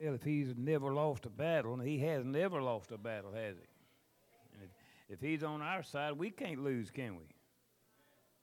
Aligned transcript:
Well, 0.00 0.14
if 0.14 0.22
he's 0.22 0.54
never 0.56 0.92
lost 0.92 1.24
a 1.24 1.30
battle, 1.30 1.72
and 1.72 1.82
he 1.82 1.98
has 2.00 2.24
never 2.24 2.60
lost 2.60 2.92
a 2.92 2.98
battle, 2.98 3.32
has 3.32 3.56
he? 3.56 4.62
If, 4.62 4.70
if 5.08 5.20
he's 5.20 5.42
on 5.42 5.62
our 5.62 5.82
side, 5.82 6.12
we 6.12 6.30
can't 6.30 6.62
lose, 6.62 6.90
can 6.90 7.16
we? 7.16 7.24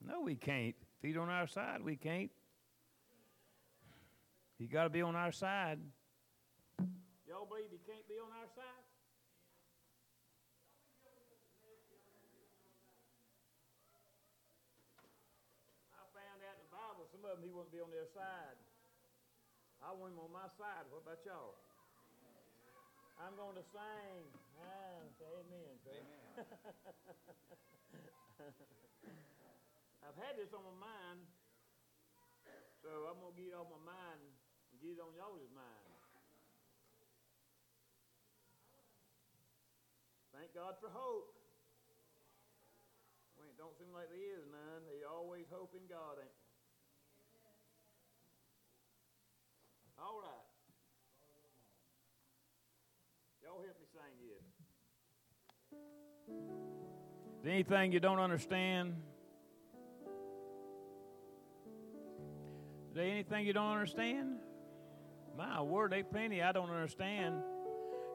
No, 0.04 0.20
we 0.20 0.34
can't. 0.34 0.74
If 0.98 1.08
he's 1.08 1.16
on 1.16 1.28
our 1.28 1.46
side, 1.46 1.82
we 1.82 1.96
can't. 1.96 2.30
He 4.58 4.66
got 4.66 4.84
to 4.84 4.90
be 4.90 5.02
on 5.02 5.14
our 5.14 5.30
side. 5.30 5.78
Y'all 7.28 7.46
believe 7.46 7.70
he 7.70 7.78
can't 7.86 8.06
be 8.08 8.14
on 8.18 8.30
our 8.34 8.48
side? 8.54 8.84
I 15.94 16.02
found 16.14 16.42
out 16.42 16.56
in 16.58 16.66
the 16.66 16.74
Bible 16.74 17.06
some 17.10 17.24
of 17.24 17.36
them 17.36 17.44
he 17.46 17.50
wouldn't 17.50 17.72
be 17.72 17.80
on 17.80 17.90
their 17.90 18.06
side. 18.14 18.58
I 19.84 19.92
want 19.92 20.16
him 20.16 20.24
on 20.24 20.32
my 20.32 20.48
side. 20.56 20.88
What 20.88 21.04
about 21.04 21.20
y'all? 21.28 21.60
I'm 23.20 23.36
going 23.36 23.52
to 23.52 23.60
sing. 23.68 24.24
Ah, 24.56 25.04
say 25.20 25.28
amen. 25.28 25.76
Amen. 25.84 26.40
I've 30.08 30.16
had 30.16 30.40
this 30.40 30.56
on 30.56 30.64
my 30.64 30.88
mind, 30.88 31.20
so 32.80 33.12
I'm 33.12 33.20
going 33.20 33.36
to 33.36 33.36
get 33.36 33.52
it 33.52 33.56
off 33.60 33.68
my 33.68 33.92
mind 33.92 34.24
and 34.24 34.32
get 34.80 34.96
it 34.96 35.04
on 35.04 35.12
y'all's 35.20 35.52
mind. 35.52 35.92
Thank 40.32 40.56
God 40.56 40.80
for 40.80 40.88
hope. 40.88 41.36
Well, 43.36 43.52
it 43.52 43.60
don't 43.60 43.76
seem 43.76 43.92
like 43.92 44.08
there 44.08 44.16
is 44.16 44.48
none. 44.48 44.88
They 44.88 45.04
always 45.04 45.44
hope 45.52 45.76
in 45.76 45.84
God, 45.92 46.24
ain't 46.24 46.32
Anything 57.46 57.92
you 57.92 58.00
don't 58.00 58.18
understand? 58.18 58.94
Is 62.88 62.94
there 62.94 63.04
anything 63.04 63.46
you 63.46 63.52
don't 63.52 63.72
understand? 63.72 64.36
My 65.36 65.60
word, 65.60 65.92
they 65.92 66.02
plenty 66.02 66.42
I 66.42 66.52
don't 66.52 66.70
understand. 66.70 67.42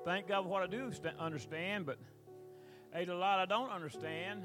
Thank 0.05 0.27
God 0.27 0.44
for 0.44 0.50
what 0.50 0.63
I 0.63 0.67
do 0.67 0.91
st- 0.91 1.17
understand, 1.19 1.85
but 1.85 2.00
there's 2.94 3.09
a 3.09 3.13
lot 3.13 3.39
I 3.39 3.45
don't 3.45 3.69
understand. 3.69 4.44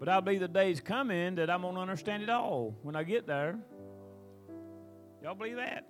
But 0.00 0.08
I'll 0.08 0.22
believe 0.22 0.40
the 0.40 0.48
day's 0.48 0.80
coming 0.80 1.34
that 1.36 1.50
I'm 1.50 1.62
going 1.62 1.74
to 1.74 1.80
understand 1.80 2.22
it 2.22 2.30
all 2.30 2.74
when 2.82 2.96
I 2.96 3.04
get 3.04 3.26
there. 3.26 3.58
Y'all 5.22 5.34
believe 5.34 5.56
that? 5.56 5.86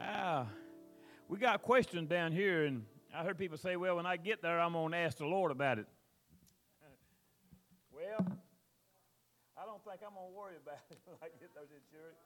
Ah, 0.00 0.46
we 1.28 1.38
got 1.38 1.62
questions 1.62 2.08
down 2.08 2.32
here, 2.32 2.64
and 2.64 2.84
I 3.14 3.22
heard 3.22 3.38
people 3.38 3.58
say, 3.58 3.76
well, 3.76 3.96
when 3.96 4.06
I 4.06 4.16
get 4.16 4.42
there, 4.42 4.58
I'm 4.58 4.72
going 4.72 4.92
to 4.92 4.98
ask 4.98 5.18
the 5.18 5.26
Lord 5.26 5.52
about 5.52 5.78
it. 5.78 5.86
well, 7.92 8.26
I 9.56 9.64
don't 9.80 9.92
think 9.96 10.06
I'm 10.06 10.14
going 10.14 10.28
to 10.28 10.36
worry 10.36 10.56
about 10.62 10.80
it 10.90 10.98
when 11.06 11.16
I 11.22 11.28
get 11.40 11.54
there, 11.54 11.64
church. 11.64 12.16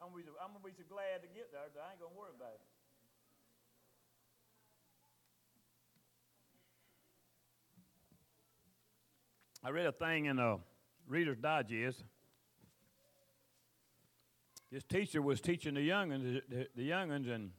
I'm 0.00 0.10
going 0.12 0.24
to 0.24 0.64
be 0.64 0.72
so 0.76 0.84
glad 0.88 1.20
to 1.22 1.28
get 1.28 1.52
there 1.52 1.60
that 1.74 1.80
I 1.80 1.92
ain't 1.92 2.00
going 2.00 2.12
to 2.12 2.18
worry 2.18 2.32
about 2.34 2.54
it. 2.54 2.60
I 9.64 9.70
read 9.70 9.86
a 9.86 9.92
thing 9.92 10.26
in 10.26 10.38
a 10.38 10.58
Reader's 11.06 11.38
Digest. 11.38 12.02
This 14.72 14.82
teacher 14.82 15.20
was 15.20 15.40
teaching 15.40 15.74
the 15.74 15.86
youngins, 15.86 16.40
the, 16.74 16.88
youngins, 16.88 17.32
and 17.32 17.50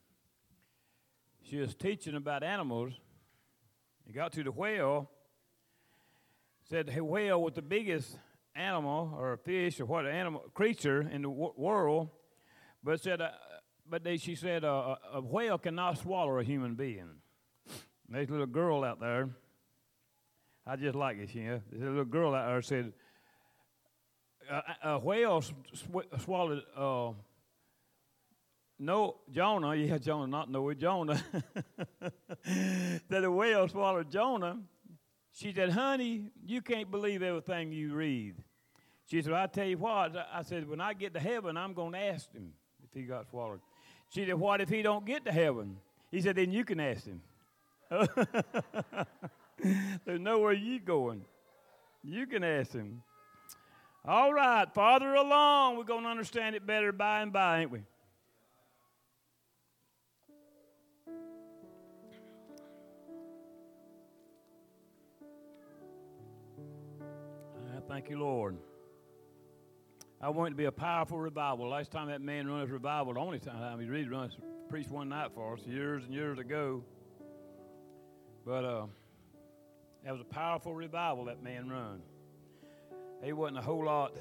she 1.43 1.57
was 1.57 1.75
teaching 1.75 2.15
about 2.15 2.43
animals. 2.43 2.93
He 4.05 4.13
got 4.13 4.33
to 4.33 4.43
the 4.43 4.51
whale. 4.51 5.09
Said 6.69 6.87
the 6.87 7.03
whale 7.03 7.41
was 7.41 7.53
the 7.53 7.61
biggest 7.61 8.17
animal 8.55 9.13
or 9.17 9.33
a 9.33 9.37
fish 9.37 9.79
or 9.79 9.85
what 9.85 10.05
animal 10.07 10.43
creature 10.53 11.01
in 11.01 11.21
the 11.21 11.29
world, 11.29 12.09
but 12.83 13.01
said, 13.01 13.21
uh, 13.21 13.29
but 13.89 14.03
they, 14.03 14.17
she 14.17 14.35
said 14.35 14.63
uh, 14.63 14.95
a 15.13 15.21
whale 15.21 15.57
cannot 15.57 15.97
swallow 15.97 16.39
a 16.39 16.43
human 16.43 16.75
being. 16.75 17.09
There's 18.09 18.29
a 18.29 18.31
little 18.31 18.45
girl 18.47 18.83
out 18.83 18.99
there 18.99 19.29
I 20.65 20.77
just 20.77 20.95
like 20.95 21.17
it, 21.17 21.35
you 21.35 21.43
know. 21.43 21.61
There's 21.69 21.83
a 21.83 21.89
little 21.89 22.05
girl 22.05 22.33
out 22.33 22.47
there 22.47 22.61
said, 22.61 22.93
a, 24.49 24.91
a 24.91 24.99
whale 24.99 25.41
sw- 25.41 26.21
swallowed 26.21 26.63
uh, 26.75 27.11
no 28.79 29.17
Jonah. 29.31 29.75
Yeah, 29.75 29.97
Jonah, 29.97 30.27
not 30.27 30.49
Noah, 30.49 30.75
Jonah. 30.75 31.21
that 33.09 33.23
a 33.23 33.31
whale 33.31 33.67
swallowed 33.67 34.09
Jonah. 34.09 34.59
She 35.33 35.51
said, 35.51 35.71
"Honey, 35.71 36.31
you 36.45 36.61
can't 36.61 36.89
believe 36.89 37.23
everything 37.23 37.71
you 37.71 37.93
read." 37.93 38.35
She 39.05 39.21
said, 39.21 39.33
"I 39.33 39.47
tell 39.47 39.65
you 39.65 39.77
what." 39.77 40.15
I 40.31 40.43
said, 40.43 40.69
"When 40.69 40.79
I 40.79 40.93
get 40.93 41.13
to 41.15 41.19
heaven, 41.19 41.57
I'm 41.57 41.73
going 41.73 41.93
to 41.93 41.99
ask 41.99 42.31
him 42.31 42.53
if 42.83 42.93
he 42.93 43.03
got 43.03 43.29
swallowed." 43.29 43.61
She 44.09 44.25
said, 44.25 44.35
"What 44.35 44.61
if 44.61 44.69
he 44.69 44.81
don't 44.81 45.05
get 45.05 45.25
to 45.25 45.31
heaven?" 45.31 45.77
He 46.11 46.21
said, 46.21 46.35
"Then 46.35 46.51
you 46.51 46.63
can 46.63 46.79
ask 46.79 47.05
him." 47.05 47.21
There's 50.05 50.19
nowhere 50.19 50.53
you 50.53 50.79
going. 50.79 51.25
You 52.03 52.27
can 52.27 52.43
ask 52.43 52.71
him. 52.71 53.01
All 54.05 54.33
right, 54.33 54.71
farther 54.73 55.13
along, 55.13 55.77
we're 55.77 55.85
going 55.85 56.03
to 56.03 56.09
understand 56.09 56.55
it 56.55 56.65
better 56.65 56.91
by 56.91 57.21
and 57.21 57.31
by, 57.31 57.61
ain't 57.61 57.71
we? 57.71 57.83
Thank 67.93 68.09
you, 68.09 68.17
Lord. 68.17 68.57
I 70.19 70.29
want 70.29 70.47
it 70.47 70.49
to 70.53 70.57
be 70.57 70.65
a 70.65 70.71
powerful 70.71 71.19
revival. 71.19 71.69
Last 71.69 71.91
time 71.91 72.07
that 72.07 72.21
man 72.21 72.47
run 72.47 72.61
his 72.61 72.71
revival, 72.71 73.13
the 73.13 73.19
only 73.19 73.37
time 73.37 73.79
he 73.79 73.85
really 73.85 74.07
runs, 74.07 74.35
preached 74.67 74.89
one 74.89 75.09
night 75.09 75.29
for 75.35 75.53
us 75.53 75.59
years 75.67 76.03
and 76.03 76.11
years 76.11 76.39
ago. 76.39 76.83
But 78.47 78.65
uh, 78.65 78.85
that 80.03 80.11
was 80.11 80.21
a 80.21 80.33
powerful 80.33 80.73
revival 80.73 81.25
that 81.25 81.43
man 81.43 81.69
run. 81.69 82.01
He 83.23 83.31
wasn't 83.31 83.59
a 83.59 83.61
whole 83.61 83.85
lot 83.85 84.15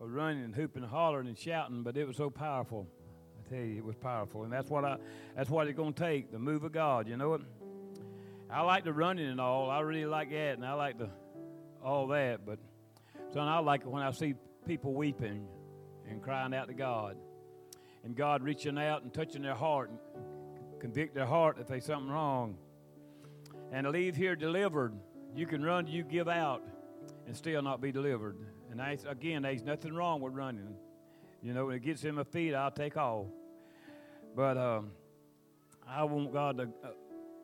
of 0.00 0.10
running 0.10 0.42
and 0.42 0.54
hooping 0.54 0.82
and 0.82 0.90
hollering 0.90 1.28
and 1.28 1.36
shouting, 1.36 1.82
but 1.82 1.94
it 1.98 2.08
was 2.08 2.16
so 2.16 2.30
powerful. 2.30 2.86
I 3.38 3.50
tell 3.50 3.62
you, 3.62 3.76
it 3.76 3.84
was 3.84 3.96
powerful, 3.96 4.44
and 4.44 4.52
that's 4.52 4.70
what 4.70 4.86
I 4.86 4.96
that's 5.36 5.50
what 5.50 5.66
it's 5.66 5.76
going 5.76 5.92
to 5.92 6.02
take 6.02 6.32
the 6.32 6.38
move 6.38 6.64
of 6.64 6.72
God. 6.72 7.06
You 7.06 7.18
know 7.18 7.34
it. 7.34 7.42
I 8.50 8.62
like 8.62 8.84
the 8.84 8.94
running 8.94 9.28
and 9.28 9.42
all. 9.42 9.68
I 9.68 9.80
really 9.80 10.06
like 10.06 10.30
that, 10.30 10.56
and 10.56 10.64
I 10.64 10.72
like 10.72 10.96
the 10.96 11.10
all 11.82 12.06
that. 12.08 12.44
But 12.46 12.58
son, 13.32 13.48
I 13.48 13.58
like 13.58 13.82
it 13.82 13.88
when 13.88 14.02
I 14.02 14.10
see 14.10 14.34
people 14.66 14.94
weeping 14.94 15.46
and 16.08 16.22
crying 16.22 16.54
out 16.54 16.68
to 16.68 16.74
God, 16.74 17.16
and 18.04 18.16
God 18.16 18.42
reaching 18.42 18.78
out 18.78 19.02
and 19.02 19.12
touching 19.12 19.42
their 19.42 19.54
heart 19.54 19.90
and 19.90 20.80
convict 20.80 21.14
their 21.14 21.26
heart 21.26 21.56
that 21.56 21.68
there's 21.68 21.84
something 21.84 22.10
wrong 22.10 22.56
and 23.72 23.88
leave 23.88 24.14
here 24.14 24.36
delivered. 24.36 24.92
You 25.34 25.46
can 25.46 25.62
run, 25.64 25.86
you 25.86 26.04
give 26.04 26.28
out, 26.28 26.62
and 27.26 27.36
still 27.36 27.62
not 27.62 27.80
be 27.80 27.90
delivered. 27.90 28.36
And 28.70 28.80
I, 28.80 28.98
again, 29.08 29.42
there's 29.42 29.62
nothing 29.62 29.94
wrong 29.94 30.20
with 30.20 30.34
running. 30.34 30.74
You 31.42 31.54
know, 31.54 31.66
when 31.66 31.76
it 31.76 31.82
gets 31.82 32.04
in 32.04 32.14
my 32.14 32.24
feet, 32.24 32.54
I'll 32.54 32.70
take 32.70 32.96
off. 32.96 33.26
But 34.36 34.58
um, 34.58 34.90
I 35.88 36.04
want 36.04 36.32
God 36.32 36.58
to, 36.58 36.64
uh, 36.64 36.90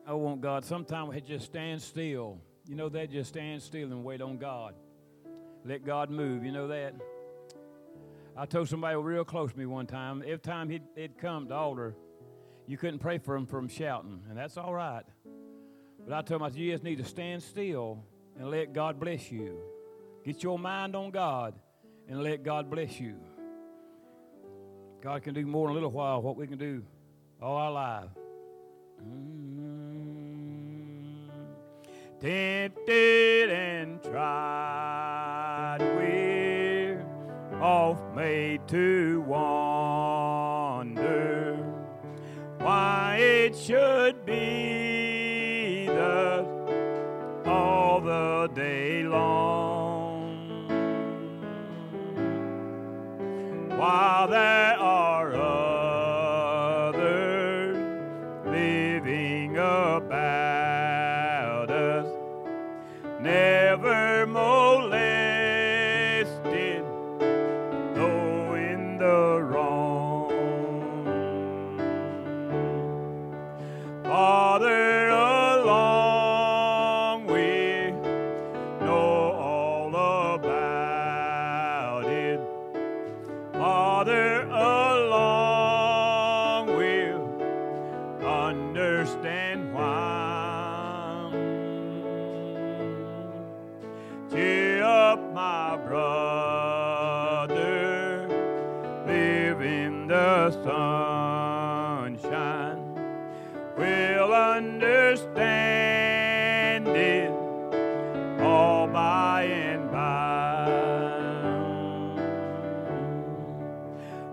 I 0.07 0.13
want 0.13 0.41
God. 0.41 0.63
Sometimes 0.65 1.09
we 1.13 1.21
just 1.21 1.45
stand 1.45 1.81
still. 1.81 2.39
You 2.69 2.75
know 2.75 2.87
that 2.89 3.09
just 3.09 3.29
stand 3.29 3.63
still 3.63 3.91
and 3.91 4.03
wait 4.03 4.21
on 4.21 4.37
God. 4.37 4.75
Let 5.65 5.83
God 5.83 6.11
move. 6.11 6.45
You 6.45 6.51
know 6.51 6.67
that. 6.67 6.93
I 8.37 8.45
told 8.45 8.69
somebody 8.69 8.95
real 8.95 9.25
close 9.25 9.51
to 9.51 9.57
me 9.57 9.65
one 9.65 9.87
time. 9.87 10.21
Every 10.21 10.37
time 10.37 10.69
he'd, 10.69 10.83
he'd 10.95 11.17
come 11.17 11.47
to 11.47 11.55
altar, 11.55 11.95
you 12.67 12.77
couldn't 12.77 12.99
pray 12.99 13.17
for 13.17 13.35
him 13.35 13.47
from 13.47 13.69
shouting, 13.69 14.21
and 14.29 14.37
that's 14.37 14.55
all 14.55 14.71
right. 14.71 15.01
But 16.07 16.13
I 16.13 16.21
told 16.21 16.41
him, 16.41 16.45
I 16.45 16.49
said, 16.49 16.59
you 16.59 16.71
just 16.71 16.83
need 16.83 16.99
to 16.99 17.05
stand 17.05 17.41
still 17.41 18.03
and 18.37 18.51
let 18.51 18.71
God 18.71 18.99
bless 18.99 19.31
you. 19.31 19.57
Get 20.23 20.43
your 20.43 20.59
mind 20.59 20.95
on 20.95 21.09
God 21.09 21.55
and 22.07 22.21
let 22.21 22.43
God 22.43 22.69
bless 22.69 22.99
you. 22.99 23.15
God 25.01 25.23
can 25.23 25.33
do 25.33 25.43
more 25.43 25.69
in 25.69 25.71
a 25.71 25.73
little 25.73 25.89
while 25.89 26.21
what 26.21 26.37
we 26.37 26.45
can 26.45 26.59
do 26.59 26.83
all 27.41 27.57
our 27.57 27.71
life. 27.71 28.09
Mm-hmm. 29.01 29.68
Tempted 32.21 33.49
and 33.49 34.03
tried, 34.03 35.77
we're 35.79 37.01
oft 37.61 38.13
made 38.13 38.67
to 38.67 39.21
wonder 39.21 40.75
why 42.57 43.15
it 43.21 43.55
should 43.55 44.25
be 44.25 45.85
thus 45.85 46.45
all 47.47 48.01
the 48.01 48.49
day 48.53 49.03
long. 49.03 50.67
While 53.77 54.27
there 54.27 54.77
are 54.77 54.98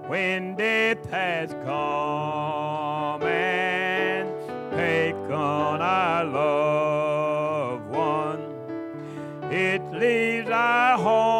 when 0.08 0.54
death 0.54 1.04
has 1.10 1.50
come 1.64 3.22
and 3.22 4.28
taken 4.70 5.32
our 5.32 6.24
loved 6.24 7.88
one. 7.90 8.40
It 9.50 9.82
leaves 9.92 10.48
our 10.50 10.96
home. 10.96 11.35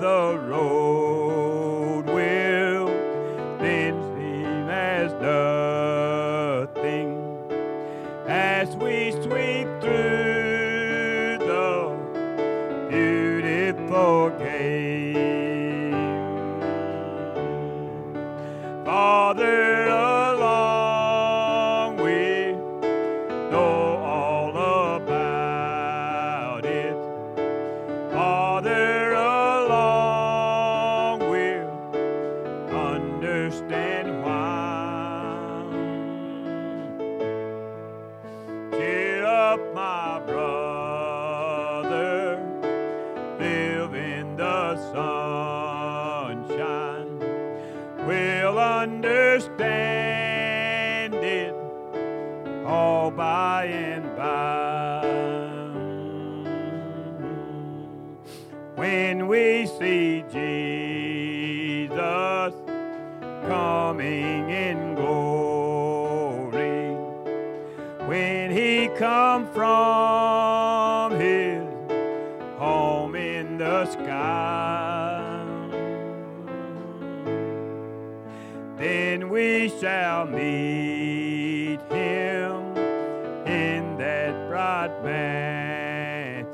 the 0.00 0.38
road. 0.46 0.77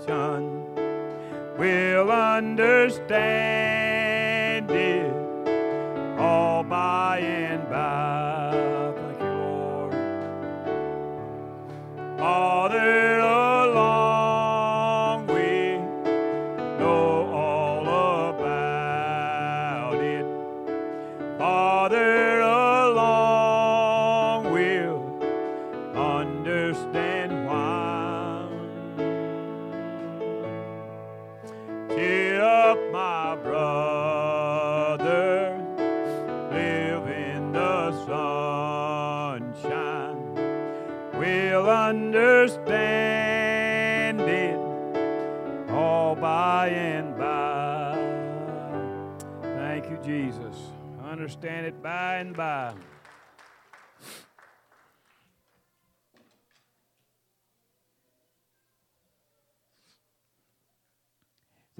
Satan 0.04 0.74
will 1.56 2.10
understand 2.10 3.10
it 4.70 6.18
all 6.18 6.62
by 6.62 7.20
and 7.20 7.66
by. 7.70 8.43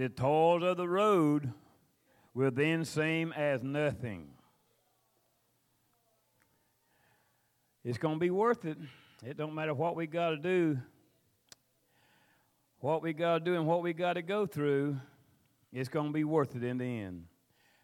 The 0.05 0.11
toils 0.11 0.63
of 0.63 0.77
the 0.77 0.87
road 0.87 1.51
will 2.35 2.51
then 2.51 2.85
seem 2.85 3.33
as 3.33 3.63
nothing. 3.63 4.29
It's 7.83 7.97
going 7.97 8.17
to 8.17 8.21
be 8.21 8.29
worth 8.29 8.67
it. 8.67 8.77
It 9.25 9.39
don't 9.39 9.55
matter 9.55 9.73
what 9.73 9.97
we 9.97 10.07
got 10.07 10.29
to 10.29 10.37
do, 10.37 10.79
what 12.81 13.01
we 13.01 13.15
got 13.15 13.39
to 13.39 13.45
do, 13.47 13.55
and 13.55 13.67
what 13.67 13.83
we 13.83 13.95
got 13.95 14.13
to 14.13 14.21
go 14.23 14.45
through. 14.45 15.01
It's 15.73 15.89
going 15.89 16.09
to 16.09 16.13
be 16.13 16.25
worth 16.25 16.55
it 16.55 16.63
in 16.63 16.77
the 16.77 16.85
end. 16.85 17.25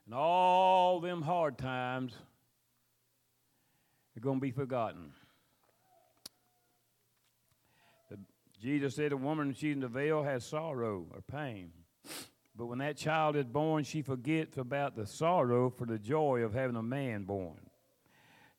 And 0.05 0.15
all 0.15 1.01
them 1.01 1.23
hard 1.23 1.57
times 1.57 2.13
are 4.15 4.21
going 4.21 4.41
to 4.41 4.43
be 4.43 4.51
forgotten. 4.51 5.15
Jesus 8.61 8.95
said, 8.95 9.13
A 9.13 9.17
woman 9.17 9.55
she's 9.55 9.73
in 9.73 9.81
the 9.81 9.89
veil 9.89 10.23
has 10.23 10.45
sorrow 10.45 11.07
or 11.15 11.23
pain. 11.23 11.73
But 12.57 12.67
when 12.67 12.79
that 12.79 12.97
child 12.97 13.37
is 13.37 13.47
born, 13.47 13.85
she 13.85 14.03
forgets 14.03 14.59
about 14.59 14.95
the 14.95 15.07
sorrow 15.07 15.71
for 15.71 15.87
the 15.87 15.99
joy 15.99 16.41
of 16.41 16.53
having 16.53 16.77
a 16.77 16.83
man 16.83 17.25
born. 17.25 17.59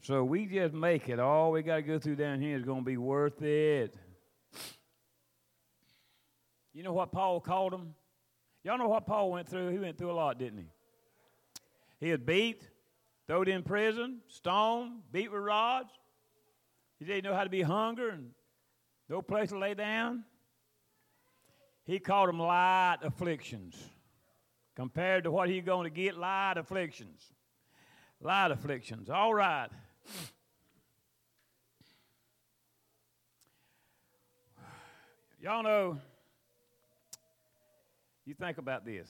So 0.01 0.23
we 0.23 0.47
just 0.47 0.73
make 0.73 1.07
it. 1.09 1.19
All 1.19 1.51
we 1.51 1.61
got 1.61 1.75
to 1.75 1.81
go 1.83 1.99
through 1.99 2.15
down 2.15 2.41
here 2.41 2.57
is 2.57 2.63
going 2.63 2.79
to 2.79 2.85
be 2.85 2.97
worth 2.97 3.41
it. 3.43 3.95
You 6.73 6.81
know 6.83 6.93
what 6.93 7.11
Paul 7.11 7.39
called 7.39 7.73
him? 7.73 7.93
Y'all 8.63 8.77
know 8.77 8.87
what 8.87 9.05
Paul 9.05 9.31
went 9.31 9.47
through? 9.47 9.69
He 9.69 9.77
went 9.77 9.97
through 9.97 10.11
a 10.11 10.13
lot, 10.13 10.39
didn't 10.39 10.59
he? 10.59 10.69
He 11.99 12.09
had 12.09 12.25
beat, 12.25 12.67
thrown 13.27 13.47
in 13.47 13.61
prison, 13.61 14.21
stoned, 14.27 15.01
beat 15.11 15.31
with 15.31 15.41
rods. 15.41 15.91
He 16.97 17.05
didn't 17.05 17.25
know 17.25 17.35
how 17.35 17.43
to 17.43 17.49
be 17.49 17.61
hungry 17.61 18.11
and 18.11 18.31
no 19.09 19.21
place 19.21 19.49
to 19.49 19.57
lay 19.59 19.73
down. 19.73 20.23
He 21.91 21.99
called 21.99 22.29
them 22.29 22.39
light 22.39 22.99
afflictions. 23.03 23.75
Compared 24.77 25.25
to 25.25 25.31
what 25.31 25.49
he's 25.49 25.65
going 25.65 25.83
to 25.83 25.89
get, 25.89 26.17
light 26.17 26.53
afflictions. 26.55 27.21
Light 28.21 28.49
afflictions. 28.49 29.09
All 29.09 29.33
right. 29.33 29.67
Y'all 35.43 35.63
know, 35.63 35.97
you 38.23 38.35
think 38.35 38.57
about 38.57 38.85
this. 38.85 39.09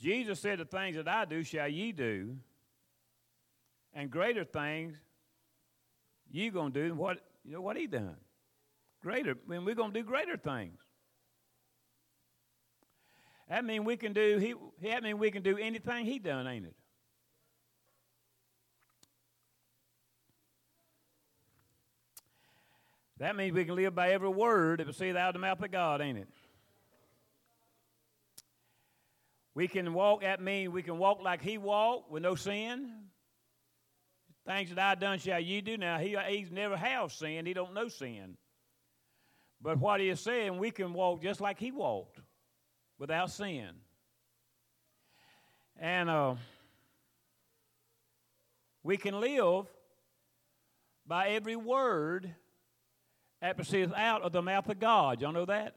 Jesus 0.00 0.40
said, 0.40 0.58
The 0.58 0.64
things 0.64 0.96
that 0.96 1.06
I 1.06 1.26
do 1.26 1.44
shall 1.44 1.68
ye 1.68 1.92
do, 1.92 2.34
and 3.92 4.10
greater 4.10 4.44
things 4.44 4.96
you 6.30 6.50
gonna 6.50 6.70
do 6.70 6.88
than 6.88 6.96
what 6.96 7.18
you 7.44 7.52
know 7.52 7.60
what 7.60 7.76
he 7.76 7.86
done. 7.86 8.16
Greater, 9.02 9.36
mean, 9.46 9.64
we're 9.64 9.74
gonna 9.74 9.92
do 9.92 10.02
greater 10.02 10.36
things. 10.36 10.78
That 13.48 13.64
means 13.64 13.84
we 13.84 13.96
can 13.96 14.12
do 14.12 14.38
he 14.38 14.54
that 14.88 15.02
means 15.02 15.18
we 15.18 15.30
can 15.30 15.42
do 15.42 15.56
anything 15.56 16.04
he 16.04 16.18
done, 16.18 16.46
ain't 16.46 16.66
it? 16.66 16.74
That 23.18 23.34
means 23.34 23.52
we 23.52 23.64
can 23.64 23.74
live 23.74 23.94
by 23.94 24.10
every 24.10 24.28
word 24.28 24.80
that 24.80 24.84
proceeds 24.84 25.16
out 25.16 25.28
of 25.28 25.32
the 25.34 25.40
mouth 25.40 25.60
of 25.60 25.70
God, 25.70 26.00
ain't 26.00 26.18
it? 26.18 26.28
We 29.54 29.66
can 29.66 29.92
walk, 29.92 30.20
that 30.20 30.40
means 30.40 30.72
we 30.72 30.84
can 30.84 30.98
walk 30.98 31.20
like 31.20 31.42
he 31.42 31.58
walked 31.58 32.12
with 32.12 32.22
no 32.22 32.36
sin. 32.36 32.92
Things 34.46 34.68
that 34.70 34.78
I 34.78 34.94
done 34.94 35.18
shall 35.18 35.40
you 35.40 35.60
do. 35.62 35.76
Now, 35.76 35.98
he, 35.98 36.16
he's 36.28 36.52
never 36.52 36.76
have 36.76 37.12
sinned. 37.12 37.48
He 37.48 37.54
don't 37.54 37.74
know 37.74 37.88
sin. 37.88 38.36
But 39.60 39.78
what 39.78 40.00
he 40.00 40.08
is 40.08 40.20
saying, 40.20 40.58
we 40.58 40.70
can 40.70 40.92
walk 40.92 41.22
just 41.22 41.40
like 41.40 41.58
he 41.58 41.72
walked 41.72 42.20
without 42.98 43.30
sin. 43.30 43.70
And 45.80 46.08
uh, 46.08 46.34
we 48.82 48.96
can 48.96 49.20
live 49.20 49.66
by 51.06 51.30
every 51.30 51.56
word 51.56 52.34
that 53.40 53.56
proceeds 53.56 53.92
out 53.92 54.22
of 54.22 54.32
the 54.32 54.42
mouth 54.42 54.68
of 54.68 54.78
God. 54.78 55.20
Y'all 55.20 55.32
know 55.32 55.46
that? 55.46 55.74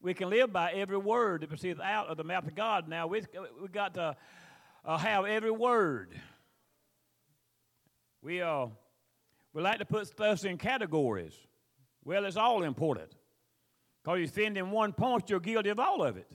We 0.00 0.14
can 0.14 0.30
live 0.30 0.52
by 0.52 0.72
every 0.72 0.98
word 0.98 1.42
that 1.42 1.48
proceeds 1.48 1.80
out 1.80 2.08
of 2.08 2.16
the 2.16 2.24
mouth 2.24 2.46
of 2.46 2.54
God. 2.54 2.88
Now, 2.88 3.06
we 3.06 3.22
we 3.60 3.68
got 3.68 3.94
to 3.94 4.16
uh, 4.84 4.96
have 4.98 5.24
every 5.24 5.50
word. 5.50 6.14
We, 8.22 8.42
uh, 8.42 8.66
we 9.52 9.62
like 9.62 9.78
to 9.78 9.84
put 9.84 10.06
stuff 10.06 10.44
in 10.44 10.58
categories. 10.58 11.34
Well, 12.08 12.24
it's 12.24 12.38
all 12.38 12.62
important. 12.62 13.12
Because 14.02 14.20
you 14.20 14.26
sin 14.28 14.56
in 14.56 14.70
one 14.70 14.94
point, 14.94 15.28
you're 15.28 15.40
guilty 15.40 15.68
of 15.68 15.78
all 15.78 16.02
of 16.02 16.16
it. 16.16 16.26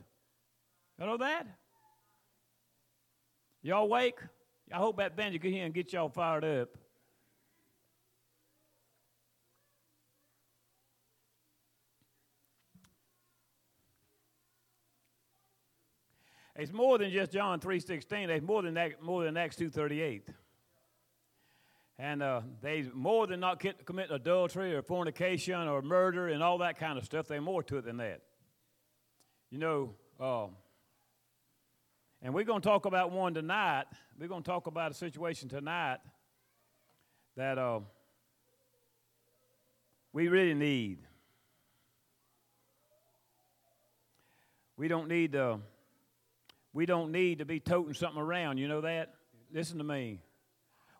You 0.99 1.07
know 1.07 1.17
that? 1.17 1.47
Y'all 3.63 3.85
awake? 3.85 4.19
I 4.71 4.77
hope 4.77 4.97
that 4.97 5.15
band 5.17 5.33
you 5.33 5.39
get 5.39 5.51
here 5.51 5.65
and 5.65 5.73
get 5.73 5.91
y'all 5.91 6.09
fired 6.09 6.45
up. 6.45 6.69
It's 16.55 16.71
more 16.71 16.99
than 16.99 17.09
just 17.09 17.31
John 17.31 17.59
3.16. 17.59 18.29
It's 18.29 18.45
more 18.45 18.61
than 18.61 18.75
that, 18.75 19.01
more 19.01 19.23
than 19.23 19.35
Acts 19.37 19.55
2.38. 19.55 20.21
And 21.99 22.23
uh, 22.23 22.41
they 22.61 22.83
more 22.93 23.27
than 23.27 23.39
not 23.39 23.63
commit 23.85 24.09
adultery 24.09 24.73
or 24.73 24.81
fornication 24.81 25.67
or 25.67 25.81
murder 25.81 26.27
and 26.27 26.41
all 26.41 26.57
that 26.59 26.79
kind 26.79 26.97
of 26.97 27.05
stuff. 27.05 27.27
They're 27.27 27.41
more 27.41 27.61
to 27.63 27.77
it 27.77 27.85
than 27.85 27.97
that. 27.97 28.21
You 29.51 29.59
know, 29.59 29.95
uh, 30.19 30.47
and 32.23 32.33
we're 32.33 32.45
going 32.45 32.61
to 32.61 32.67
talk 32.67 32.85
about 32.85 33.11
one 33.11 33.33
tonight. 33.33 33.83
We're 34.17 34.27
going 34.27 34.41
to 34.41 34.49
talk 34.49 34.67
about 34.67 34.91
a 34.91 34.95
situation 34.95 35.49
tonight 35.49 35.97
that 37.35 37.57
uh, 37.57 37.81
we 40.13 40.29
really 40.29 40.53
need. 40.53 40.99
We 44.77 44.87
don't 44.87 45.07
need 45.07 45.33
to. 45.33 45.43
Uh, 45.43 45.57
we 46.75 46.87
don't 46.87 47.11
need 47.11 47.37
to 47.37 47.45
be 47.45 47.59
toting 47.59 47.93
something 47.93 48.19
around. 48.19 48.57
You 48.57 48.67
know 48.67 48.81
that? 48.81 49.13
Listen 49.51 49.77
to 49.77 49.83
me. 49.83 50.21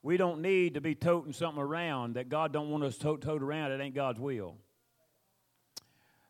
We 0.04 0.18
don't 0.18 0.42
need 0.42 0.74
to 0.74 0.82
be 0.82 0.96
toting 0.96 1.32
something 1.32 1.64
around 1.64 2.16
that 2.16 2.28
God 2.28 2.52
don't 2.52 2.70
want 2.70 2.84
us 2.84 2.98
to 2.98 3.18
tote, 3.18 3.42
around. 3.42 3.72
It 3.72 3.80
ain't 3.80 3.96
God's 3.96 4.20
will. 4.20 4.58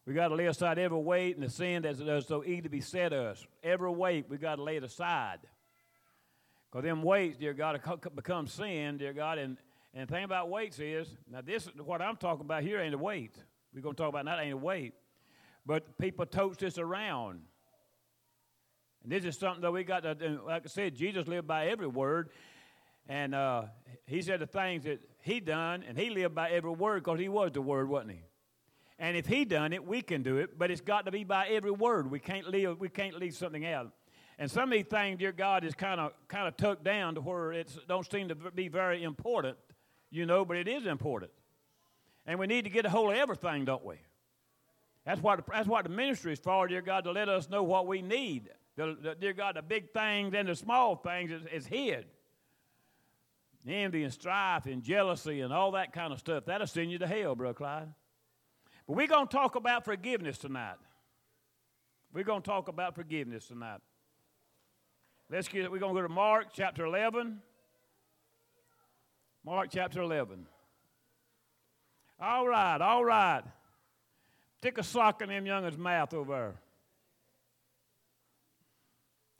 We 0.05 0.13
got 0.13 0.27
to 0.27 0.35
lay 0.35 0.45
aside 0.45 0.77
every 0.77 0.99
weight 0.99 1.35
and 1.35 1.43
the 1.43 1.49
sin 1.49 1.81
that 1.81 1.97
does 1.97 2.27
so 2.27 2.43
easy 2.43 2.61
to 2.61 2.69
beset 2.69 3.13
us. 3.13 3.45
Every 3.63 3.89
weight 3.89 4.25
we 4.29 4.37
got 4.37 4.57
to 4.57 4.63
lay 4.63 4.77
it 4.77 4.83
aside. 4.83 5.39
Because 6.69 6.83
them 6.83 7.01
weights, 7.01 7.37
dear 7.37 7.53
God, 7.53 7.81
become 8.13 8.45
sin, 8.45 8.97
dear 8.97 9.13
God. 9.13 9.39
And, 9.39 9.57
and 9.95 10.07
the 10.07 10.13
thing 10.13 10.23
about 10.23 10.49
weights 10.49 10.77
is, 10.77 11.07
now 11.31 11.41
this 11.41 11.67
what 11.83 11.99
I'm 12.01 12.17
talking 12.17 12.45
about 12.45 12.61
here 12.61 12.79
ain't 12.79 12.93
a 12.93 12.97
weight. 12.97 13.35
We're 13.73 13.81
going 13.81 13.95
to 13.95 14.01
talk 14.01 14.09
about 14.09 14.25
that 14.25 14.39
ain't 14.39 14.53
a 14.53 14.57
weight. 14.57 14.93
But 15.65 15.97
people 15.97 16.27
totes 16.27 16.57
this 16.57 16.77
around. 16.77 17.41
And 19.01 19.11
this 19.11 19.25
is 19.25 19.35
something 19.37 19.61
that 19.61 19.71
we 19.71 19.83
got 19.83 20.03
to, 20.03 20.41
like 20.45 20.63
I 20.65 20.67
said, 20.67 20.95
Jesus 20.95 21.27
lived 21.27 21.47
by 21.47 21.69
every 21.69 21.87
word. 21.87 22.29
And 23.07 23.35
uh, 23.35 23.63
he 24.05 24.21
said 24.21 24.39
the 24.39 24.47
things 24.47 24.83
that 24.83 25.01
he 25.21 25.39
done, 25.39 25.83
and 25.87 25.97
he 25.97 26.09
lived 26.09 26.35
by 26.35 26.51
every 26.51 26.71
word 26.71 27.03
because 27.03 27.19
he 27.19 27.29
was 27.29 27.51
the 27.51 27.61
word, 27.61 27.89
wasn't 27.89 28.11
he? 28.11 28.23
And 28.99 29.17
if 29.17 29.25
he 29.25 29.43
done 29.43 29.73
it, 29.73 29.85
we 29.85 30.01
can 30.01 30.23
do 30.23 30.37
it, 30.37 30.57
but 30.57 30.71
it's 30.71 30.81
got 30.81 31.05
to 31.05 31.11
be 31.11 31.23
by 31.23 31.47
every 31.47 31.71
word. 31.71 32.09
We 32.09 32.19
can't 32.19 32.47
leave, 32.47 32.79
we 32.79 32.89
can't 32.89 33.17
leave 33.17 33.35
something 33.35 33.65
out. 33.65 33.91
And 34.39 34.49
some 34.49 34.63
of 34.63 34.71
these 34.71 34.85
things, 34.85 35.19
dear 35.19 35.31
God, 35.31 35.63
is 35.63 35.73
kind 35.73 35.99
of 35.99 36.13
kind 36.27 36.47
of 36.47 36.57
tucked 36.57 36.83
down 36.83 37.15
to 37.15 37.21
where 37.21 37.53
it 37.53 37.69
don't 37.87 38.09
seem 38.09 38.29
to 38.29 38.35
be 38.35 38.67
very 38.67 39.03
important, 39.03 39.57
you 40.09 40.25
know, 40.25 40.45
but 40.45 40.57
it 40.57 40.67
is 40.67 40.85
important. 40.85 41.31
And 42.25 42.39
we 42.39 42.47
need 42.47 42.63
to 42.63 42.69
get 42.69 42.85
a 42.85 42.89
hold 42.89 43.11
of 43.11 43.17
everything, 43.17 43.65
don't 43.65 43.83
we? 43.83 43.95
That's 45.05 45.21
what, 45.21 45.45
that's 45.51 45.67
what 45.67 45.83
the 45.83 45.89
ministry 45.89 46.33
is 46.33 46.39
for, 46.39 46.67
dear 46.67 46.81
God, 46.81 47.03
to 47.03 47.11
let 47.11 47.27
us 47.27 47.49
know 47.49 47.63
what 47.63 47.87
we 47.87 48.01
need. 48.01 48.49
The, 48.75 48.97
the, 48.99 49.15
dear 49.15 49.33
God, 49.33 49.57
the 49.57 49.61
big 49.61 49.91
things 49.91 50.33
and 50.33 50.47
the 50.47 50.55
small 50.55 50.95
things 50.95 51.29
is, 51.31 51.43
is 51.51 51.67
hid. 51.67 52.05
Envy 53.67 54.03
and 54.03 54.11
strife 54.11 54.65
and 54.65 54.83
jealousy 54.83 55.41
and 55.41 55.53
all 55.53 55.71
that 55.71 55.93
kind 55.93 56.11
of 56.11 56.19
stuff. 56.19 56.45
That'll 56.45 56.67
send 56.67 56.91
you 56.91 56.97
to 56.99 57.07
hell, 57.07 57.35
Brother 57.35 57.53
Clyde. 57.53 57.93
But 58.87 58.97
we're 58.97 59.07
going 59.07 59.27
to 59.27 59.33
talk 59.33 59.55
about 59.55 59.85
forgiveness 59.85 60.37
tonight. 60.37 60.75
We're 62.13 62.25
going 62.25 62.41
to 62.41 62.49
talk 62.49 62.67
about 62.67 62.95
forgiveness 62.95 63.47
tonight. 63.47 63.79
Let's 65.29 65.47
get 65.47 65.71
We're 65.71 65.79
going 65.79 65.95
to 65.95 66.01
go 66.01 66.07
to 66.07 66.13
Mark 66.13 66.47
chapter 66.53 66.85
11. 66.85 67.39
Mark 69.45 69.69
chapter 69.71 70.01
11. 70.01 70.45
All 72.19 72.47
right, 72.47 72.79
all 72.79 73.03
right. 73.03 73.41
Stick 74.59 74.77
a 74.77 74.83
sock 74.83 75.21
in 75.21 75.29
them 75.29 75.45
young'un's 75.45 75.77
mouth 75.77 76.13
over 76.13 76.33
there. 76.33 76.55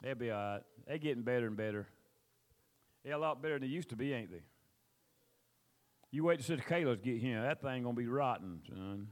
They'll 0.02 0.16
be 0.16 0.32
all 0.32 0.38
right. 0.38 0.62
They're 0.88 0.98
getting 0.98 1.24
better 1.24 1.48
and 1.48 1.56
better. 1.56 1.88
They're 3.04 3.14
a 3.14 3.18
lot 3.18 3.42
better 3.42 3.56
than 3.56 3.68
they 3.68 3.74
used 3.74 3.90
to 3.90 3.96
be, 3.96 4.14
ain't 4.14 4.32
they? 4.32 4.44
You 6.12 6.24
wait 6.24 6.40
till 6.40 6.56
Sister 6.58 6.64
Kayla's 6.68 7.02
get 7.02 7.18
here. 7.18 7.42
That 7.42 7.62
thing 7.62 7.84
gonna 7.84 7.96
be 7.96 8.08
rotten, 8.08 8.62
son. 8.68 9.08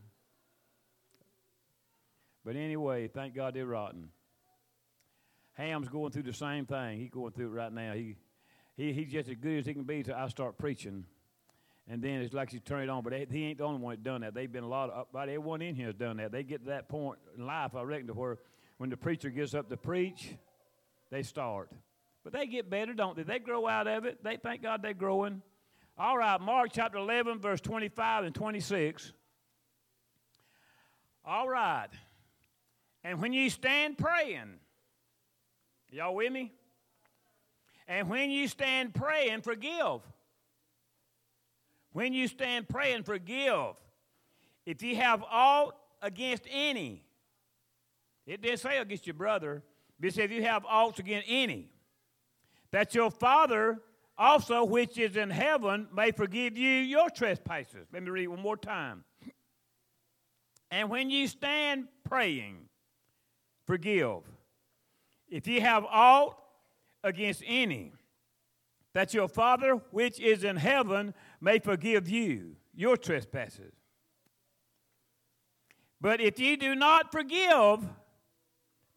But 2.46 2.56
anyway, 2.56 3.08
thank 3.08 3.36
God 3.36 3.54
they're 3.54 3.66
rotten. 3.66 4.10
Ham's 5.54 5.90
going 5.90 6.12
through 6.12 6.24
the 6.24 6.34
same 6.34 6.66
thing. 6.66 7.00
He's 7.00 7.10
going 7.10 7.34
through 7.34 7.48
it 7.48 7.56
right 7.56 7.72
now. 7.72 7.94
He, 7.94 8.16
he, 8.78 8.94
he's 8.94 9.12
just 9.12 9.30
as 9.30 9.36
good 9.36 9.60
as 9.60 9.66
he 9.66 9.74
can 9.74 9.84
be 9.84 9.98
until 9.98 10.16
I 10.16 10.28
start 10.28 10.58
preaching. 10.58 11.06
And 11.88 12.02
then 12.02 12.22
it's 12.22 12.34
like 12.34 12.52
he's 12.52 12.62
turning 12.62 12.86
it 12.86 12.90
on. 12.90 13.04
But 13.04 13.14
he 13.14 13.46
ain't 13.46 13.58
the 13.58 13.64
only 13.66 13.82
one 13.82 13.92
that 13.92 14.04
done 14.04 14.22
that. 14.22 14.34
They've 14.34 14.52
been 14.52 14.64
a 14.64 14.70
lot 14.70 14.90
of, 14.90 14.98
uh, 14.98 15.04
about 15.12 15.28
everyone 15.28 15.62
in 15.62 15.76
here 15.76 15.88
has 15.88 15.96
done 15.96 16.18
that. 16.18 16.32
They 16.32 16.44
get 16.44 16.64
to 16.64 16.70
that 16.70 16.88
point 16.88 17.20
in 17.38 17.46
life, 17.46 17.76
I 17.76 17.82
reckon, 17.84 18.08
to 18.08 18.14
where 18.14 18.40
when 18.78 18.90
the 18.90 18.98
preacher 18.98 19.30
gets 19.30 19.54
up 19.54 19.70
to 19.70 19.78
preach, 19.78 20.36
they 21.10 21.22
start. 21.22 21.70
But 22.24 22.34
they 22.34 22.46
get 22.46 22.70
better, 22.70 22.94
don't 22.94 23.16
they? 23.16 23.24
They 23.24 23.40
grow 23.40 23.68
out 23.68 23.88
of 23.88 24.06
it. 24.06 24.24
They 24.24 24.38
thank 24.38 24.62
God 24.62 24.82
they're 24.82 24.94
growing. 24.94 25.42
All 25.98 26.18
right, 26.18 26.40
Mark 26.40 26.70
chapter 26.74 26.98
11, 26.98 27.40
verse 27.40 27.62
25 27.62 28.26
and 28.26 28.36
26. 28.36 29.14
All 31.26 31.48
right. 31.48 31.90
And 33.04 33.22
when 33.22 33.34
you 33.34 33.50
stand 33.50 33.98
praying, 33.98 34.60
y'all 35.90 36.16
with 36.16 36.32
me? 36.32 36.52
And 37.88 38.10
when 38.10 38.30
you 38.30 38.48
stand 38.48 38.94
praying, 38.94 39.42
forgive. 39.42 40.02
When 41.94 42.14
you 42.14 42.28
stand 42.28 42.70
praying, 42.70 43.04
forgive. 43.04 43.76
If 44.66 44.82
you 44.84 44.96
have 44.96 45.24
aught 45.30 45.76
against 46.02 46.44
any, 46.50 47.04
it 48.26 48.42
didn't 48.42 48.60
say 48.60 48.78
against 48.78 49.08
your 49.08 49.16
brother, 49.16 49.64
but 50.00 50.08
it 50.08 50.14
said 50.14 50.26
if 50.26 50.32
you 50.32 50.44
have 50.44 50.64
aught 50.66 51.00
against 51.00 51.28
any, 51.28 51.71
that 52.72 52.96
your 52.96 53.12
Father 53.12 53.80
also, 54.18 54.64
which 54.64 54.98
is 54.98 55.16
in 55.16 55.30
heaven, 55.30 55.88
may 55.94 56.12
forgive 56.12 56.58
you 56.58 56.70
your 56.70 57.10
trespasses. 57.10 57.88
Let 57.92 58.04
me 58.04 58.10
read 58.10 58.28
one 58.28 58.42
more 58.42 58.58
time. 58.58 59.04
And 60.70 60.90
when 60.90 61.10
you 61.10 61.28
stand 61.28 61.88
praying, 62.08 62.70
forgive. 63.66 64.20
If 65.28 65.48
you 65.48 65.62
have 65.62 65.86
aught 65.86 66.38
against 67.04 67.44
any, 67.46 67.94
that 68.94 69.14
your 69.14 69.28
Father 69.28 69.82
which 69.92 70.20
is 70.20 70.44
in 70.44 70.58
heaven 70.58 71.14
may 71.40 71.60
forgive 71.60 72.08
you 72.08 72.56
your 72.76 72.98
trespasses. 72.98 73.74
But 76.00 76.20
if 76.20 76.40
ye 76.40 76.56
do 76.56 76.76
not 76.76 77.12
forgive, 77.12 77.80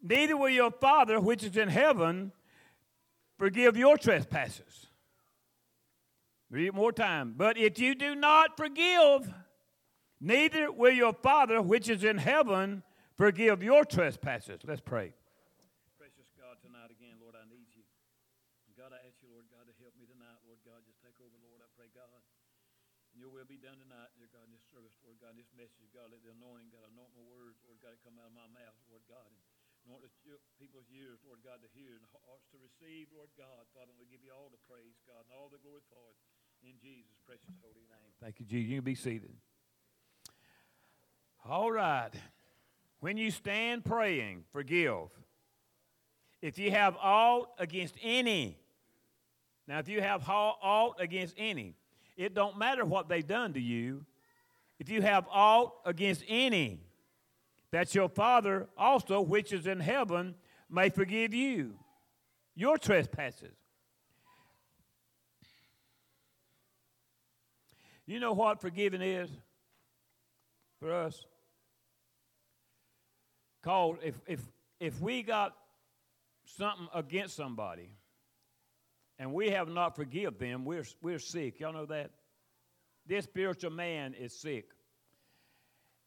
neither 0.03 0.37
will 0.37 0.49
your 0.49 0.71
Father 0.71 1.21
which 1.21 1.45
is 1.45 1.57
in 1.57 1.69
heaven 1.69 2.33
forgive 3.39 3.77
your 3.77 3.97
trespasses. 3.97 4.87
Read 6.51 6.69
it 6.69 6.75
more 6.75 6.93
time. 6.93 7.35
But 7.37 7.59
if 7.59 7.79
you 7.79 7.95
do 7.95 8.15
not 8.15 8.57
forgive, 8.57 9.33
neither 10.21 10.71
will 10.71 10.93
your 10.93 11.13
Father 11.13 11.61
which 11.61 11.89
is 11.89 12.05
in 12.05 12.19
heaven 12.19 12.83
forgive 13.17 13.63
your 13.63 13.85
trespasses. 13.85 14.61
Let's 14.63 14.83
pray. 14.85 15.15
Precious 15.99 16.31
God, 16.39 16.63
tonight 16.63 16.95
again, 16.95 17.19
Lord, 17.19 17.35
I 17.35 17.43
need 17.51 17.67
you. 17.75 17.83
God, 18.79 18.93
I 18.93 19.01
ask 19.09 19.17
you, 19.25 19.33
Lord 19.33 19.49
God, 19.49 19.65
to 19.65 19.75
help 19.81 19.97
me 19.97 20.05
tonight, 20.05 20.37
Lord 20.45 20.61
God. 20.61 20.85
Just 20.85 21.01
take 21.01 21.17
over, 21.17 21.33
Lord, 21.41 21.65
I 21.65 21.69
pray, 21.73 21.89
God. 21.97 22.13
And 22.13 23.17
your 23.17 23.33
will 23.33 23.49
be 23.49 23.57
done 23.57 23.81
tonight, 23.81 24.13
dear 24.13 24.29
God, 24.29 24.45
in 24.45 24.53
this 24.53 24.69
service, 24.69 24.93
Lord 25.01 25.17
God, 25.25 25.33
in 25.35 25.41
this 25.41 25.49
message, 25.57 25.89
God. 25.97 26.13
Let 26.13 26.21
the 26.21 26.37
anointing, 26.37 26.69
God, 26.69 26.85
anoint 26.93 27.17
my 27.17 27.25
words, 27.33 27.57
Lord 27.65 27.81
God, 27.81 27.97
come 28.05 28.21
out 28.21 28.29
of 28.29 28.37
my 28.37 28.51
mouth, 28.53 28.77
Lord 28.93 29.01
God. 29.09 29.25
And 29.25 29.41
anoint 29.89 30.05
the 30.05 30.13
people's 30.61 30.85
ears, 30.93 31.25
Lord 31.25 31.41
God, 31.41 31.65
to 31.65 31.71
hear 31.73 32.04
receive, 32.81 33.07
Lord 33.17 33.29
God. 33.39 33.67
Father, 33.75 33.93
we 33.99 34.07
give 34.07 34.21
you 34.25 34.33
all 34.33 34.51
the 34.51 34.59
praise, 34.69 34.97
God, 35.07 35.23
and 35.29 35.39
all 35.39 35.49
the 35.51 35.59
glory 35.59 35.81
for 35.89 36.01
it. 36.11 36.69
In 36.69 36.75
Jesus' 36.83 37.19
precious 37.27 37.55
holy 37.63 37.85
name. 37.89 38.13
Thank 38.21 38.41
you, 38.41 38.47
Jesus. 38.47 38.71
You 38.71 38.77
can 38.77 38.85
be 38.85 38.95
seated. 38.95 39.35
All 41.49 41.71
right. 41.71 42.11
When 43.01 43.17
you 43.17 43.31
stand 43.31 43.85
praying, 43.85 44.45
forgive. 44.53 45.09
If 46.41 46.59
you 46.59 46.71
have 46.71 46.97
aught 47.01 47.51
against 47.59 47.95
any, 48.03 48.59
now 49.69 49.79
if 49.79 49.89
you 49.89 50.01
have 50.01 50.29
aught 50.29 50.97
against 50.99 51.35
any, 51.39 51.75
it 52.17 52.35
don't 52.35 52.59
matter 52.59 52.85
what 52.85 53.09
they've 53.09 53.27
done 53.27 53.53
to 53.55 53.61
you. 53.61 54.05
If 54.79 54.89
you 54.89 55.03
have 55.03 55.27
aught 55.31 55.75
against 55.85 56.25
any, 56.29 56.81
that 57.71 57.95
your 57.95 58.09
Father 58.09 58.69
also, 58.77 59.21
which 59.21 59.53
is 59.53 59.67
in 59.67 59.81
heaven, 59.81 60.35
may 60.71 60.89
forgive 60.89 61.35
you 61.35 61.79
your 62.55 62.79
trespasses. 62.79 63.57
You 68.07 68.21
know 68.21 68.33
what 68.33 68.61
forgiving 68.61 69.01
is 69.01 69.31
for 70.79 70.93
us? 70.93 71.25
Called 73.63 73.99
if 74.03 74.21
if 74.27 74.41
if 74.79 75.01
we 75.01 75.23
got 75.23 75.55
something 76.45 76.87
against 76.95 77.35
somebody 77.35 77.89
and 79.19 79.33
we 79.33 79.51
have 79.51 79.69
not 79.69 79.97
forgive 79.97 80.39
them, 80.39 80.67
we're 80.67 80.85
we're 81.01 81.19
sick. 81.19 81.61
Y'all 81.61 81.73
know 81.73 81.87
that? 81.87 82.11
This 83.07 83.25
spiritual 83.25 83.71
man 83.71 84.15
is 84.15 84.35
sick. 84.35 84.67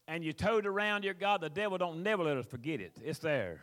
And 0.07 0.23
you 0.23 0.33
told 0.33 0.65
around 0.65 1.03
your 1.03 1.13
God, 1.13 1.41
the 1.41 1.49
devil 1.49 1.77
don't 1.77 2.01
never 2.01 2.23
let 2.23 2.37
us 2.37 2.45
forget 2.45 2.79
it. 2.79 2.93
It's 3.03 3.19
there. 3.19 3.61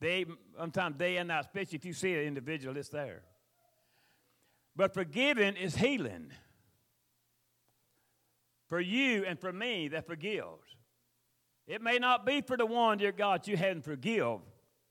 They 0.00 0.26
sometimes 0.58 0.96
day 0.96 1.16
and 1.16 1.28
night, 1.28 1.40
especially 1.40 1.76
if 1.76 1.84
you 1.84 1.92
see 1.92 2.12
an 2.14 2.20
individual, 2.20 2.76
it's 2.76 2.90
there. 2.90 3.22
But 4.74 4.92
forgiving 4.92 5.56
is 5.56 5.74
healing. 5.74 6.32
For 8.68 8.80
you 8.80 9.24
and 9.24 9.38
for 9.38 9.52
me 9.52 9.88
that 9.88 10.06
forgives. 10.06 10.76
It 11.66 11.82
may 11.82 11.98
not 11.98 12.26
be 12.26 12.42
for 12.42 12.56
the 12.56 12.66
one, 12.66 12.98
dear 12.98 13.12
God, 13.12 13.46
you 13.46 13.56
hadn't 13.56 13.82
forgive. 13.82 14.38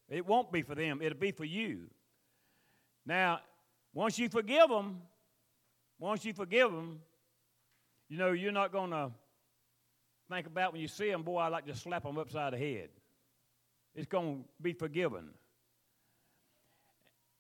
It 0.09 0.25
won't 0.25 0.51
be 0.51 0.61
for 0.61 0.75
them. 0.75 1.01
It'll 1.01 1.17
be 1.17 1.31
for 1.31 1.45
you. 1.45 1.89
Now, 3.05 3.39
once 3.93 4.17
you 4.19 4.29
forgive 4.29 4.69
them, 4.69 5.01
once 5.99 6.25
you 6.25 6.33
forgive 6.33 6.71
them, 6.71 6.99
you 8.09 8.17
know, 8.17 8.31
you're 8.31 8.51
not 8.51 8.71
going 8.71 8.91
to 8.91 9.11
think 10.29 10.47
about 10.47 10.73
when 10.73 10.81
you 10.81 10.87
see 10.87 11.09
them, 11.09 11.23
boy, 11.23 11.39
I'd 11.39 11.49
like 11.49 11.65
to 11.67 11.75
slap 11.75 12.03
them 12.03 12.17
upside 12.17 12.53
the 12.53 12.57
head. 12.57 12.89
It's 13.95 14.07
going 14.07 14.43
to 14.43 14.45
be 14.61 14.73
forgiven. 14.73 15.29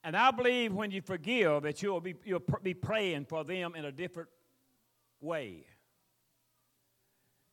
And 0.03 0.15
I 0.15 0.31
believe 0.31 0.71
when 0.71 0.91
you 0.91 1.01
forgive 1.01 1.63
that 1.63 1.81
you'll 1.81 1.99
be, 1.99 2.15
you'll 2.23 2.43
be 2.61 2.73
praying 2.73 3.25
for 3.25 3.43
them 3.43 3.73
in 3.75 3.85
a 3.85 3.91
different 3.91 4.29
way. 5.19 5.65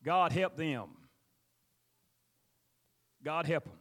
God 0.04 0.32
help 0.32 0.56
them. 0.56 0.88
God 3.24 3.46
help 3.46 3.64
them. 3.64 3.78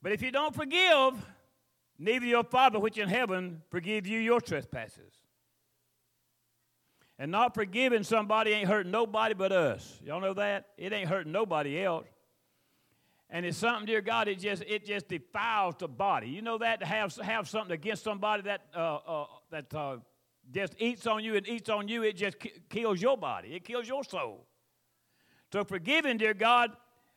But 0.00 0.12
if 0.12 0.22
you 0.22 0.30
don't 0.30 0.54
forgive, 0.54 1.14
neither 1.98 2.26
your 2.26 2.44
Father 2.44 2.78
which 2.78 2.98
in 2.98 3.08
heaven 3.08 3.62
forgive 3.70 4.06
you 4.06 4.18
your 4.18 4.40
trespasses. 4.40 5.12
And 7.18 7.30
not 7.30 7.54
forgiving 7.54 8.02
somebody 8.02 8.50
ain't 8.52 8.68
hurting 8.68 8.90
nobody 8.90 9.34
but 9.34 9.52
us. 9.52 10.00
Y'all 10.04 10.20
know 10.20 10.34
that? 10.34 10.68
It 10.76 10.92
ain't 10.92 11.08
hurting 11.08 11.32
nobody 11.32 11.82
else. 11.82 12.06
And 13.30 13.44
it's 13.44 13.58
something, 13.58 13.86
dear 13.86 14.00
God, 14.00 14.28
it 14.28 14.38
just 14.38 14.62
it 14.62 14.84
just 14.84 15.08
defiles 15.08 15.74
the 15.78 15.88
body. 15.88 16.28
You 16.28 16.42
know 16.42 16.58
that 16.58 16.80
to 16.80 16.86
have 16.86 17.14
have 17.16 17.48
something 17.48 17.72
against 17.72 18.04
somebody 18.04 18.42
that 18.42 18.62
uh, 18.76 18.96
uh, 18.96 19.26
that 19.50 19.74
uh, 19.74 19.96
just 20.52 20.74
eats 20.78 21.06
on 21.06 21.24
you 21.24 21.36
and 21.36 21.48
eats 21.48 21.68
on 21.68 21.88
you, 21.88 22.02
it 22.02 22.16
just 22.16 22.36
kills 22.68 23.00
your 23.00 23.16
body. 23.16 23.54
It 23.54 23.64
kills 23.64 23.88
your 23.88 24.04
soul. 24.04 24.46
So 25.52 25.64
forgiving, 25.64 26.18
dear 26.18 26.34
God, 26.34 26.72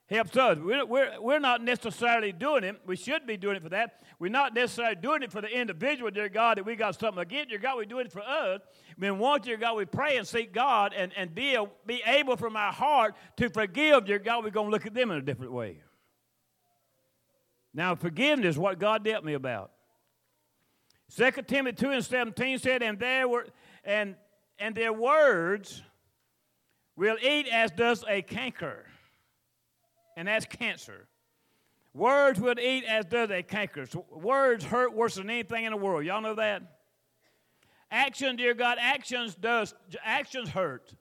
helps 0.08 0.38
us. 0.38 0.58
We're, 0.58 0.86
we're, 0.86 1.20
we're 1.20 1.40
not 1.40 1.62
necessarily 1.62 2.32
doing 2.32 2.64
it. 2.64 2.80
We 2.86 2.96
should 2.96 3.28
be 3.28 3.36
doing 3.36 3.58
it 3.58 3.64
for 3.64 3.70
that. 3.70 4.02
We're 4.20 4.32
not 4.32 4.54
necessarily 4.54 4.96
doing 4.96 5.24
it 5.24 5.32
for 5.32 5.42
the 5.42 5.50
individual, 5.50 6.10
dear 6.12 6.30
God, 6.30 6.58
that 6.58 6.66
we 6.66 6.76
got 6.76 7.00
something 7.00 7.22
against. 7.22 7.50
Dear 7.50 7.60
God, 7.60 7.78
we're 7.78 7.86
doing 7.86 8.06
it 8.06 8.12
for 8.12 8.22
us. 8.22 8.62
When 8.98 9.20
once, 9.20 9.46
dear 9.46 9.58
God, 9.58 9.76
we 9.76 9.86
pray 9.86 10.18
and 10.18 10.28
seek 10.28 10.54
God 10.54 10.94
and, 10.96 11.12
and 11.18 11.36
be, 11.36 11.56
a, 11.56 11.66
be 11.86 12.02
able 12.06 12.38
from 12.38 12.56
our 12.56 12.72
heart 12.72 13.16
to 13.38 13.50
forgive, 13.50 14.06
dear 14.06 14.20
God, 14.20 14.44
we're 14.44 14.50
going 14.50 14.68
to 14.68 14.72
look 14.72 14.86
at 14.86 14.94
them 14.94 15.12
in 15.12 15.18
a 15.18 15.22
different 15.22 15.52
way. 15.52 15.82
Now, 17.78 17.94
forgiveness 17.94 18.56
is 18.56 18.58
what 18.58 18.80
God 18.80 19.06
dealt 19.06 19.24
me 19.24 19.34
about. 19.36 19.70
2 21.16 21.30
Timothy 21.46 21.76
2 21.76 21.92
and 21.92 22.04
17 22.04 22.58
said, 22.58 22.82
and 22.82 23.00
there 23.00 23.28
were 23.28 23.46
and 23.86 24.16
and 24.58 24.74
their 24.74 24.92
words 24.92 25.84
will 26.96 27.18
eat 27.22 27.48
as 27.48 27.70
does 27.70 28.04
a 28.10 28.24
canker 28.24 28.84
and 30.18 30.28
that's 30.28 30.48
cancer. 30.48 31.08
Words 31.94 32.42
will 32.42 32.60
eat 32.60 32.84
as 32.84 33.06
does 33.06 33.30
a 33.30 33.44
canker. 33.44 33.86
So 33.86 34.06
words 34.12 34.66
hurt 34.66 34.96
worse 34.96 35.16
than 35.16 35.30
anything 35.30 35.66
in 35.66 35.72
the 35.72 35.78
world. 35.78 36.04
Y'all 36.04 36.22
know 36.22 36.36
that? 36.36 36.64
Action, 37.92 38.38
dear 38.38 38.56
God, 38.56 38.80
actions 38.82 39.36
does 39.36 39.76
actions 40.04 40.50
hurt. 40.50 40.96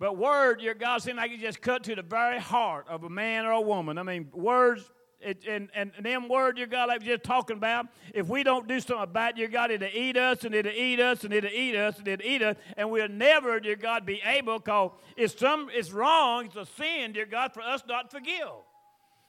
But 0.00 0.18
word, 0.18 0.58
dear 0.58 0.74
God, 0.74 1.00
seems 1.00 1.16
like 1.16 1.30
it 1.30 1.40
just 1.40 1.62
cut 1.62 1.84
to 1.84 1.94
the 1.94 2.02
very 2.02 2.40
heart 2.40 2.86
of 2.88 3.04
a 3.04 3.08
man 3.08 3.46
or 3.46 3.52
a 3.52 3.60
woman. 3.60 3.96
I 3.98 4.02
mean, 4.02 4.28
words, 4.34 4.90
it, 5.24 5.46
and, 5.48 5.68
and, 5.74 5.92
them 6.02 6.28
words, 6.28 6.56
dear 6.56 6.66
God, 6.66 6.88
like 6.88 7.00
we 7.00 7.06
just 7.06 7.24
talking 7.24 7.56
about, 7.56 7.86
if 8.12 8.28
we 8.28 8.42
don't 8.42 8.68
do 8.68 8.78
something 8.78 9.02
about 9.02 9.38
it, 9.38 9.50
God, 9.50 9.70
it'll 9.70 9.88
eat 9.92 10.16
us 10.16 10.44
and 10.44 10.54
it'll 10.54 10.72
eat 10.72 11.00
us 11.00 11.24
and 11.24 11.32
it'll 11.32 11.50
eat 11.50 11.74
us 11.74 11.98
and 11.98 12.06
it'll 12.06 12.26
eat 12.26 12.42
us, 12.42 12.56
and 12.76 12.90
we'll 12.90 13.08
never, 13.08 13.58
dear 13.60 13.76
God, 13.76 14.04
be 14.04 14.20
able, 14.24 14.58
because 14.58 14.90
it's, 15.16 15.38
some, 15.38 15.68
it's 15.72 15.92
wrong, 15.92 16.46
it's 16.46 16.56
a 16.56 16.66
sin, 16.66 17.12
dear 17.12 17.26
God, 17.26 17.52
for 17.54 17.62
us 17.62 17.82
not 17.88 18.10
to 18.10 18.18
forgive. 18.18 18.48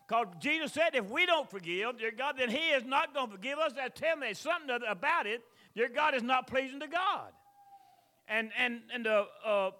Because 0.08 0.28
Jesus 0.40 0.74
said, 0.74 0.94
if 0.94 1.10
we 1.10 1.26
don't 1.26 1.50
forgive, 1.50 1.98
dear 1.98 2.12
God, 2.12 2.36
then 2.38 2.50
He 2.50 2.70
is 2.70 2.84
not 2.86 3.14
going 3.14 3.28
to 3.28 3.32
forgive 3.32 3.58
us. 3.58 3.74
That 3.74 3.96
tells 3.96 4.20
me 4.20 4.34
something 4.34 4.80
about 4.88 5.26
it, 5.26 5.42
dear 5.76 5.90
God, 5.90 6.14
is 6.14 6.24
not 6.24 6.48
pleasing 6.48 6.80
to 6.82 6.88
God. 6.88 7.32
And, 8.28 8.52
and, 8.58 8.82
and 8.94 9.06
the 9.06 9.26
uh, 9.46 9.72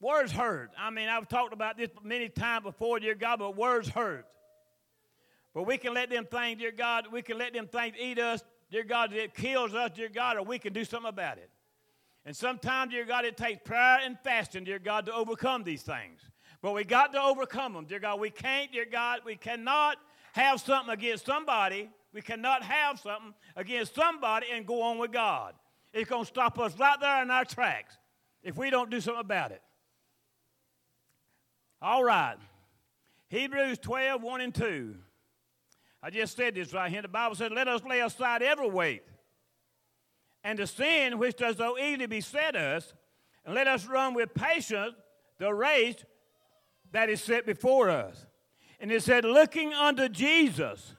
words 0.00 0.32
hurt. 0.32 0.72
I 0.78 0.90
mean, 0.90 1.08
I've 1.08 1.28
talked 1.28 1.52
about 1.52 1.76
this 1.78 1.88
many 2.02 2.28
times 2.28 2.64
before, 2.64 3.00
dear 3.00 3.14
God, 3.14 3.38
but 3.38 3.56
words 3.56 3.88
hurt. 3.88 4.26
But 5.54 5.64
we 5.64 5.78
can 5.78 5.94
let 5.94 6.10
them 6.10 6.26
things, 6.26 6.58
dear 6.60 6.72
God, 6.72 7.06
we 7.10 7.22
can 7.22 7.38
let 7.38 7.52
them 7.52 7.66
things 7.66 7.96
eat 7.98 8.18
us, 8.18 8.42
dear 8.70 8.84
God, 8.84 9.12
it 9.12 9.34
kills 9.34 9.74
us, 9.74 9.90
dear 9.94 10.08
God, 10.08 10.36
or 10.36 10.42
we 10.42 10.58
can 10.58 10.72
do 10.72 10.84
something 10.84 11.08
about 11.08 11.38
it. 11.38 11.50
And 12.24 12.36
sometimes, 12.36 12.92
dear 12.92 13.04
God, 13.04 13.24
it 13.24 13.36
takes 13.36 13.60
prayer 13.64 13.98
and 14.04 14.16
fasting, 14.22 14.64
dear 14.64 14.78
God, 14.78 15.06
to 15.06 15.14
overcome 15.14 15.64
these 15.64 15.82
things. 15.82 16.20
But 16.62 16.74
we 16.74 16.84
got 16.84 17.12
to 17.12 17.20
overcome 17.20 17.72
them, 17.72 17.86
dear 17.86 17.98
God. 17.98 18.20
We 18.20 18.30
can't, 18.30 18.70
dear 18.70 18.84
God, 18.84 19.20
we 19.24 19.36
cannot 19.36 19.96
have 20.32 20.60
something 20.60 20.92
against 20.92 21.26
somebody. 21.26 21.88
We 22.12 22.20
cannot 22.20 22.62
have 22.62 23.00
something 23.00 23.34
against 23.56 23.94
somebody 23.94 24.48
and 24.52 24.66
go 24.66 24.82
on 24.82 24.98
with 24.98 25.12
God. 25.12 25.54
It's 25.92 26.08
going 26.08 26.24
to 26.24 26.28
stop 26.28 26.58
us 26.58 26.78
right 26.78 27.00
there 27.00 27.22
in 27.22 27.30
our 27.30 27.44
tracks 27.44 27.96
if 28.42 28.56
we 28.56 28.70
don't 28.70 28.90
do 28.90 29.00
something 29.00 29.20
about 29.20 29.52
it. 29.52 29.62
All 31.82 32.04
right. 32.04 32.36
Hebrews 33.28 33.78
12, 33.78 34.22
1 34.22 34.40
and 34.40 34.54
2. 34.54 34.94
I 36.02 36.10
just 36.10 36.36
said 36.36 36.54
this 36.54 36.72
right 36.72 36.90
here. 36.90 37.02
The 37.02 37.08
Bible 37.08 37.36
says, 37.36 37.50
Let 37.50 37.68
us 37.68 37.82
lay 37.84 38.00
aside 38.00 38.42
every 38.42 38.68
weight 38.68 39.02
and 40.42 40.58
the 40.58 40.66
sin 40.66 41.18
which 41.18 41.36
does 41.36 41.56
so 41.56 41.78
easily 41.78 42.06
beset 42.06 42.56
us, 42.56 42.94
and 43.44 43.54
let 43.54 43.66
us 43.66 43.86
run 43.86 44.14
with 44.14 44.32
patience 44.34 44.94
the 45.38 45.52
race 45.52 45.96
that 46.92 47.08
is 47.08 47.22
set 47.22 47.46
before 47.46 47.90
us. 47.90 48.26
And 48.80 48.90
it 48.90 49.02
said, 49.02 49.24
looking 49.24 49.72
unto 49.74 50.08
Jesus, 50.08 50.94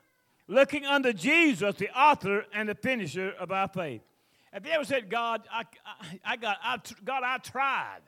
looking 0.48 0.86
unto 0.86 1.14
Jesus, 1.14 1.76
the 1.76 1.90
author 1.98 2.46
and 2.54 2.70
the 2.70 2.76
finisher 2.76 3.34
of 3.40 3.52
our 3.52 3.68
faith. 3.68 4.02
Have 4.54 4.66
you 4.66 4.72
ever 4.74 4.86
said, 4.86 5.10
God, 5.10 5.44
I, 5.52 5.64
I, 5.86 6.20
I 6.26 6.36
got, 6.36 6.58
I, 6.62 6.78
God, 7.04 7.24
I 7.24 7.38
tried. 7.38 8.02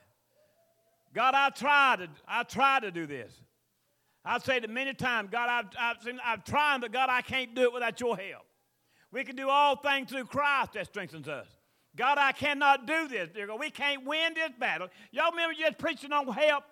God, 1.14 1.34
I 1.34 1.50
tried 1.50 2.00
to, 2.00 2.08
I 2.26 2.42
tried 2.42 2.82
to 2.82 2.90
do 2.90 3.06
this. 3.06 3.32
I've 4.24 4.42
said 4.42 4.64
it 4.64 4.70
many 4.70 4.94
times, 4.94 5.28
God, 5.30 5.48
I've, 5.48 5.66
I've, 5.78 6.18
I've 6.24 6.44
tried, 6.44 6.80
but 6.80 6.92
God, 6.92 7.10
I 7.10 7.20
can't 7.20 7.54
do 7.54 7.62
it 7.62 7.72
without 7.72 8.00
your 8.00 8.16
help. 8.16 8.46
We 9.12 9.22
can 9.22 9.36
do 9.36 9.48
all 9.48 9.76
things 9.76 10.10
through 10.10 10.24
Christ 10.24 10.72
that 10.72 10.86
strengthens 10.86 11.28
us. 11.28 11.46
God, 11.96 12.18
I 12.18 12.32
cannot 12.32 12.86
do 12.86 13.06
this. 13.06 13.28
We 13.58 13.70
can't 13.70 14.04
win 14.04 14.34
this 14.34 14.50
battle. 14.58 14.88
Y'all 15.12 15.30
remember 15.30 15.54
just 15.54 15.78
preaching 15.78 16.12
on 16.12 16.26
help? 16.26 16.64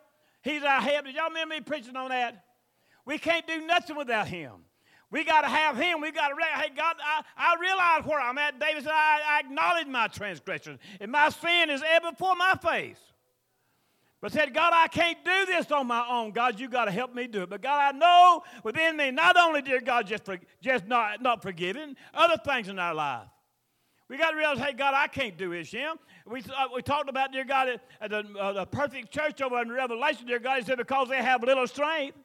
He's 0.42 0.62
our 0.64 0.80
help. 0.80 1.06
Y'all 1.14 1.28
remember 1.28 1.54
me 1.54 1.60
preaching 1.60 1.94
on 1.94 2.08
that? 2.08 2.44
We 3.04 3.18
can't 3.18 3.46
do 3.46 3.64
nothing 3.64 3.96
without 3.96 4.26
him. 4.26 4.52
We 5.10 5.24
got 5.24 5.42
to 5.42 5.48
have 5.48 5.76
him. 5.76 6.00
We 6.00 6.10
got 6.10 6.28
to, 6.28 6.34
hey, 6.56 6.70
God, 6.74 6.96
I, 7.04 7.22
I 7.36 7.56
realize 7.60 8.04
where 8.06 8.18
I'm 8.18 8.38
at. 8.38 8.58
David 8.58 8.82
said, 8.82 8.92
I, 8.92 9.20
I 9.28 9.40
acknowledge 9.40 9.86
my 9.86 10.08
transgressions, 10.08 10.80
and 11.00 11.12
my 11.12 11.28
sin 11.28 11.68
is 11.68 11.82
ever 11.86 12.12
before 12.12 12.34
my 12.34 12.54
face. 12.54 12.98
But 14.22 14.30
said, 14.30 14.54
God, 14.54 14.72
I 14.72 14.86
can't 14.86 15.18
do 15.24 15.46
this 15.46 15.72
on 15.72 15.88
my 15.88 16.06
own. 16.08 16.30
God, 16.30 16.60
you 16.60 16.68
got 16.68 16.84
to 16.84 16.92
help 16.92 17.12
me 17.12 17.26
do 17.26 17.42
it. 17.42 17.50
But 17.50 17.60
God, 17.60 17.92
I 17.92 17.98
know 17.98 18.44
within 18.62 18.96
me, 18.96 19.10
not 19.10 19.36
only, 19.36 19.62
dear 19.62 19.80
God, 19.80 20.06
just, 20.06 20.24
for, 20.24 20.38
just 20.62 20.86
not, 20.86 21.20
not 21.20 21.42
forgiving, 21.42 21.96
other 22.14 22.36
things 22.36 22.68
in 22.68 22.78
our 22.78 22.94
life. 22.94 23.26
We 24.08 24.16
got 24.18 24.30
to 24.30 24.36
realize, 24.36 24.58
hey, 24.58 24.74
God, 24.74 24.94
I 24.94 25.08
can't 25.08 25.36
do 25.36 25.50
this, 25.50 25.70
Jim. 25.70 25.96
We, 26.24 26.40
uh, 26.40 26.68
we 26.72 26.82
talked 26.82 27.08
about, 27.08 27.32
dear 27.32 27.44
God, 27.44 27.80
at 28.00 28.10
the, 28.10 28.24
uh, 28.38 28.52
the 28.52 28.64
perfect 28.64 29.10
church 29.10 29.42
over 29.42 29.60
in 29.60 29.72
Revelation, 29.72 30.24
dear 30.28 30.38
God, 30.38 30.60
he 30.60 30.64
said, 30.64 30.78
because 30.78 31.08
they 31.08 31.16
have 31.16 31.42
little 31.42 31.66
strength. 31.66 32.16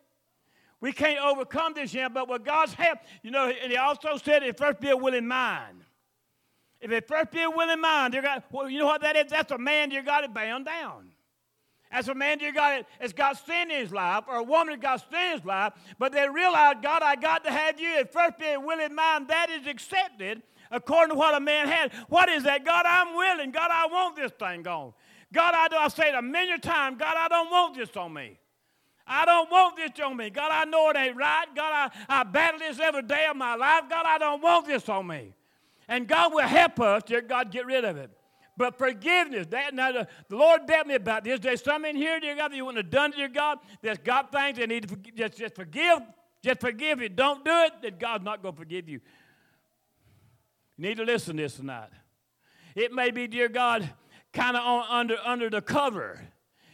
We 0.80 0.92
can't 0.92 1.20
overcome 1.20 1.74
this, 1.74 1.94
Jim, 1.94 2.14
but 2.14 2.30
with 2.30 2.46
God's 2.46 2.74
help, 2.74 3.00
you 3.24 3.32
know, 3.32 3.48
and 3.48 3.72
he 3.72 3.78
also 3.78 4.18
said, 4.18 4.44
it 4.44 4.56
first 4.56 4.80
be 4.80 4.90
a 4.90 4.98
willing 4.98 5.28
mind. 5.28 5.82
If 6.80 6.92
it 6.92 7.08
first 7.08 7.32
be 7.32 7.42
a 7.42 7.50
willing 7.50 7.82
mind, 7.82 8.14
dear 8.14 8.22
God, 8.22 8.44
well, 8.52 8.70
you 8.70 8.78
know 8.78 8.86
what 8.86 9.02
that 9.02 9.16
is? 9.16 9.32
That's 9.32 9.52
a 9.52 9.58
man, 9.58 9.90
dear 9.90 10.04
God, 10.04 10.32
bound 10.32 10.66
down. 10.66 11.10
As 11.92 12.10
a 12.10 12.16
man 12.16 12.38
dear 12.38 12.52
God 12.52 12.86
has 13.00 13.14
got 13.14 13.38
sin 13.46 13.72
in 13.72 13.80
his 13.80 13.94
life, 13.94 14.26
or 14.28 14.38
a 14.38 14.44
woman 14.44 14.74
has 14.74 14.82
got 14.82 15.10
sin 15.10 15.32
in 15.32 15.38
his 15.38 15.46
life, 15.46 15.74
but 15.98 16.12
they 16.12 16.28
realize, 16.28 16.76
God, 16.82 17.02
I 17.02 17.16
got 17.16 17.44
to 17.46 17.52
have 17.52 17.80
you. 17.80 17.98
At 17.98 18.12
first, 18.12 18.38
be 18.38 18.48
a 18.48 18.60
willing 18.60 18.94
mind, 18.94 19.28
that 19.30 19.50
is 19.50 19.66
accepted 19.68 20.42
according 20.72 21.16
to 21.16 21.16
what 21.16 21.36
a 21.36 21.40
man 21.40 21.68
had. 21.68 21.94
What 22.10 22.30
is 22.30 22.44
that? 22.44 22.66
God, 22.66 22.86
I'm 22.86 23.16
willing. 23.16 23.52
God, 23.52 23.70
I 23.72 23.88
want 23.88 24.16
this 24.16 24.32
thing 24.32 24.64
gone. 24.64 24.94
God, 25.34 25.54
I 25.54 25.68
do. 25.68 25.76
I 25.76 25.88
say 25.90 26.10
it 26.10 26.16
a 26.16 26.22
million 26.22 26.60
times. 26.60 26.98
God, 27.00 27.16
I 27.18 27.28
don't 27.28 27.50
want 27.50 27.76
this 27.76 27.96
on 27.96 28.14
me. 28.14 28.38
I 29.06 29.26
don't 29.26 29.50
want 29.50 29.78
this 29.78 29.92
on 30.04 30.18
me. 30.18 30.30
God, 30.30 30.52
I 30.52 30.66
know 30.66 30.90
it 30.90 30.98
ain't 30.98 31.16
right. 31.16 31.46
God, 31.56 31.92
I, 32.10 32.20
I 32.20 32.24
battle 32.24 32.60
this 32.60 32.80
every 32.80 33.04
day 33.04 33.26
of 33.30 33.38
my 33.38 33.56
life. 33.56 33.84
God, 33.90 34.06
I 34.06 34.18
don't 34.18 34.42
want 34.42 34.68
this 34.68 34.90
on 34.90 35.08
me. 35.08 35.34
And 35.88 36.08
God 36.08 36.34
will 36.34 36.48
help 36.48 36.80
us, 36.82 37.04
dear 37.04 37.22
God, 37.22 37.52
get 37.52 37.66
rid 37.66 37.86
of 37.86 37.96
it. 37.96 38.12
But 38.58 38.78
forgiveness, 38.78 39.48
that 39.52 39.74
now 39.74 39.92
the, 39.92 40.08
the 40.30 40.36
Lord 40.36 40.66
bet 40.66 40.88
me 40.88 40.96
about 40.96 41.24
this. 41.24 41.40
There's 41.40 41.64
some 41.64 41.86
in 41.86 41.96
here, 41.96 42.20
dear 42.20 42.36
God, 42.36 42.52
that 42.52 42.56
you 42.56 42.66
wouldn't 42.66 42.84
have 42.84 42.92
done 42.92 43.12
to 43.12 43.18
your 43.20 43.30
God, 43.30 43.60
that's 43.82 44.00
got 44.00 44.32
things 44.32 44.58
they 44.58 44.66
need 44.66 44.90
to 44.90 44.98
just, 45.16 45.38
just 45.38 45.56
forgive. 45.56 46.00
Just 46.44 46.62
forgive 46.62 47.02
you. 47.02 47.10
Don't 47.10 47.44
do 47.44 47.52
it, 47.52 47.74
then 47.82 47.96
God's 48.00 48.24
not 48.24 48.42
going 48.42 48.54
to 48.54 48.60
forgive 48.60 48.88
you. 48.88 49.00
You 50.78 50.90
need 50.90 50.98
to 50.98 51.04
listen 51.04 51.38
to 51.38 51.44
this 51.44 51.56
tonight. 51.56 51.90
It 52.76 52.94
may 52.94 53.12
be, 53.12 53.28
dear 53.28 53.50
God, 53.50 53.90
kind 54.34 54.56
of 54.56 54.64
under, 54.64 55.18
under 55.26 55.50
the 55.50 55.62
cover. 55.62 56.22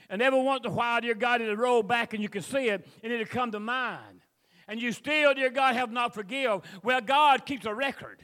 And 0.09 0.21
every 0.21 0.41
once 0.41 0.61
in 0.65 0.71
a 0.71 0.73
while, 0.73 0.99
dear 1.01 1.15
God, 1.15 1.41
it'll 1.41 1.55
roll 1.55 1.81
back 1.81 2.13
and 2.13 2.21
you 2.21 2.29
can 2.29 2.41
see 2.41 2.69
it, 2.69 2.85
and 3.01 3.11
it'll 3.13 3.25
come 3.25 3.51
to 3.51 3.59
mind. 3.59 4.21
And 4.67 4.81
you 4.81 4.91
still, 4.91 5.33
dear 5.33 5.49
God, 5.49 5.75
have 5.75 5.91
not 5.91 6.13
forgive. 6.13 6.61
Well, 6.83 7.01
God 7.01 7.45
keeps 7.45 7.65
a 7.65 7.73
record. 7.73 8.21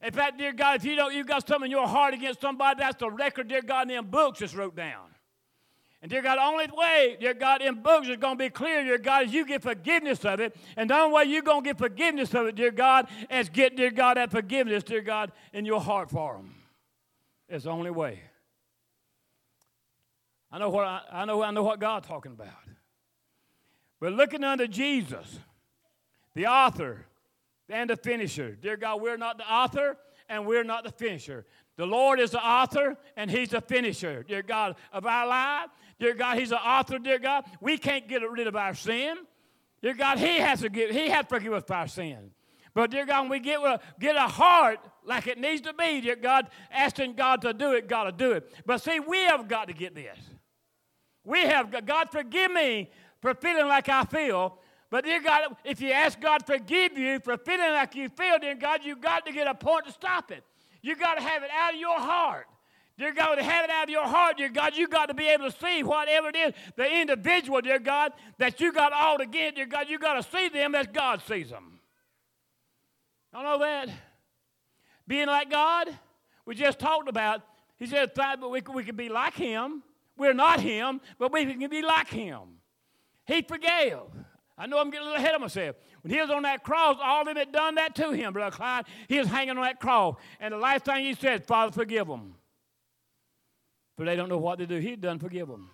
In 0.00 0.12
fact, 0.12 0.38
dear 0.38 0.52
God, 0.52 0.76
if 0.76 0.84
you 0.84 0.94
don't, 0.94 1.12
you've 1.12 1.26
got 1.26 1.46
something 1.46 1.66
in 1.66 1.70
your 1.76 1.88
heart 1.88 2.14
against 2.14 2.40
somebody, 2.40 2.78
that's 2.78 2.98
the 2.98 3.10
record, 3.10 3.48
dear 3.48 3.62
God, 3.62 3.82
in 3.90 3.96
them 3.96 4.06
books 4.06 4.38
just 4.38 4.54
wrote 4.54 4.76
down. 4.76 5.08
And 6.00 6.08
dear 6.08 6.22
God, 6.22 6.38
only 6.38 6.68
way, 6.72 7.16
dear 7.18 7.34
God, 7.34 7.60
in 7.60 7.82
books 7.82 8.06
is 8.06 8.18
going 8.18 8.38
to 8.38 8.44
be 8.44 8.50
clear, 8.50 8.84
dear 8.84 8.98
God, 8.98 9.26
is 9.26 9.32
you 9.32 9.44
get 9.44 9.62
forgiveness 9.62 10.24
of 10.24 10.38
it. 10.38 10.54
And 10.76 10.88
the 10.88 10.94
only 10.94 11.12
way 11.12 11.24
you're 11.24 11.42
going 11.42 11.64
to 11.64 11.70
get 11.70 11.78
forgiveness 11.78 12.32
of 12.34 12.46
it, 12.46 12.54
dear 12.54 12.70
God, 12.70 13.08
is 13.28 13.48
get, 13.48 13.76
dear 13.76 13.90
God, 13.90 14.16
that 14.16 14.30
forgiveness, 14.30 14.84
dear 14.84 15.00
God, 15.00 15.32
in 15.52 15.64
your 15.64 15.80
heart 15.80 16.10
for 16.10 16.34
them. 16.36 16.54
It's 17.48 17.64
the 17.64 17.70
only 17.70 17.90
way. 17.90 18.20
I 20.52 20.58
know 20.58 20.68
what 20.70 20.84
I, 20.84 21.00
I 21.10 21.24
know 21.24 21.42
I 21.42 21.50
know 21.50 21.62
what 21.62 21.80
God's 21.80 22.06
talking 22.06 22.32
about. 22.32 22.48
But 24.00 24.12
looking 24.12 24.44
unto 24.44 24.68
Jesus, 24.68 25.40
the 26.34 26.46
author 26.46 27.06
and 27.68 27.90
the 27.90 27.96
finisher. 27.96 28.54
Dear 28.54 28.76
God, 28.76 29.00
we're 29.00 29.16
not 29.16 29.38
the 29.38 29.50
author 29.50 29.96
and 30.28 30.46
we're 30.46 30.64
not 30.64 30.84
the 30.84 30.92
finisher. 30.92 31.46
The 31.76 31.86
Lord 31.86 32.20
is 32.20 32.32
the 32.32 32.44
author 32.44 32.96
and 33.16 33.30
He's 33.30 33.50
the 33.50 33.60
finisher, 33.60 34.22
dear 34.22 34.42
God, 34.42 34.76
of 34.92 35.06
our 35.06 35.26
life. 35.26 35.70
Dear 35.98 36.14
God, 36.14 36.38
He's 36.38 36.50
the 36.50 36.60
author, 36.60 36.98
dear 36.98 37.18
God. 37.18 37.44
We 37.60 37.78
can't 37.78 38.08
get 38.08 38.28
rid 38.28 38.46
of 38.46 38.56
our 38.56 38.74
sin. 38.74 39.16
Dear 39.82 39.94
God, 39.94 40.18
He 40.18 40.38
has 40.38 40.60
to 40.60 40.68
give, 40.68 40.90
He 40.90 41.08
has 41.08 41.22
to 41.22 41.28
forgive 41.28 41.52
us 41.52 41.64
for 41.66 41.74
our 41.74 41.88
sin. 41.88 42.30
But 42.74 42.90
dear 42.90 43.06
God, 43.06 43.22
when 43.22 43.30
we 43.30 43.40
get 43.40 43.60
get 43.98 44.16
a 44.16 44.28
heart 44.28 44.78
like 45.04 45.26
it 45.26 45.38
needs 45.38 45.62
to 45.62 45.72
be, 45.72 46.00
dear 46.00 46.16
God, 46.16 46.48
asking 46.70 47.14
God 47.14 47.42
to 47.42 47.52
do 47.52 47.72
it, 47.72 47.88
God 47.88 48.04
to 48.04 48.12
do 48.12 48.32
it. 48.32 48.52
But 48.66 48.82
see, 48.82 49.00
we 49.00 49.18
have 49.24 49.48
got 49.48 49.68
to 49.68 49.72
get 49.72 49.94
this. 49.94 50.18
We 51.24 51.40
have, 51.40 51.84
God, 51.84 52.08
forgive 52.10 52.52
me 52.52 52.90
for 53.20 53.34
feeling 53.34 53.66
like 53.66 53.88
I 53.88 54.04
feel, 54.04 54.58
but 54.90 55.04
dear 55.04 55.20
God, 55.20 55.56
if 55.64 55.80
you 55.80 55.92
ask 55.92 56.20
God 56.20 56.46
forgive 56.46 56.96
you 56.96 57.20
for 57.20 57.36
feeling 57.36 57.72
like 57.72 57.94
you 57.94 58.08
feel, 58.08 58.38
dear 58.38 58.54
God, 58.54 58.80
you've 58.84 59.00
got 59.00 59.26
to 59.26 59.32
get 59.32 59.46
a 59.46 59.54
point 59.54 59.86
to 59.86 59.92
stop 59.92 60.30
it. 60.30 60.42
You've 60.80 60.98
got 60.98 61.16
to 61.16 61.22
have 61.22 61.42
it 61.42 61.50
out 61.50 61.74
of 61.74 61.80
your 61.80 61.98
heart. 61.98 62.46
Dear 62.98 63.12
God, 63.12 63.36
to 63.36 63.44
have 63.44 63.64
it 63.64 63.70
out 63.70 63.84
of 63.84 63.90
your 63.90 64.06
heart, 64.06 64.38
dear 64.38 64.48
God, 64.48 64.76
you 64.76 64.88
got 64.88 65.06
to 65.06 65.14
be 65.14 65.28
able 65.28 65.48
to 65.48 65.56
see 65.56 65.84
whatever 65.84 66.30
it 66.30 66.36
is, 66.36 66.52
the 66.74 67.00
individual, 67.00 67.60
dear 67.60 67.78
God, 67.78 68.12
that 68.38 68.60
you 68.60 68.72
got 68.72 68.92
all 68.92 69.20
again, 69.20 69.54
dear 69.54 69.66
God, 69.66 69.86
you 69.88 70.00
got 70.00 70.14
to 70.14 70.28
see 70.28 70.48
them 70.48 70.74
as 70.74 70.88
God 70.88 71.22
sees 71.28 71.50
them. 71.50 71.78
I 73.32 73.42
know 73.44 73.58
that. 73.60 73.88
Being 75.06 75.28
like 75.28 75.48
God, 75.48 75.88
we 76.44 76.56
just 76.56 76.80
talked 76.80 77.08
about, 77.08 77.42
he 77.76 77.86
said, 77.86 78.10
but 78.14 78.50
we, 78.50 78.62
we 78.74 78.82
can 78.82 78.96
be 78.96 79.08
like 79.08 79.34
him. 79.34 79.82
We're 80.16 80.34
not 80.34 80.58
him, 80.58 81.00
but 81.18 81.32
we 81.32 81.46
can 81.46 81.70
be 81.70 81.82
like 81.82 82.08
him. 82.08 82.40
He 83.26 83.42
forgave. 83.42 84.00
I 84.58 84.66
know 84.66 84.80
I'm 84.80 84.90
getting 84.90 85.06
a 85.06 85.10
little 85.10 85.24
ahead 85.24 85.36
of 85.36 85.40
myself. 85.40 85.76
When 86.02 86.12
he 86.12 86.20
was 86.20 86.30
on 86.30 86.42
that 86.42 86.64
cross, 86.64 86.96
all 87.00 87.20
of 87.20 87.26
them 87.26 87.36
had 87.36 87.52
done 87.52 87.76
that 87.76 87.94
to 87.96 88.10
him, 88.10 88.32
Brother 88.32 88.56
Clyde. 88.56 88.86
He 89.08 89.18
was 89.18 89.28
hanging 89.28 89.56
on 89.56 89.62
that 89.62 89.78
cross. 89.78 90.16
And 90.40 90.52
the 90.52 90.58
last 90.58 90.84
thing 90.84 91.04
he 91.04 91.14
said, 91.14 91.46
Father, 91.46 91.70
forgive 91.70 92.08
them. 92.08 92.34
But 93.96 94.06
they 94.06 94.16
don't 94.16 94.28
know 94.28 94.38
what 94.38 94.58
to 94.58 94.66
do. 94.66 94.78
He'd 94.78 95.00
done 95.00 95.20
forgive 95.20 95.46
them. 95.46 95.70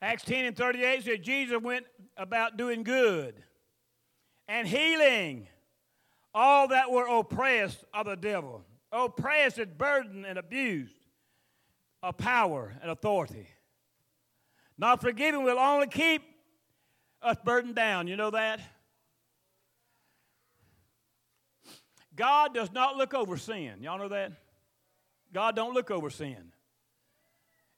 Acts 0.00 0.24
10 0.24 0.44
and 0.44 0.56
38 0.56 1.04
said 1.04 1.22
Jesus 1.22 1.60
went 1.60 1.86
about 2.16 2.56
doing 2.56 2.82
good 2.82 3.34
and 4.48 4.66
healing 4.66 5.46
all 6.34 6.68
that 6.68 6.90
were 6.90 7.06
oppressed 7.06 7.84
of 7.94 8.06
the 8.06 8.16
devil, 8.16 8.64
oppressed 8.90 9.58
and 9.58 9.76
burdened 9.76 10.26
and 10.26 10.38
abused 10.38 10.94
of 12.02 12.16
power 12.16 12.74
and 12.82 12.90
authority. 12.90 13.46
Not 14.82 15.00
forgiving 15.00 15.44
will 15.44 15.60
only 15.60 15.86
keep 15.86 16.22
us 17.22 17.36
burdened 17.44 17.76
down. 17.76 18.08
You 18.08 18.16
know 18.16 18.30
that? 18.30 18.58
God 22.16 22.52
does 22.52 22.72
not 22.72 22.96
look 22.96 23.14
over 23.14 23.36
sin. 23.36 23.74
Y'all 23.80 23.96
know 23.96 24.08
that? 24.08 24.32
God 25.32 25.54
don't 25.54 25.72
look 25.72 25.92
over 25.92 26.10
sin. 26.10 26.50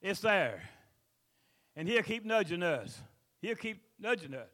It's 0.01 0.21
there. 0.21 0.63
And 1.75 1.87
he'll 1.87 2.01
keep 2.01 2.25
nudging 2.25 2.63
us. 2.63 2.99
He'll 3.39 3.53
keep 3.53 3.83
nudging 3.99 4.33
us. 4.33 4.49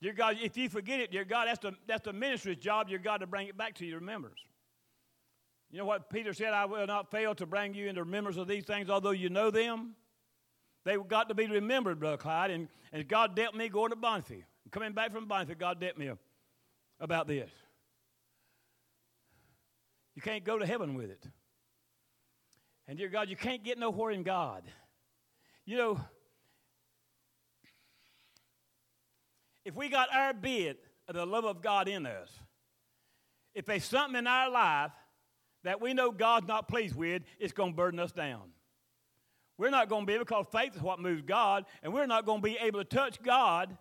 Dear 0.00 0.14
God, 0.14 0.38
if 0.40 0.56
you 0.56 0.70
forget 0.70 1.00
it, 1.00 1.12
dear 1.12 1.26
God, 1.26 1.48
that's 1.48 1.58
the, 1.58 1.72
that's 1.86 2.06
the 2.06 2.14
ministry's 2.14 2.56
job. 2.56 2.88
Dear 2.88 2.96
God, 2.96 3.18
to 3.18 3.26
bring 3.26 3.48
it 3.48 3.58
back 3.58 3.74
to 3.74 3.84
your 3.84 3.98
remembrance. 3.98 4.40
You 5.70 5.76
know 5.76 5.84
what 5.84 6.08
Peter 6.08 6.32
said? 6.32 6.54
I 6.54 6.64
will 6.64 6.86
not 6.86 7.10
fail 7.10 7.34
to 7.34 7.44
bring 7.44 7.74
you 7.74 7.88
into 7.88 8.02
remembrance 8.04 8.38
of 8.38 8.48
these 8.48 8.64
things, 8.64 8.88
although 8.88 9.10
you 9.10 9.28
know 9.28 9.50
them. 9.50 9.96
They've 10.84 11.06
got 11.06 11.28
to 11.28 11.34
be 11.34 11.46
remembered, 11.46 12.00
Brother 12.00 12.16
Clyde. 12.16 12.50
And, 12.50 12.68
and 12.92 13.06
God 13.06 13.36
dealt 13.36 13.54
me 13.54 13.68
going 13.68 13.90
to 13.90 13.96
Bonneville. 13.96 14.42
Coming 14.70 14.92
back 14.92 15.12
from 15.12 15.26
Bonneville, 15.26 15.56
God 15.58 15.80
dealt 15.80 15.98
me 15.98 16.10
about 16.98 17.26
this. 17.26 17.50
You 20.14 20.22
can't 20.22 20.44
go 20.44 20.58
to 20.58 20.66
heaven 20.66 20.94
with 20.94 21.10
it. 21.10 21.26
And 22.86 22.98
dear 22.98 23.08
God, 23.08 23.28
you 23.28 23.36
can't 23.36 23.62
get 23.62 23.78
nowhere 23.78 24.10
in 24.10 24.22
God. 24.22 24.64
You 25.64 25.76
know, 25.76 26.00
if 29.64 29.74
we 29.74 29.88
got 29.88 30.08
our 30.12 30.32
bit 30.32 30.84
of 31.08 31.14
the 31.14 31.26
love 31.26 31.44
of 31.44 31.62
God 31.62 31.88
in 31.88 32.06
us, 32.06 32.28
if 33.54 33.66
there's 33.66 33.84
something 33.84 34.18
in 34.18 34.26
our 34.26 34.50
life 34.50 34.92
that 35.64 35.80
we 35.80 35.94
know 35.94 36.10
God's 36.10 36.48
not 36.48 36.68
pleased 36.68 36.96
with, 36.96 37.22
it's 37.38 37.52
going 37.52 37.72
to 37.72 37.76
burden 37.76 38.00
us 38.00 38.12
down. 38.12 38.42
We're 39.60 39.68
not 39.68 39.90
going 39.90 40.04
to 40.04 40.06
be 40.06 40.14
able, 40.14 40.24
because 40.24 40.46
faith 40.50 40.74
is 40.74 40.80
what 40.80 41.00
moves 41.00 41.20
God, 41.20 41.66
and 41.82 41.92
we're 41.92 42.06
not 42.06 42.24
going 42.24 42.40
to 42.40 42.42
be 42.42 42.56
able 42.56 42.80
to 42.80 42.84
touch 42.84 43.22
God, 43.22 43.76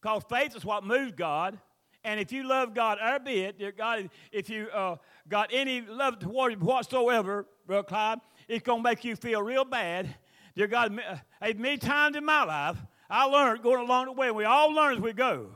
because 0.00 0.22
faith 0.30 0.56
is 0.56 0.64
what 0.64 0.84
moves 0.84 1.12
God. 1.12 1.58
And 2.02 2.18
if 2.18 2.32
you 2.32 2.48
love 2.48 2.72
God 2.72 2.96
a 2.98 3.20
bit, 3.20 3.58
dear 3.58 3.72
God, 3.72 4.08
if 4.32 4.48
you 4.48 4.68
uh, 4.72 4.96
got 5.28 5.50
any 5.52 5.82
love 5.82 6.18
toward 6.18 6.54
Him 6.54 6.60
whatsoever, 6.60 7.44
Brother 7.66 7.82
Clyde, 7.82 8.20
it's 8.48 8.62
going 8.64 8.78
to 8.78 8.82
make 8.82 9.04
you 9.04 9.16
feel 9.16 9.42
real 9.42 9.66
bad. 9.66 10.14
Dear 10.56 10.66
God, 10.66 10.98
uh, 10.98 11.52
many 11.54 11.76
times 11.76 12.16
in 12.16 12.24
my 12.24 12.44
life, 12.44 12.78
I 13.10 13.24
learned 13.24 13.62
going 13.62 13.84
along 13.84 14.06
the 14.06 14.12
way. 14.12 14.30
We 14.30 14.44
all 14.44 14.72
learn 14.72 14.94
as 14.94 15.00
we 15.00 15.12
go. 15.12 15.50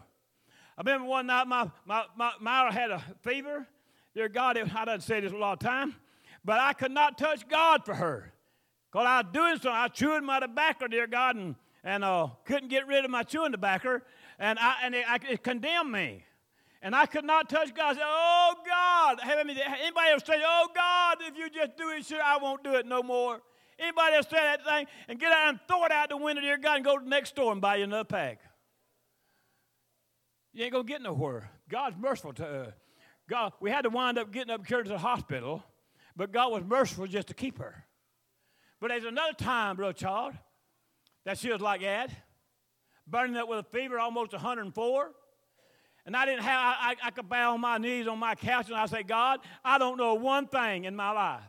I 0.76 0.82
remember 0.82 1.06
one 1.06 1.28
night 1.28 1.46
my, 1.46 1.70
my, 1.86 2.04
my 2.14 2.32
Myra 2.42 2.70
had 2.70 2.90
a 2.90 3.02
fever. 3.22 3.66
Dear 4.14 4.28
God, 4.28 4.58
I 4.58 4.84
done 4.84 5.00
say 5.00 5.20
this 5.20 5.32
a 5.32 5.36
lot 5.36 5.54
of 5.54 5.58
time, 5.60 5.94
but 6.44 6.60
I 6.60 6.74
could 6.74 6.92
not 6.92 7.16
touch 7.16 7.48
God 7.48 7.86
for 7.86 7.94
her. 7.94 8.34
Because 8.92 9.06
I 9.06 9.22
was 9.22 9.32
doing 9.32 9.54
something. 9.54 9.70
I 9.72 9.88
chewing 9.88 10.24
my 10.24 10.40
tobacco, 10.40 10.86
dear 10.86 11.06
God, 11.06 11.36
and, 11.36 11.54
and 11.82 12.04
uh, 12.04 12.28
couldn't 12.44 12.68
get 12.68 12.86
rid 12.86 13.04
of 13.04 13.10
my 13.10 13.22
chewing 13.22 13.52
tobacco, 13.52 14.00
and, 14.38 14.58
I, 14.58 14.74
and 14.84 14.94
it, 14.94 15.04
I, 15.08 15.18
it 15.30 15.42
condemned 15.42 15.90
me. 15.90 16.24
And 16.82 16.96
I 16.96 17.06
could 17.06 17.24
not 17.24 17.48
touch 17.48 17.72
God. 17.74 17.90
I 17.90 17.94
said, 17.94 18.02
Oh 18.04 18.54
God. 18.66 19.20
Anybody 19.22 20.08
ever 20.10 20.20
say, 20.24 20.42
Oh 20.44 20.68
God, 20.74 21.18
if 21.20 21.38
you 21.38 21.48
just 21.48 21.76
do 21.76 21.90
it, 21.90 22.04
sure, 22.04 22.20
I 22.20 22.38
won't 22.38 22.64
do 22.64 22.74
it 22.74 22.86
no 22.86 23.04
more. 23.04 23.40
Anybody 23.78 24.16
else 24.16 24.26
say 24.28 24.36
that 24.36 24.64
thing 24.64 24.86
and 25.08 25.18
get 25.18 25.32
out 25.32 25.48
and 25.48 25.60
throw 25.68 25.84
it 25.84 25.92
out 25.92 26.08
the 26.08 26.16
window, 26.16 26.42
dear 26.42 26.58
God, 26.58 26.76
and 26.76 26.84
go 26.84 26.98
to 26.98 27.04
the 27.04 27.08
next 27.08 27.30
store 27.30 27.52
and 27.52 27.60
buy 27.60 27.76
you 27.76 27.84
another 27.84 28.04
pack? 28.04 28.40
You 30.52 30.64
ain't 30.64 30.72
gonna 30.72 30.84
get 30.84 31.02
nowhere. 31.02 31.50
God's 31.68 31.96
merciful 31.96 32.32
to 32.34 32.46
us. 32.46 32.72
God, 33.28 33.52
we 33.60 33.70
had 33.70 33.82
to 33.82 33.90
wind 33.90 34.18
up 34.18 34.32
getting 34.32 34.52
up 34.52 34.66
carried 34.66 34.86
to 34.86 34.92
the 34.92 34.98
hospital, 34.98 35.62
but 36.16 36.32
God 36.32 36.50
was 36.50 36.64
merciful 36.64 37.06
just 37.06 37.28
to 37.28 37.34
keep 37.34 37.58
her. 37.58 37.86
But 38.82 38.88
there's 38.88 39.04
another 39.04 39.34
time, 39.34 39.76
brother 39.76 39.92
Clyde, 39.92 40.36
that 41.24 41.38
she 41.38 41.52
was 41.52 41.60
like 41.60 41.82
that, 41.82 42.10
burning 43.06 43.36
up 43.36 43.48
with 43.48 43.60
a 43.60 43.62
fever 43.62 44.00
almost 44.00 44.32
104. 44.32 45.10
And 46.04 46.16
I 46.16 46.26
didn't 46.26 46.42
have, 46.42 46.74
I, 46.80 46.96
I 47.00 47.10
could 47.12 47.28
bow 47.28 47.54
on 47.54 47.60
my 47.60 47.78
knees 47.78 48.08
on 48.08 48.18
my 48.18 48.34
couch 48.34 48.66
and 48.66 48.74
I 48.74 48.86
say, 48.86 49.04
God, 49.04 49.38
I 49.64 49.78
don't 49.78 49.96
know 49.96 50.14
one 50.14 50.48
thing 50.48 50.84
in 50.84 50.96
my 50.96 51.12
life. 51.12 51.44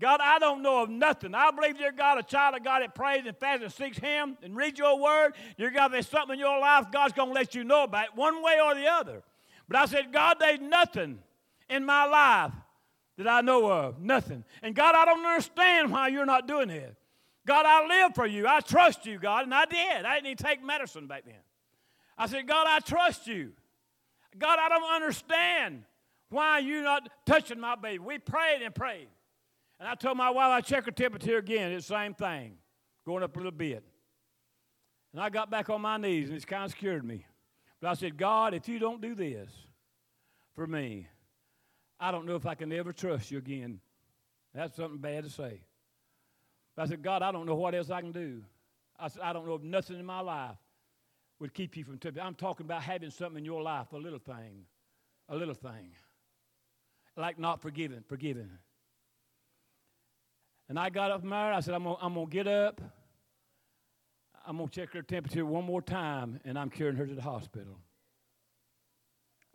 God, 0.00 0.18
I 0.20 0.40
don't 0.40 0.60
know 0.60 0.82
of 0.82 0.90
nothing. 0.90 1.36
I 1.36 1.52
believe, 1.52 1.78
dear 1.78 1.92
God, 1.92 2.18
a 2.18 2.22
child 2.24 2.56
of 2.56 2.64
God 2.64 2.82
that 2.82 2.96
prays 2.96 3.22
and 3.24 3.36
fasts 3.36 3.62
and 3.62 3.72
seeks 3.72 3.98
Him 3.98 4.36
and 4.42 4.56
reads 4.56 4.76
your 4.76 4.98
word, 4.98 5.34
dear 5.56 5.70
God, 5.70 5.92
there's 5.92 6.08
something 6.08 6.34
in 6.34 6.40
your 6.40 6.58
life 6.58 6.86
God's 6.90 7.12
going 7.12 7.28
to 7.28 7.34
let 7.34 7.54
you 7.54 7.62
know 7.62 7.84
about 7.84 8.06
it 8.06 8.16
one 8.16 8.42
way 8.42 8.58
or 8.60 8.74
the 8.74 8.88
other. 8.88 9.22
But 9.68 9.76
I 9.76 9.86
said, 9.86 10.12
God, 10.12 10.38
there's 10.40 10.58
nothing 10.58 11.20
in 11.68 11.84
my 11.84 12.06
life 12.06 12.54
that 13.16 13.28
I 13.28 13.40
know 13.40 13.70
of. 13.70 14.00
Nothing. 14.00 14.44
And 14.62 14.74
God, 14.74 14.94
I 14.94 15.04
don't 15.04 15.24
understand 15.24 15.92
why 15.92 16.08
you're 16.08 16.26
not 16.26 16.48
doing 16.48 16.70
it. 16.70 16.96
God, 17.46 17.66
I 17.66 17.86
live 17.86 18.14
for 18.14 18.26
you. 18.26 18.46
I 18.46 18.60
trust 18.60 19.06
you, 19.06 19.18
God. 19.18 19.44
And 19.44 19.54
I 19.54 19.64
did. 19.64 20.04
I 20.04 20.14
didn't 20.14 20.26
even 20.26 20.36
take 20.36 20.62
medicine 20.62 21.06
back 21.06 21.24
then. 21.24 21.34
I 22.16 22.26
said, 22.26 22.46
God, 22.46 22.66
I 22.68 22.80
trust 22.80 23.26
you. 23.26 23.52
God, 24.38 24.58
I 24.60 24.68
don't 24.68 24.94
understand 24.94 25.84
why 26.28 26.60
you're 26.60 26.82
not 26.82 27.08
touching 27.26 27.58
my 27.58 27.74
baby. 27.74 27.98
We 27.98 28.18
prayed 28.18 28.62
and 28.62 28.74
prayed. 28.74 29.08
And 29.78 29.88
I 29.88 29.94
told 29.94 30.16
my 30.16 30.30
wife, 30.30 30.50
I 30.50 30.60
check 30.60 30.84
her 30.84 30.90
temperature 30.90 31.38
again. 31.38 31.72
It's 31.72 31.88
the 31.88 31.94
same 31.94 32.14
thing, 32.14 32.52
going 33.06 33.22
up 33.24 33.34
a 33.34 33.38
little 33.38 33.50
bit. 33.50 33.82
And 35.12 35.20
I 35.20 35.30
got 35.30 35.50
back 35.50 35.70
on 35.70 35.80
my 35.80 35.96
knees, 35.96 36.28
and 36.28 36.36
it's 36.36 36.44
kind 36.44 36.64
of 36.64 36.70
scared 36.70 37.04
me. 37.04 37.24
But 37.80 37.88
I 37.88 37.94
said, 37.94 38.16
God, 38.16 38.54
if 38.54 38.68
you 38.68 38.78
don't 38.78 39.00
do 39.00 39.14
this 39.14 39.50
for 40.54 40.66
me, 40.66 41.08
I 42.00 42.10
don't 42.10 42.26
know 42.26 42.34
if 42.34 42.46
I 42.46 42.54
can 42.54 42.72
ever 42.72 42.92
trust 42.92 43.30
you 43.30 43.38
again. 43.38 43.80
That's 44.54 44.74
something 44.74 44.98
bad 44.98 45.24
to 45.24 45.30
say. 45.30 45.60
But 46.74 46.82
I 46.82 46.86
said, 46.86 47.02
God, 47.02 47.22
I 47.22 47.30
don't 47.30 47.46
know 47.46 47.54
what 47.54 47.74
else 47.74 47.90
I 47.90 48.00
can 48.00 48.10
do. 48.10 48.42
I 48.98 49.08
said, 49.08 49.22
I 49.22 49.32
don't 49.32 49.46
know 49.46 49.54
if 49.54 49.62
nothing 49.62 49.98
in 49.98 50.06
my 50.06 50.20
life 50.20 50.56
would 51.38 51.52
keep 51.54 51.76
you 51.76 51.84
from 51.84 51.98
temptation. 51.98 52.26
I'm 52.26 52.34
talking 52.34 52.66
about 52.66 52.82
having 52.82 53.10
something 53.10 53.38
in 53.38 53.44
your 53.44 53.62
life, 53.62 53.92
a 53.92 53.96
little 53.96 54.18
thing, 54.18 54.64
a 55.28 55.36
little 55.36 55.54
thing, 55.54 55.92
like 57.16 57.38
not 57.38 57.60
forgiving, 57.60 58.02
forgiving. 58.08 58.50
And 60.68 60.78
I 60.78 60.88
got 60.88 61.10
up 61.10 61.20
from 61.20 61.30
there. 61.30 61.52
I 61.52 61.60
said, 61.60 61.74
I'm 61.74 61.84
going 61.84 62.14
to 62.14 62.26
get 62.30 62.46
up. 62.46 62.80
I'm 64.46 64.56
going 64.56 64.68
to 64.68 64.74
check 64.80 64.92
her 64.94 65.02
temperature 65.02 65.44
one 65.44 65.64
more 65.64 65.82
time, 65.82 66.40
and 66.44 66.58
I'm 66.58 66.70
carrying 66.70 66.96
her 66.96 67.06
to 67.06 67.14
the 67.14 67.22
hospital. 67.22 67.78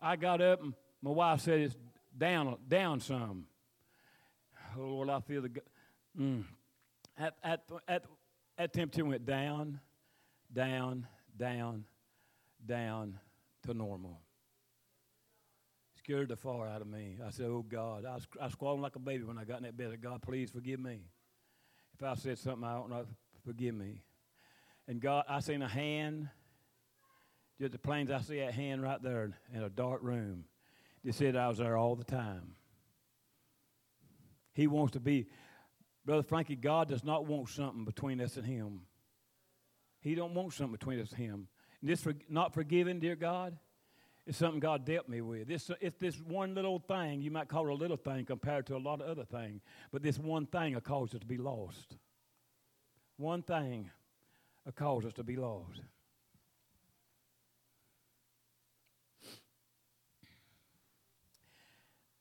I 0.00 0.16
got 0.16 0.40
up, 0.40 0.62
and 0.62 0.74
my 1.02 1.10
wife 1.10 1.40
said, 1.40 1.60
It's 1.60 1.76
down, 2.16 2.56
down 2.68 3.00
some. 3.00 3.46
Oh, 4.76 4.82
Lord, 4.82 5.10
I 5.10 5.20
feel 5.20 5.42
the. 5.42 5.50
Mm. 6.18 6.44
At, 7.18 7.34
at, 7.42 7.62
at, 7.88 8.04
at 8.58 8.72
temperature 8.72 9.04
went 9.04 9.26
down, 9.26 9.80
down, 10.52 11.06
down, 11.36 11.84
down 12.64 13.18
to 13.64 13.74
normal. 13.74 14.20
Scared 15.98 16.28
the 16.28 16.36
far 16.36 16.68
out 16.68 16.82
of 16.82 16.86
me. 16.86 17.18
I 17.26 17.30
said, 17.30 17.46
Oh 17.46 17.64
God. 17.66 18.04
I 18.04 18.14
was, 18.14 18.26
I 18.40 18.44
was 18.44 18.52
squalling 18.52 18.82
like 18.82 18.96
a 18.96 19.00
baby 19.00 19.24
when 19.24 19.38
I 19.38 19.44
got 19.44 19.58
in 19.58 19.64
that 19.64 19.76
bed. 19.76 19.98
God, 20.00 20.22
please 20.22 20.50
forgive 20.50 20.78
me. 20.78 21.00
If 21.94 22.02
I 22.02 22.14
said 22.14 22.38
something 22.38 22.64
I 22.64 22.74
don't 22.74 22.90
know, 22.90 23.06
forgive 23.44 23.74
me. 23.74 24.02
And 24.86 25.00
God, 25.00 25.24
I 25.28 25.40
seen 25.40 25.62
a 25.62 25.68
hand, 25.68 26.28
just 27.58 27.72
the 27.72 27.78
planes, 27.78 28.10
I 28.10 28.20
see 28.20 28.38
that 28.38 28.54
hand 28.54 28.82
right 28.82 29.02
there 29.02 29.32
in 29.52 29.62
a 29.62 29.70
dark 29.70 30.02
room. 30.02 30.44
They 31.06 31.12
said 31.12 31.36
I 31.36 31.46
was 31.46 31.58
there 31.58 31.76
all 31.76 31.94
the 31.94 32.02
time. 32.02 32.56
He 34.54 34.66
wants 34.66 34.94
to 34.94 35.00
be, 35.00 35.28
Brother 36.04 36.24
Frankie, 36.24 36.56
God 36.56 36.88
does 36.88 37.04
not 37.04 37.26
want 37.26 37.48
something 37.48 37.84
between 37.84 38.20
us 38.20 38.36
and 38.36 38.44
Him. 38.44 38.80
He 40.00 40.16
don't 40.16 40.34
want 40.34 40.52
something 40.52 40.72
between 40.72 40.98
us 41.00 41.10
and 41.10 41.20
Him. 41.20 41.48
And 41.80 41.88
this 41.88 42.02
for, 42.02 42.12
not 42.28 42.54
forgiving, 42.54 42.98
dear 42.98 43.14
God, 43.14 43.56
is 44.26 44.36
something 44.36 44.58
God 44.58 44.84
dealt 44.84 45.08
me 45.08 45.20
with. 45.20 45.46
This, 45.46 45.70
it's 45.80 45.96
this 46.00 46.16
one 46.16 46.56
little 46.56 46.80
thing, 46.80 47.22
you 47.22 47.30
might 47.30 47.46
call 47.46 47.68
it 47.68 47.70
a 47.70 47.74
little 47.74 47.96
thing 47.96 48.24
compared 48.24 48.66
to 48.66 48.76
a 48.76 48.78
lot 48.78 49.00
of 49.00 49.06
other 49.06 49.24
things, 49.24 49.62
but 49.92 50.02
this 50.02 50.18
one 50.18 50.46
thing 50.46 50.74
will 50.74 50.80
cause 50.80 51.14
us 51.14 51.20
to 51.20 51.26
be 51.26 51.38
lost. 51.38 51.98
One 53.16 53.42
thing 53.42 53.92
will 54.64 54.72
cause 54.72 55.04
us 55.04 55.12
to 55.12 55.22
be 55.22 55.36
lost. 55.36 55.82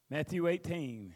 Matthew 0.10 0.48
18. 0.48 1.14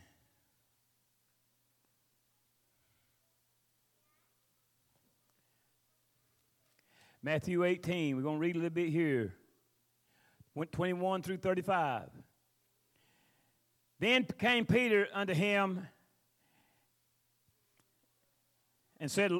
Matthew 7.21 7.63
18. 7.63 8.15
We're 8.15 8.23
going 8.23 8.37
to 8.37 8.41
read 8.41 8.55
a 8.55 8.59
little 8.59 8.69
bit 8.71 8.89
here. 8.89 9.35
21 10.71 11.21
through 11.21 11.37
35. 11.37 12.09
Then 13.99 14.25
came 14.37 14.65
Peter 14.65 15.07
unto 15.13 15.33
him 15.33 15.87
and 18.99 19.09
said, 19.11 19.31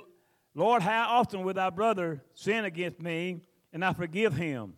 Lord, 0.53 0.81
how 0.81 1.17
often 1.17 1.43
will 1.43 1.53
thy 1.53 1.69
brother 1.69 2.21
sin 2.35 2.65
against 2.65 3.01
me, 3.01 3.41
and 3.73 3.83
I 3.83 3.93
forgive 3.93 4.35
him? 4.35 4.75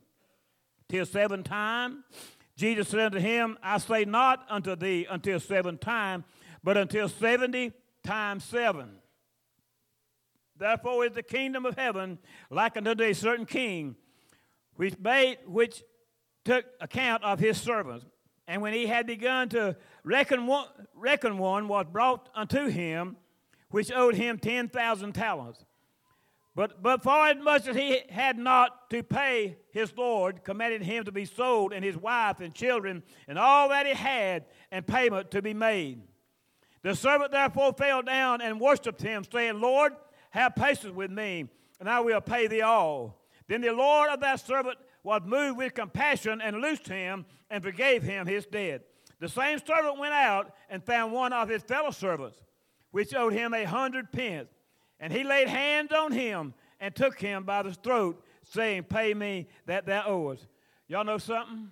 Till 0.90 1.06
seven 1.06 1.44
times? 1.44 2.04
Jesus 2.56 2.90
said 2.90 3.00
unto 3.00 3.20
him, 3.20 3.58
I 3.64 3.78
say 3.78 4.06
not 4.06 4.46
unto 4.50 4.76
thee 4.76 5.08
until 5.10 5.40
seven 5.40 5.78
times, 5.78 6.26
but 6.64 6.78
until 6.78 7.10
seventy 7.10 7.74
times 8.04 8.44
seven. 8.44 8.98
Therefore 10.58 11.06
is 11.06 11.14
the 11.14 11.24
kingdom 11.24 11.66
of 11.66 11.76
heaven 11.76 12.20
like 12.50 12.78
unto 12.78 13.02
a 13.02 13.14
certain 13.14 13.46
king, 13.46 13.96
which 14.76 14.98
made 15.00 15.40
which 15.48 15.82
took 16.46 16.66
account 16.80 17.24
of 17.24 17.40
his 17.40 17.60
servants. 17.60 18.06
And 18.48 18.62
when 18.62 18.74
he 18.74 18.86
had 18.86 19.08
begun 19.08 19.50
to 19.50 19.76
reckon 20.04 20.46
one, 20.46 20.68
reckon 20.94 21.38
one 21.38 21.68
was 21.68 21.86
brought 21.92 22.30
unto 22.36 22.68
him, 22.68 23.18
which 23.70 23.92
owed 23.92 24.16
him 24.16 24.38
ten 24.38 24.68
thousand 24.68 25.14
talents. 25.14 25.66
But, 26.54 26.84
but 26.84 27.02
for 27.02 27.28
as 27.28 27.38
much 27.38 27.68
as 27.68 27.76
he 27.76 28.02
had 28.10 28.38
not 28.38 28.90
to 28.90 29.04
pay 29.04 29.58
his 29.72 29.96
Lord, 29.96 30.44
commanded 30.44 30.82
him 30.82 31.06
to 31.06 31.12
be 31.12 31.26
sold, 31.26 31.72
and 31.72 31.84
his 31.84 31.96
wife 31.98 32.42
and 32.42 32.54
children, 32.54 33.04
and 33.28 33.40
all 33.40 33.70
that 33.70 33.86
he 33.86 33.94
had, 33.94 34.46
and 34.70 34.86
payment 34.86 35.32
to 35.32 35.42
be 35.42 35.54
made. 35.54 36.02
The 36.82 36.96
servant 36.96 37.32
therefore 37.32 37.74
fell 37.74 38.02
down 38.02 38.42
and 38.42 38.60
worshipped 38.60 39.02
him, 39.02 39.24
saying, 39.32 39.62
Lord, 39.62 39.94
have 40.32 40.56
patience 40.56 40.94
with 40.94 41.12
me, 41.12 41.48
and 41.80 41.90
I 41.90 42.02
will 42.02 42.22
pay 42.22 42.48
thee 42.48 42.62
all. 42.62 43.22
Then 43.48 43.62
the 43.62 43.72
Lord 43.72 44.10
of 44.10 44.20
that 44.20 44.40
servant 44.40 44.78
was 45.04 45.22
moved 45.26 45.58
with 45.58 45.74
compassion 45.74 46.42
and 46.42 46.58
loosed 46.58 46.88
him 46.88 47.26
and 47.50 47.64
forgave 47.64 48.04
him 48.04 48.28
his 48.28 48.46
debt. 48.46 48.84
The 49.20 49.30
same 49.30 49.60
servant 49.60 50.00
went 50.00 50.14
out 50.14 50.54
and 50.70 50.84
found 50.84 51.14
one 51.14 51.34
of 51.34 51.48
his 51.48 51.64
fellow 51.64 51.92
servants, 51.92 52.38
which 52.92 53.14
owed 53.14 53.34
him 53.34 53.54
a 53.54 53.64
hundred 53.64 54.12
pence. 54.12 54.50
And 55.02 55.12
he 55.12 55.24
laid 55.24 55.50
hands 55.50 55.92
on 55.92 56.12
him 56.12 56.54
and 56.80 56.96
took 56.96 57.20
him 57.20 57.44
by 57.44 57.64
the 57.64 57.74
throat, 57.74 58.24
saying, 58.44 58.84
Pay 58.84 59.16
me 59.16 59.48
that 59.66 59.88
thou 59.88 60.06
owest. 60.06 60.48
Y'all 60.88 61.04
know 61.04 61.18
something? 61.18 61.72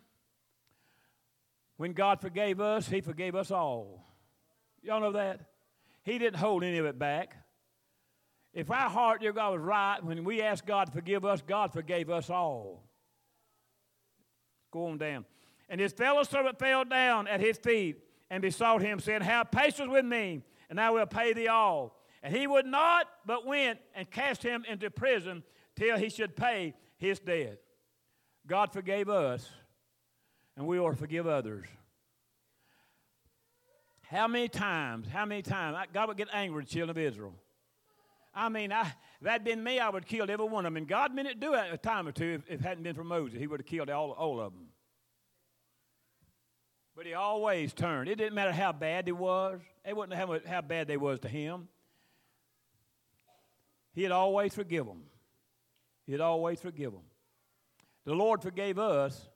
When 1.77 1.93
God 1.93 2.19
forgave 2.19 2.59
us, 2.59 2.89
he 2.89 2.99
forgave 2.99 3.35
us 3.35 3.51
all. 3.51 4.03
Y'all 4.81 4.99
know 4.99 5.11
that? 5.11 5.41
He 6.03 6.17
didn't 6.17 6.37
hold 6.37 6.63
any 6.63 6.79
of 6.79 6.85
it 6.85 6.97
back. 6.97 7.35
If 8.51 8.71
our 8.71 8.89
heart, 8.89 9.21
dear 9.21 9.31
God, 9.31 9.53
was 9.53 9.61
right, 9.61 10.03
when 10.03 10.23
we 10.23 10.41
asked 10.41 10.65
God 10.65 10.87
to 10.87 10.91
forgive 10.91 11.23
us, 11.23 11.41
God 11.45 11.71
forgave 11.71 12.09
us 12.09 12.31
all. 12.31 12.83
Go 14.71 14.87
on 14.87 14.97
down. 14.97 15.25
And 15.69 15.79
his 15.79 15.93
fellow 15.93 16.23
servant 16.23 16.57
fell 16.57 16.83
down 16.83 17.27
at 17.27 17.39
his 17.39 17.57
feet 17.57 17.97
and 18.31 18.41
besought 18.41 18.81
him, 18.81 18.99
saying, 18.99 19.21
Have 19.21 19.51
patience 19.51 19.89
with 19.89 20.05
me, 20.05 20.41
and 20.69 20.81
I 20.81 20.89
will 20.89 21.05
pay 21.05 21.33
thee 21.33 21.47
all. 21.47 21.98
And 22.21 22.35
he 22.35 22.47
would 22.47 22.65
not, 22.65 23.07
but 23.25 23.45
went 23.45 23.79
and 23.95 24.09
cast 24.09 24.43
him 24.43 24.65
into 24.67 24.89
prison 24.89 25.43
till 25.75 25.97
he 25.97 26.09
should 26.09 26.35
pay 26.35 26.73
his 26.97 27.19
debt. 27.19 27.59
God 28.45 28.73
forgave 28.73 29.09
us, 29.09 29.47
and 30.57 30.67
we 30.67 30.79
ought 30.79 30.91
to 30.91 30.95
forgive 30.95 31.27
others. 31.27 31.65
How 34.09 34.27
many 34.27 34.47
times, 34.47 35.07
how 35.07 35.25
many 35.25 35.43
times, 35.43 35.77
God 35.93 36.07
would 36.07 36.17
get 36.17 36.29
angry 36.33 36.57
with 36.57 36.67
the 36.67 36.73
children 36.73 36.89
of 36.89 36.97
Israel. 36.97 37.35
I 38.33 38.49
mean, 38.49 38.71
I, 38.71 38.81
if 38.81 38.95
that'd 39.21 39.43
been 39.43 39.63
me, 39.63 39.79
I 39.79 39.89
would 39.89 40.03
have 40.03 40.09
killed 40.09 40.29
every 40.29 40.45
one 40.45 40.65
of 40.65 40.73
them. 40.73 40.77
And 40.77 40.87
God 40.87 41.13
meant 41.13 41.27
to 41.27 41.35
do 41.35 41.53
it 41.53 41.65
a 41.71 41.77
time 41.77 42.07
or 42.07 42.11
two 42.11 42.39
if, 42.39 42.53
if 42.53 42.61
it 42.61 42.65
hadn't 42.65 42.83
been 42.83 42.95
for 42.95 43.03
Moses. 43.03 43.39
He 43.39 43.47
would 43.47 43.59
have 43.59 43.67
killed 43.67 43.89
all, 43.89 44.11
all 44.11 44.39
of 44.39 44.53
them. 44.53 44.67
But 46.95 47.05
he 47.05 47.13
always 47.13 47.73
turned. 47.73 48.09
It 48.09 48.15
didn't 48.15 48.33
matter 48.33 48.51
how 48.51 48.71
bad 48.71 49.05
they 49.05 49.11
was. 49.11 49.61
It 49.85 49.95
wasn't 49.95 50.15
how, 50.15 50.39
how 50.47 50.61
bad 50.61 50.87
they 50.87 50.97
was 50.97 51.19
to 51.21 51.29
him. 51.29 51.67
He'd 53.99 54.11
always 54.11 54.55
forgive 54.55 54.85
them. 54.85 55.01
He'd 56.05 56.21
always 56.21 56.61
forgive 56.61 56.93
them. 56.93 57.03
The 58.05 58.13
Lord 58.13 58.41
forgave 58.41 58.79
us, 58.79 59.27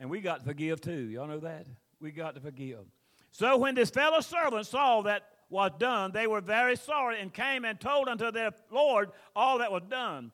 and 0.00 0.08
we 0.08 0.22
got 0.22 0.38
to 0.38 0.46
forgive 0.46 0.80
too. 0.80 1.10
Y'all 1.10 1.26
know 1.26 1.40
that? 1.40 1.66
We 2.00 2.10
got 2.10 2.36
to 2.36 2.40
forgive. 2.40 2.86
So 3.30 3.58
when 3.58 3.74
this 3.74 3.90
fellow 3.90 4.20
servant 4.20 4.66
saw 4.66 5.02
that 5.02 5.28
was 5.50 5.72
done, 5.78 6.12
they 6.12 6.26
were 6.26 6.40
very 6.40 6.74
sorry 6.74 7.20
and 7.20 7.30
came 7.30 7.66
and 7.66 7.78
told 7.78 8.08
unto 8.08 8.30
their 8.30 8.52
Lord 8.70 9.10
all 9.36 9.58
that 9.58 9.70
was 9.70 9.82
done. 9.90 10.32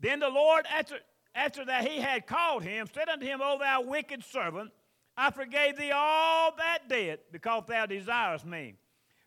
Then 0.00 0.18
the 0.18 0.28
Lord, 0.28 0.66
after, 0.68 0.96
after 1.32 1.64
that 1.64 1.86
he 1.86 2.00
had 2.00 2.26
called 2.26 2.64
him, 2.64 2.88
said 2.92 3.08
unto 3.08 3.24
him, 3.24 3.38
O 3.40 3.56
thou 3.56 3.82
wicked 3.82 4.24
servant, 4.24 4.72
I 5.16 5.30
forgave 5.30 5.76
thee 5.76 5.92
all 5.92 6.56
that 6.56 6.88
debt 6.88 7.20
because 7.30 7.62
thou 7.68 7.86
desirest 7.86 8.44
me. 8.44 8.74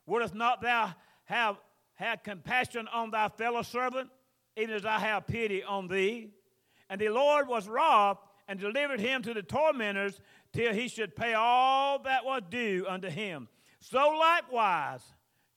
Wouldst 0.05 0.35
not 0.35 0.61
thou 0.61 0.93
have 1.23 1.55
had 1.99 2.23
compassion 2.23 2.87
on 2.93 3.11
thy 3.11 3.27
fellow 3.27 3.61
servant, 3.61 4.09
even 4.55 4.73
as 4.73 4.85
I 4.85 4.99
have 4.99 5.27
pity 5.27 5.63
on 5.63 5.89
thee? 5.89 6.29
And 6.89 6.99
the 6.99 7.09
Lord 7.09 7.47
was 7.49 7.67
wroth 7.67 8.17
and 8.47 8.57
delivered 8.57 9.01
him 9.01 9.21
to 9.23 9.33
the 9.33 9.43
tormentors 9.43 10.21
till 10.53 10.73
he 10.73 10.87
should 10.87 11.13
pay 11.13 11.33
all 11.33 11.99
that 12.03 12.23
was 12.23 12.41
due 12.49 12.85
unto 12.87 13.09
him. 13.09 13.49
So 13.81 13.97
likewise 14.17 15.01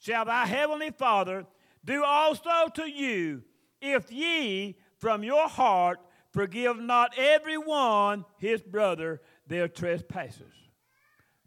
shall 0.00 0.24
thy 0.24 0.46
heavenly 0.46 0.90
Father 0.90 1.46
do 1.84 2.02
also 2.04 2.68
to 2.74 2.90
you, 2.90 3.44
if 3.80 4.10
ye 4.10 4.76
from 4.98 5.22
your 5.22 5.48
heart 5.48 6.00
forgive 6.32 6.78
not 6.78 7.16
every 7.16 7.56
one 7.56 8.24
his 8.38 8.62
brother 8.62 9.20
their 9.46 9.68
trespasses. 9.68 10.52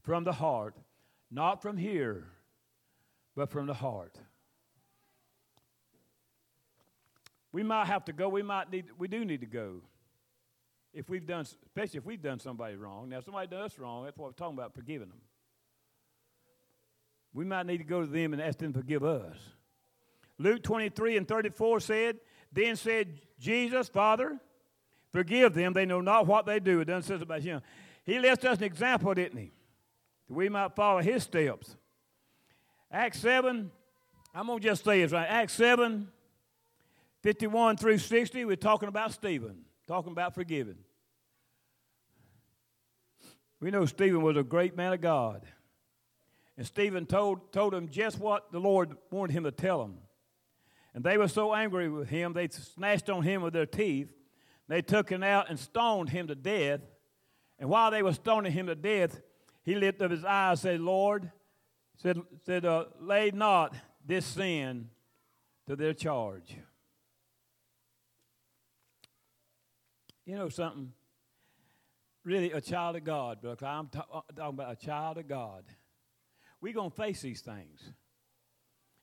From 0.04 0.24
the 0.24 0.34
heart, 0.34 0.76
not 1.30 1.62
from 1.62 1.76
here, 1.76 2.28
but 3.36 3.50
from 3.50 3.68
the 3.68 3.74
heart. 3.74 4.18
We 7.56 7.64
might 7.64 7.88
have 7.88 8.04
to 8.06 8.12
go. 8.12 8.28
We 8.28 8.42
might 8.42 8.70
need. 8.70 8.88
We 8.98 9.08
do 9.08 9.24
need 9.24 9.40
to 9.40 9.46
go. 9.46 9.76
If 10.94 11.10
we've 11.10 11.26
done, 11.26 11.46
especially 11.68 12.00
if 12.00 12.06
we've 12.06 12.22
done 12.22 12.38
somebody 12.38 12.76
wrong. 12.76 13.08
Now, 13.08 13.20
if 13.20 13.24
somebody 13.24 13.48
does 13.48 13.72
us 13.72 13.80
wrong, 13.80 14.04
that's 14.04 14.18
what 14.18 14.26
we're 14.26 14.34
talking 14.34 14.58
about, 14.58 14.74
forgiving 14.76 15.08
them. 15.08 15.22
We 17.34 17.46
might 17.46 17.66
need 17.66 17.78
to 17.78 17.86
go 17.86 18.02
to 18.02 18.08
them 18.08 18.34
and 18.34 18.42
ask 18.42 18.58
them 18.58 18.74
to 18.74 18.80
forgive 18.80 19.06
us. 19.06 19.38
Luke 20.38 20.64
23 20.64 21.16
and 21.16 21.26
34 21.26 21.80
said, 21.80 22.18
Then 22.52 22.76
said 22.76 23.22
Jesus, 23.40 23.88
Father, 23.88 24.38
forgive 25.14 25.54
them. 25.54 25.72
They 25.72 25.86
know 25.86 26.02
not 26.02 26.28
what 26.28 26.46
they 26.46 26.60
do. 26.60 26.82
It 26.82 26.86
doesn't 26.86 27.20
say 27.20 27.24
about 27.24 27.40
him. 27.42 27.62
He 28.04 28.20
left 28.20 28.44
us 28.44 28.58
an 28.58 28.66
example, 28.66 29.14
didn't 29.14 29.38
he? 29.38 29.54
That 30.28 30.34
we 30.34 30.50
might 30.50 30.76
follow 30.76 31.00
his 31.00 31.24
steps. 31.24 31.78
Acts 32.92 33.20
7, 33.20 33.72
I'm 34.34 34.48
going 34.48 34.60
to 34.60 34.68
just 34.68 34.84
say 34.84 35.02
this 35.02 35.14
right. 35.14 35.28
Acts 35.30 35.54
7, 35.54 36.10
51 37.26 37.78
through 37.78 37.98
60, 37.98 38.46
we're 38.46 38.56
talking 38.56 38.88
about 38.88 39.12
Stephen, 39.12 39.62
talking 39.88 40.12
about 40.12 40.36
forgiving. 40.36 40.78
We 43.60 43.72
know 43.72 43.88
Stephen 43.88 44.22
was 44.22 44.38
a 44.38 44.44
great 44.44 44.78
man 44.78 44.94
of 44.94 45.02
God. 45.02 45.42
And 46.56 46.68
Stephen 46.68 47.08
told, 47.08 47.52
told 47.52 47.74
him 47.74 47.90
just 47.90 48.20
what 48.20 48.52
the 48.52 48.60
Lord 48.60 48.96
wanted 49.10 49.34
him 49.34 49.44
to 49.46 49.52
tell 49.52 49.84
him. 49.84 49.96
And 50.94 51.04
they 51.04 51.18
were 51.18 51.28
so 51.28 51.56
angry 51.56 51.90
with 51.90 52.10
him, 52.10 52.34
they 52.34 52.48
snatched 52.48 53.10
on 53.10 53.24
him 53.24 53.42
with 53.42 53.54
their 53.54 53.66
teeth. 53.66 54.14
They 54.68 54.84
took 54.84 55.10
him 55.10 55.24
out 55.24 55.50
and 55.50 55.58
stoned 55.58 56.10
him 56.10 56.28
to 56.28 56.36
death. 56.36 56.82
And 57.58 57.72
while 57.72 57.90
they 57.90 58.04
were 58.04 58.14
stoning 58.14 58.52
him 58.52 58.68
to 58.68 58.76
death, 58.76 59.20
he 59.64 59.74
lifted 59.74 60.06
up 60.06 60.12
his 60.12 60.24
eyes 60.24 60.64
and 60.64 60.74
said, 60.74 60.80
Lord, 60.80 61.32
said, 61.98 62.22
said 62.46 62.66
uh, 62.66 62.86
lay 63.02 63.32
not 63.32 63.74
this 64.06 64.28
sin 64.28 64.92
to 65.66 65.76
their 65.76 65.96
charge. 65.96 66.56
You 70.26 70.36
know 70.36 70.50
something? 70.50 70.92
Really, 72.24 72.52
a 72.52 72.62
child 72.62 72.96
of 72.96 73.04
God, 73.04 73.42
Brooks. 73.42 73.62
I'm 73.62 73.90
uh, 73.96 74.22
talking 74.36 74.56
about 74.56 74.72
a 74.72 74.76
child 74.76 75.20
of 75.20 75.28
God. 75.28 75.64
We're 76.60 76.74
going 76.74 76.90
to 76.90 76.96
face 76.96 77.22
these 77.22 77.42
things. 77.42 77.80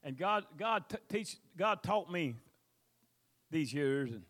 And 0.03 0.17
God, 0.17 0.43
God, 0.57 0.83
t- 0.89 0.97
teach, 1.09 1.37
God 1.57 1.81
taught 1.81 2.11
me 2.11 2.35
these 3.49 3.73
years. 3.73 4.11
And, 4.11 4.23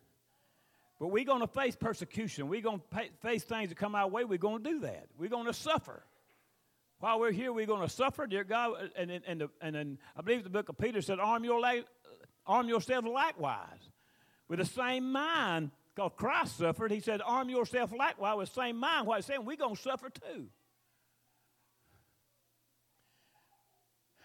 but 1.00 1.08
we're 1.08 1.24
going 1.24 1.40
to 1.40 1.48
face 1.48 1.74
persecution. 1.74 2.48
We're 2.48 2.60
going 2.60 2.80
to 2.80 3.00
face 3.20 3.42
things 3.42 3.70
that 3.70 3.78
come 3.78 3.96
our 3.96 4.06
way. 4.06 4.24
We're 4.24 4.38
going 4.38 4.62
to 4.62 4.70
do 4.70 4.80
that. 4.80 5.06
We're 5.18 5.30
going 5.30 5.46
to 5.46 5.52
suffer. 5.52 6.04
While 7.00 7.18
we're 7.18 7.32
here, 7.32 7.52
we're 7.52 7.66
going 7.66 7.82
to 7.82 7.92
suffer, 7.92 8.28
dear 8.28 8.44
God. 8.44 8.90
And, 8.96 9.10
and, 9.10 9.24
and, 9.26 9.48
and, 9.60 9.74
and 9.74 9.98
I 10.16 10.22
believe 10.22 10.44
the 10.44 10.50
book 10.50 10.68
of 10.68 10.78
Peter 10.78 11.02
said, 11.02 11.18
arm, 11.18 11.42
your 11.42 11.58
la- 11.58 11.82
arm 12.46 12.68
yourselves 12.68 13.08
likewise 13.08 13.90
with 14.48 14.60
the 14.60 14.64
same 14.64 15.10
mind 15.10 15.72
because 15.94 16.12
Christ 16.16 16.58
suffered. 16.58 16.90
He 16.90 17.00
said, 17.00 17.20
arm 17.24 17.48
yourself 17.48 17.92
likewise 17.96 18.36
with 18.36 18.48
the 18.54 18.60
same 18.60 18.76
mind. 18.76 19.06
What 19.06 19.16
he's 19.16 19.26
saying, 19.26 19.44
we're 19.44 19.56
going 19.56 19.76
to 19.76 19.82
suffer 19.82 20.10
too. 20.10 20.46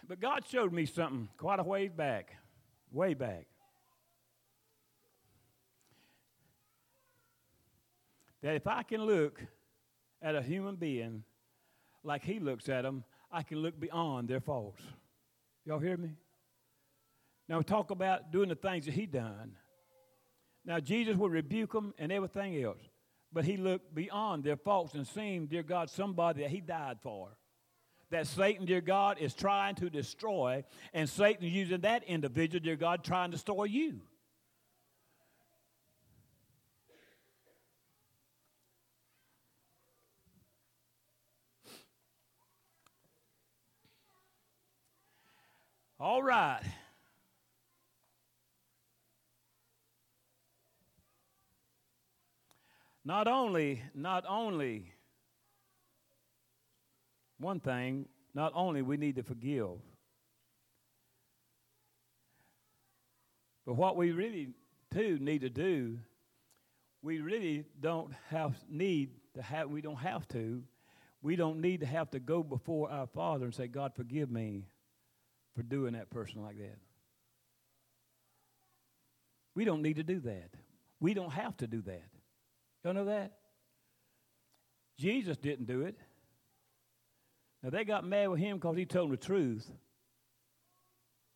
But 0.07 0.19
God 0.19 0.43
showed 0.49 0.73
me 0.73 0.85
something 0.85 1.29
quite 1.37 1.59
a 1.59 1.63
ways 1.63 1.91
back, 1.95 2.35
way 2.91 3.13
back. 3.13 3.45
That 8.41 8.55
if 8.55 8.65
I 8.65 8.81
can 8.83 9.03
look 9.03 9.39
at 10.21 10.33
a 10.33 10.41
human 10.41 10.75
being 10.75 11.23
like 12.03 12.23
He 12.23 12.39
looks 12.39 12.69
at 12.69 12.81
them, 12.81 13.03
I 13.31 13.43
can 13.43 13.59
look 13.59 13.79
beyond 13.79 14.29
their 14.29 14.39
faults. 14.39 14.81
Y'all 15.65 15.77
hear 15.77 15.97
me? 15.97 16.09
Now, 17.47 17.61
talk 17.61 17.91
about 17.91 18.31
doing 18.31 18.49
the 18.49 18.55
things 18.55 18.85
that 18.85 18.93
he 18.93 19.05
done. 19.05 19.55
Now, 20.65 20.79
Jesus 20.79 21.15
would 21.15 21.31
rebuke 21.31 21.71
them 21.71 21.93
and 21.97 22.11
everything 22.11 22.61
else, 22.63 22.81
but 23.31 23.45
he 23.45 23.57
looked 23.57 23.93
beyond 23.95 24.43
their 24.43 24.57
faults 24.57 24.93
and 24.93 25.07
seen, 25.07 25.47
dear 25.47 25.63
God, 25.63 25.89
somebody 25.89 26.43
that 26.43 26.51
he 26.51 26.61
died 26.61 26.97
for. 27.01 27.29
That 28.11 28.27
Satan, 28.27 28.65
dear 28.65 28.81
God, 28.81 29.17
is 29.19 29.33
trying 29.33 29.75
to 29.75 29.89
destroy, 29.89 30.63
and 30.93 31.07
Satan 31.07 31.47
using 31.47 31.81
that 31.81 32.03
individual, 32.03 32.63
dear 32.63 32.75
God, 32.75 33.03
trying 33.03 33.31
to 33.31 33.37
destroy 33.37 33.65
you. 33.65 34.01
All 45.99 46.23
right. 46.23 46.61
Not 53.09 53.27
only, 53.27 53.81
not 53.95 54.23
only, 54.29 54.93
one 57.39 57.59
thing, 57.59 58.07
not 58.35 58.51
only 58.53 58.83
we 58.83 58.97
need 58.97 59.15
to 59.15 59.23
forgive, 59.23 59.79
but 63.65 63.73
what 63.73 63.97
we 63.97 64.11
really 64.11 64.49
too 64.93 65.17
need 65.19 65.41
to 65.41 65.49
do, 65.49 65.97
we 67.01 67.19
really 67.19 67.65
don't 67.79 68.13
have 68.29 68.53
need 68.69 69.09
to 69.33 69.41
have 69.41 69.71
we 69.71 69.81
don't 69.81 69.95
have 69.95 70.27
to. 70.27 70.61
We 71.23 71.35
don't 71.35 71.61
need 71.61 71.79
to 71.79 71.87
have 71.87 72.11
to 72.11 72.19
go 72.19 72.43
before 72.43 72.91
our 72.91 73.07
Father 73.07 73.45
and 73.45 73.55
say, 73.55 73.65
God 73.65 73.93
forgive 73.95 74.29
me 74.29 74.67
for 75.55 75.63
doing 75.63 75.93
that 75.93 76.11
person 76.11 76.43
like 76.43 76.59
that. 76.59 76.77
We 79.55 79.65
don't 79.65 79.81
need 79.81 79.95
to 79.95 80.03
do 80.03 80.19
that. 80.19 80.51
We 80.99 81.15
don't 81.15 81.31
have 81.31 81.57
to 81.57 81.65
do 81.65 81.81
that. 81.81 82.18
Y'all 82.83 82.93
know 82.93 83.05
that? 83.05 83.33
Jesus 84.97 85.37
didn't 85.37 85.65
do 85.65 85.81
it. 85.81 85.97
Now 87.63 87.69
they 87.69 87.83
got 87.83 88.05
mad 88.05 88.29
with 88.29 88.39
him 88.39 88.57
because 88.57 88.77
he 88.77 88.85
told 88.85 89.09
them 89.09 89.11
the 89.11 89.25
truth. 89.25 89.69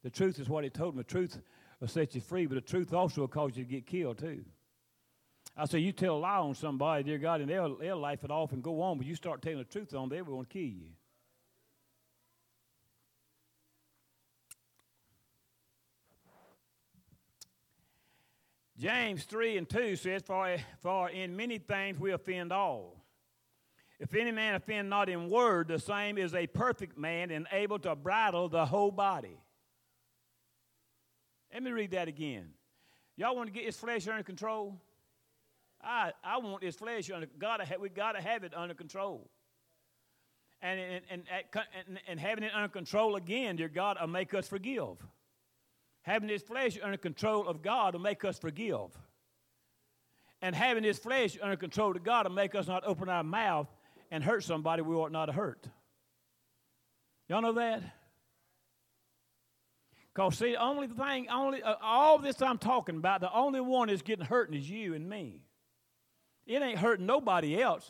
The 0.03 0.09
truth 0.09 0.39
is 0.39 0.49
what 0.49 0.63
he 0.63 0.69
told 0.69 0.93
them. 0.93 0.97
The 0.97 1.03
truth 1.03 1.39
will 1.79 1.87
set 1.87 2.15
you 2.15 2.21
free, 2.21 2.45
but 2.45 2.55
the 2.55 2.61
truth 2.61 2.93
also 2.93 3.21
will 3.21 3.27
cause 3.27 3.55
you 3.55 3.63
to 3.63 3.69
get 3.69 3.85
killed 3.85 4.19
too. 4.19 4.43
I 5.55 5.65
say 5.65 5.79
you 5.79 5.91
tell 5.91 6.15
a 6.15 6.17
lie 6.17 6.37
on 6.37 6.55
somebody, 6.55 7.03
dear 7.03 7.19
God, 7.19 7.41
and 7.41 7.49
they'll, 7.49 7.77
they'll 7.77 8.05
it 8.05 8.31
off 8.31 8.53
and 8.53 8.63
go 8.63 8.81
on, 8.81 8.97
but 8.97 9.05
you 9.05 9.15
start 9.15 9.41
telling 9.41 9.59
the 9.59 9.63
truth 9.65 9.93
on 9.93 10.01
them, 10.01 10.09
they're 10.09 10.23
going 10.23 10.45
to 10.45 10.49
kill 10.49 10.61
you. 10.61 10.87
James 18.77 19.23
3 19.25 19.57
and 19.57 19.69
2 19.69 19.95
says, 19.95 20.23
for, 20.25 20.55
for 20.81 21.09
in 21.09 21.35
many 21.35 21.59
things 21.59 21.99
we 21.99 22.11
offend 22.11 22.51
all. 22.51 23.03
If 23.99 24.15
any 24.15 24.31
man 24.31 24.55
offend 24.55 24.89
not 24.89 25.09
in 25.09 25.29
word, 25.29 25.67
the 25.67 25.79
same 25.79 26.17
is 26.17 26.33
a 26.33 26.47
perfect 26.47 26.97
man 26.97 27.31
and 27.31 27.47
able 27.51 27.79
to 27.79 27.95
bridle 27.95 28.49
the 28.49 28.65
whole 28.65 28.91
body. 28.91 29.39
Let 31.53 31.63
me 31.63 31.71
read 31.71 31.91
that 31.91 32.07
again. 32.07 32.49
Y'all 33.15 33.35
want 33.35 33.47
to 33.47 33.53
get 33.53 33.63
his 33.63 33.77
flesh 33.77 34.07
under 34.07 34.23
control? 34.23 34.81
I, 35.81 36.13
I 36.23 36.39
want 36.39 36.63
his 36.63 36.75
flesh 36.75 37.11
under 37.11 37.27
gotta 37.37 37.65
have, 37.65 37.79
we 37.79 37.89
got 37.89 38.13
to 38.13 38.21
have 38.21 38.43
it 38.43 38.53
under 38.55 38.73
control. 38.73 39.29
And, 40.61 40.79
and, 40.79 41.03
and, 41.11 41.23
and, 41.87 41.99
and 42.07 42.19
having 42.19 42.43
it 42.43 42.51
under 42.55 42.69
control 42.69 43.17
again, 43.17 43.57
dear 43.57 43.67
God, 43.67 43.97
will 43.99 44.07
make 44.07 44.33
us 44.33 44.47
forgive 44.47 44.97
having 46.03 46.27
this 46.27 46.43
flesh 46.43 46.77
under 46.81 46.97
control 46.97 47.47
of 47.47 47.61
God 47.61 47.93
will 47.93 48.01
make 48.01 48.23
us 48.23 48.37
forgive. 48.37 48.97
And 50.41 50.55
having 50.55 50.83
this 50.83 50.99
flesh 50.99 51.37
under 51.41 51.55
control 51.55 51.95
of 51.95 52.03
God 52.03 52.27
will 52.27 52.33
make 52.33 52.53
us 52.53 52.67
not 52.67 52.83
open 52.85 53.09
our 53.09 53.23
mouth 53.23 53.67
and 54.11 54.23
hurt 54.23 54.43
somebody 54.43 54.81
we 54.81 54.95
ought 54.95 55.11
not 55.11 55.25
to 55.25 55.31
hurt. 55.31 55.65
Y'all 57.29 57.41
know 57.41 57.53
that? 57.53 57.81
Because, 60.13 60.37
see, 60.37 60.55
only 60.55 60.87
thing, 60.87 61.27
only 61.29 61.63
uh, 61.63 61.75
all 61.81 62.19
this 62.19 62.41
I'm 62.41 62.59
talking 62.59 62.97
about, 62.97 63.21
the 63.21 63.33
only 63.33 63.61
one 63.61 63.87
that's 63.87 64.03
getting 64.03 64.25
hurting 64.25 64.55
is 64.55 64.69
you 64.69 64.93
and 64.93 65.09
me. 65.09 65.41
It 66.45 66.61
ain't 66.61 66.77
hurting 66.77 67.05
nobody 67.05 67.59
else. 67.59 67.89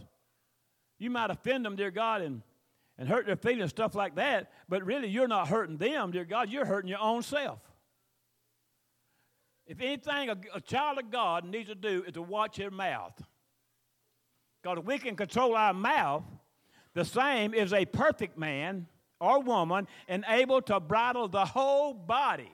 You 0.99 1.09
might 1.09 1.31
offend 1.31 1.65
them, 1.65 1.75
dear 1.75 1.91
God, 1.91 2.21
and, 2.21 2.43
and 2.97 3.09
hurt 3.09 3.25
their 3.25 3.35
feelings, 3.35 3.71
stuff 3.71 3.95
like 3.95 4.15
that, 4.15 4.51
but 4.69 4.85
really 4.85 5.09
you're 5.09 5.27
not 5.27 5.49
hurting 5.49 5.77
them, 5.77 6.11
dear 6.11 6.23
God. 6.23 6.49
You're 6.49 6.65
hurting 6.65 6.89
your 6.89 7.01
own 7.01 7.23
self. 7.23 7.59
If 9.65 9.79
anything 9.79 10.29
a, 10.29 10.37
a 10.53 10.61
child 10.61 10.99
of 10.99 11.09
God 11.09 11.45
needs 11.45 11.69
to 11.69 11.75
do 11.75 12.03
is 12.05 12.13
to 12.13 12.21
watch 12.21 12.57
their 12.57 12.71
mouth. 12.71 13.13
Because 14.61 14.79
if 14.79 14.85
we 14.85 14.97
can 14.97 15.15
control 15.15 15.55
our 15.55 15.73
mouth, 15.73 16.23
the 16.93 17.05
same 17.05 17.53
is 17.53 17.73
a 17.73 17.85
perfect 17.85 18.37
man 18.37 18.87
or 19.19 19.41
woman 19.41 19.87
and 20.07 20.25
able 20.27 20.61
to 20.63 20.79
bridle 20.79 21.27
the 21.27 21.45
whole 21.45 21.93
body. 21.93 22.51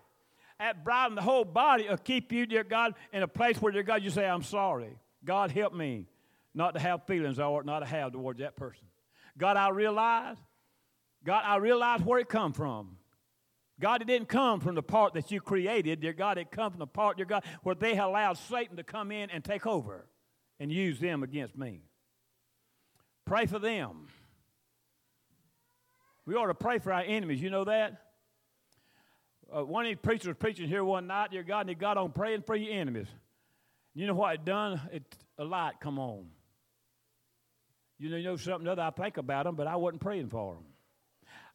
At 0.60 0.84
bridling 0.84 1.16
the 1.16 1.22
whole 1.22 1.46
body 1.46 1.88
will 1.88 1.98
keep 1.98 2.32
you, 2.32 2.46
dear 2.46 2.64
God, 2.64 2.94
in 3.14 3.24
a 3.24 3.28
place 3.28 3.62
where, 3.62 3.72
dear 3.72 3.84
God, 3.84 4.04
you 4.04 4.10
say, 4.10 4.28
I'm 4.28 4.44
sorry. 4.44 4.98
God, 5.24 5.52
help 5.52 5.74
me 5.74 6.06
not 6.54 6.74
to 6.74 6.80
have 6.80 7.06
feelings 7.06 7.40
I 7.40 7.44
ought 7.44 7.66
not 7.66 7.80
to 7.80 7.86
have 7.86 8.12
towards 8.12 8.40
that 8.40 8.56
person. 8.56 8.86
God, 9.38 9.56
I 9.56 9.70
realize, 9.70 10.38
God, 11.24 11.44
I 11.46 11.58
realize 11.58 12.02
where 12.02 12.20
it 12.20 12.30
come 12.30 12.54
from. 12.54 12.98
God, 13.80 14.02
it 14.02 14.08
didn't 14.08 14.28
come 14.28 14.60
from 14.60 14.76
the 14.76 14.84
part 14.84 15.14
that 15.14 15.32
you 15.32 15.40
created, 15.40 16.02
dear 16.02 16.14
God. 16.14 16.38
It 16.38 16.52
come 16.52 16.72
from 16.72 16.80
the 16.80 16.88
part, 16.88 17.18
dear 17.18 17.26
God, 17.26 17.44
where 17.64 17.76
they 17.76 17.98
allowed 17.98 18.38
Satan 18.38 18.76
to 18.78 18.84
come 18.84 19.12
in 19.12 19.30
and 19.30 19.44
take 19.44 19.66
over 19.66 20.06
and 20.60 20.72
use 20.72 21.00
them 21.00 21.24
against 21.24 21.58
me. 21.58 21.82
Pray 23.26 23.46
for 23.46 23.60
them. 23.60 24.08
We 26.26 26.36
ought 26.36 26.48
to 26.48 26.54
pray 26.54 26.80
for 26.80 26.92
our 26.92 27.02
enemies. 27.02 27.42
You 27.42 27.50
know 27.50 27.64
that? 27.64 28.02
Uh, 29.56 29.64
one 29.64 29.86
of 29.86 29.90
these 29.90 29.98
preachers 30.02 30.28
was 30.28 30.38
preaching 30.38 30.68
here 30.68 30.84
one 30.84 31.08
night, 31.08 31.32
dear 31.32 31.44
God, 31.44 31.62
and 31.62 31.70
he 31.70 31.76
got 31.76 31.98
on 31.98 32.12
praying 32.12 32.44
for 32.44 32.56
your 32.56 32.74
enemies. 32.74 33.08
You 33.96 34.08
know 34.08 34.14
what 34.14 34.36
it 34.36 34.46
done? 34.46 34.80
It, 34.92 35.04
a 35.38 35.44
light 35.44 35.74
come 35.80 35.98
on. 35.98 36.28
You 37.98 38.10
know, 38.10 38.18
you 38.18 38.24
know 38.24 38.38
something 38.38 38.68
other 38.68 38.82
I 38.82 38.92
think 38.92 39.18
about 39.18 39.46
them, 39.46 39.56
but 39.56 39.68
I 39.68 39.76
wasn't 39.76 40.02
praying 40.02 40.30
for 40.30 40.56
them. 40.56 40.64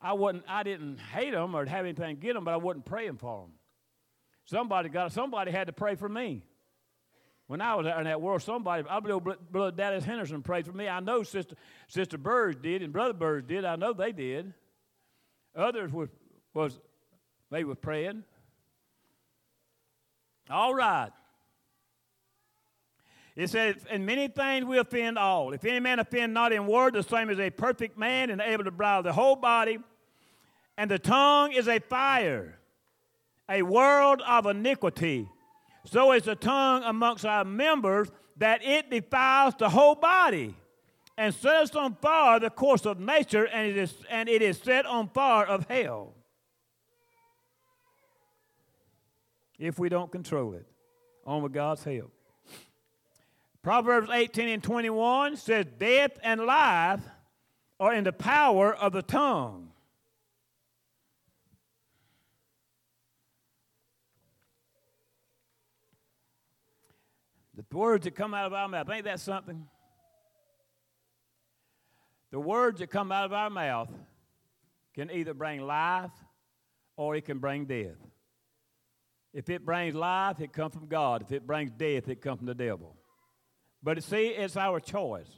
I 0.05 0.12
wasn't, 0.12 0.44
I 0.46 0.62
didn't 0.62 0.98
hate 0.98 1.32
them 1.32 1.57
or 1.57 1.64
have 1.64 1.86
anything 1.86 2.11
against 2.11 2.34
them, 2.34 2.44
but 2.44 2.52
I 2.52 2.59
wasn't 2.59 2.84
praying 2.84 3.16
for 3.16 3.40
them. 3.40 3.52
Somebody 4.44 4.90
got, 4.90 5.12
somebody 5.12 5.50
had 5.50 5.68
to 5.68 5.72
pray 5.72 5.94
for 5.94 6.11
me. 6.11 6.44
When 7.46 7.62
I 7.62 7.74
was 7.74 7.86
out 7.86 7.98
in 7.98 8.05
that 8.05 8.20
world, 8.20 8.42
somebody, 8.42 8.84
I 8.88 9.00
believe 9.00 9.22
Brother 9.50 9.74
Dallas 9.74 10.05
Henderson 10.05 10.42
prayed 10.42 10.66
for 10.66 10.72
me. 10.72 10.88
I 10.88 11.00
know 11.00 11.22
Sister, 11.22 11.57
Sister 11.88 12.18
Burrs 12.18 12.55
did 12.57 12.82
and 12.82 12.92
Brother 12.92 13.14
Burrs 13.14 13.44
did. 13.46 13.64
I 13.64 13.76
know 13.76 13.94
they 13.94 14.12
did. 14.12 14.52
Others 15.57 15.90
was, 15.90 16.11
was 16.52 16.78
they 17.50 17.64
were 17.64 17.74
praying. 17.74 18.24
All 20.50 20.74
right. 20.74 21.11
It 23.36 23.48
says, 23.48 23.76
In 23.90 24.05
many 24.05 24.28
things 24.28 24.66
we 24.66 24.76
offend 24.76 25.18
all. 25.18 25.55
If 25.55 25.64
any 25.64 25.80
man 25.80 25.98
offend 25.98 26.34
not 26.34 26.52
in 26.52 26.66
word, 26.66 26.92
the 26.92 27.02
same 27.02 27.30
as 27.30 27.40
a 27.40 27.48
perfect 27.48 27.96
man 27.98 28.28
and 28.28 28.42
able 28.42 28.64
to 28.64 28.70
bridle 28.70 29.02
the 29.02 29.12
whole 29.14 29.36
body. 29.36 29.78
And 30.77 30.91
the 30.91 30.99
tongue 30.99 31.53
is 31.53 31.68
a 31.68 31.79
fire, 31.79 32.59
a 33.49 33.62
world 33.62 34.22
of 34.27 34.47
iniquity. 34.47 35.29
So 35.85 36.12
is 36.12 36.25
the 36.25 36.35
tongue 36.35 36.83
amongst 36.85 37.25
our 37.25 37.45
members 37.45 38.11
that 38.39 38.64
it 38.64 38.91
defiles 38.91 39.55
the 39.59 39.68
whole 39.68 39.95
body 39.95 40.55
and 41.16 41.33
sets 41.33 41.77
on 41.77 41.95
fire 41.97 42.41
the 42.41 42.51
course 42.51 42.87
of 42.87 42.99
nature, 42.99 43.45
and 43.45 43.68
it 43.70 43.77
is, 43.77 43.95
and 44.11 44.29
it 44.29 44.43
is 44.43 44.59
set 44.59 44.85
on 44.87 45.09
fire 45.11 45.47
of 45.47 45.66
hell. 45.68 46.14
If 49.59 49.79
we 49.79 49.89
don't 49.89 50.11
control 50.11 50.55
it, 50.55 50.66
on 51.25 51.43
with 51.43 51.53
God's 51.53 51.85
help. 51.85 52.12
Proverbs 53.62 54.11
18 54.12 54.49
and 54.49 54.62
21 54.62 55.37
says, 55.37 55.66
Death 55.79 56.18
and 56.22 56.41
life 56.41 57.01
are 57.81 57.95
in 57.95 58.05
the 58.05 58.12
power 58.12 58.75
of 58.75 58.93
the 58.93 59.03
tongue. 59.03 59.70
Words 67.75 68.05
that 68.05 68.14
come 68.14 68.35
out 68.35 68.47
of 68.47 68.53
our 68.53 68.68
mouth, 68.68 68.89
ain't 68.89 69.05
that 69.05 69.18
something? 69.18 69.66
The 72.31 72.39
words 72.39 72.79
that 72.79 72.89
come 72.89 73.11
out 73.11 73.25
of 73.25 73.33
our 73.33 73.51
mouth 73.51 73.91
can 74.95 75.11
either 75.11 75.35
bring 75.35 75.61
life 75.61 76.12
or 76.97 77.16
it 77.16 77.25
can 77.25 77.39
bring 77.39 77.64
death. 77.64 77.97
If 79.33 79.51
it 79.51 79.66
brings 79.66 79.97
life, 79.97 80.41
it 80.41 80.53
comes 80.53 80.75
from 80.75 80.87
God. 80.87 81.22
If 81.22 81.33
it 81.33 81.47
brings 81.47 81.72
death, 81.72 82.09
it 82.09 82.22
comes 82.22 82.39
from 82.39 82.47
the 82.47 82.55
devil. 82.55 82.95
But 83.83 84.03
see, 84.05 84.29
it's 84.29 84.57
our 84.57 84.79
choice. 84.79 85.31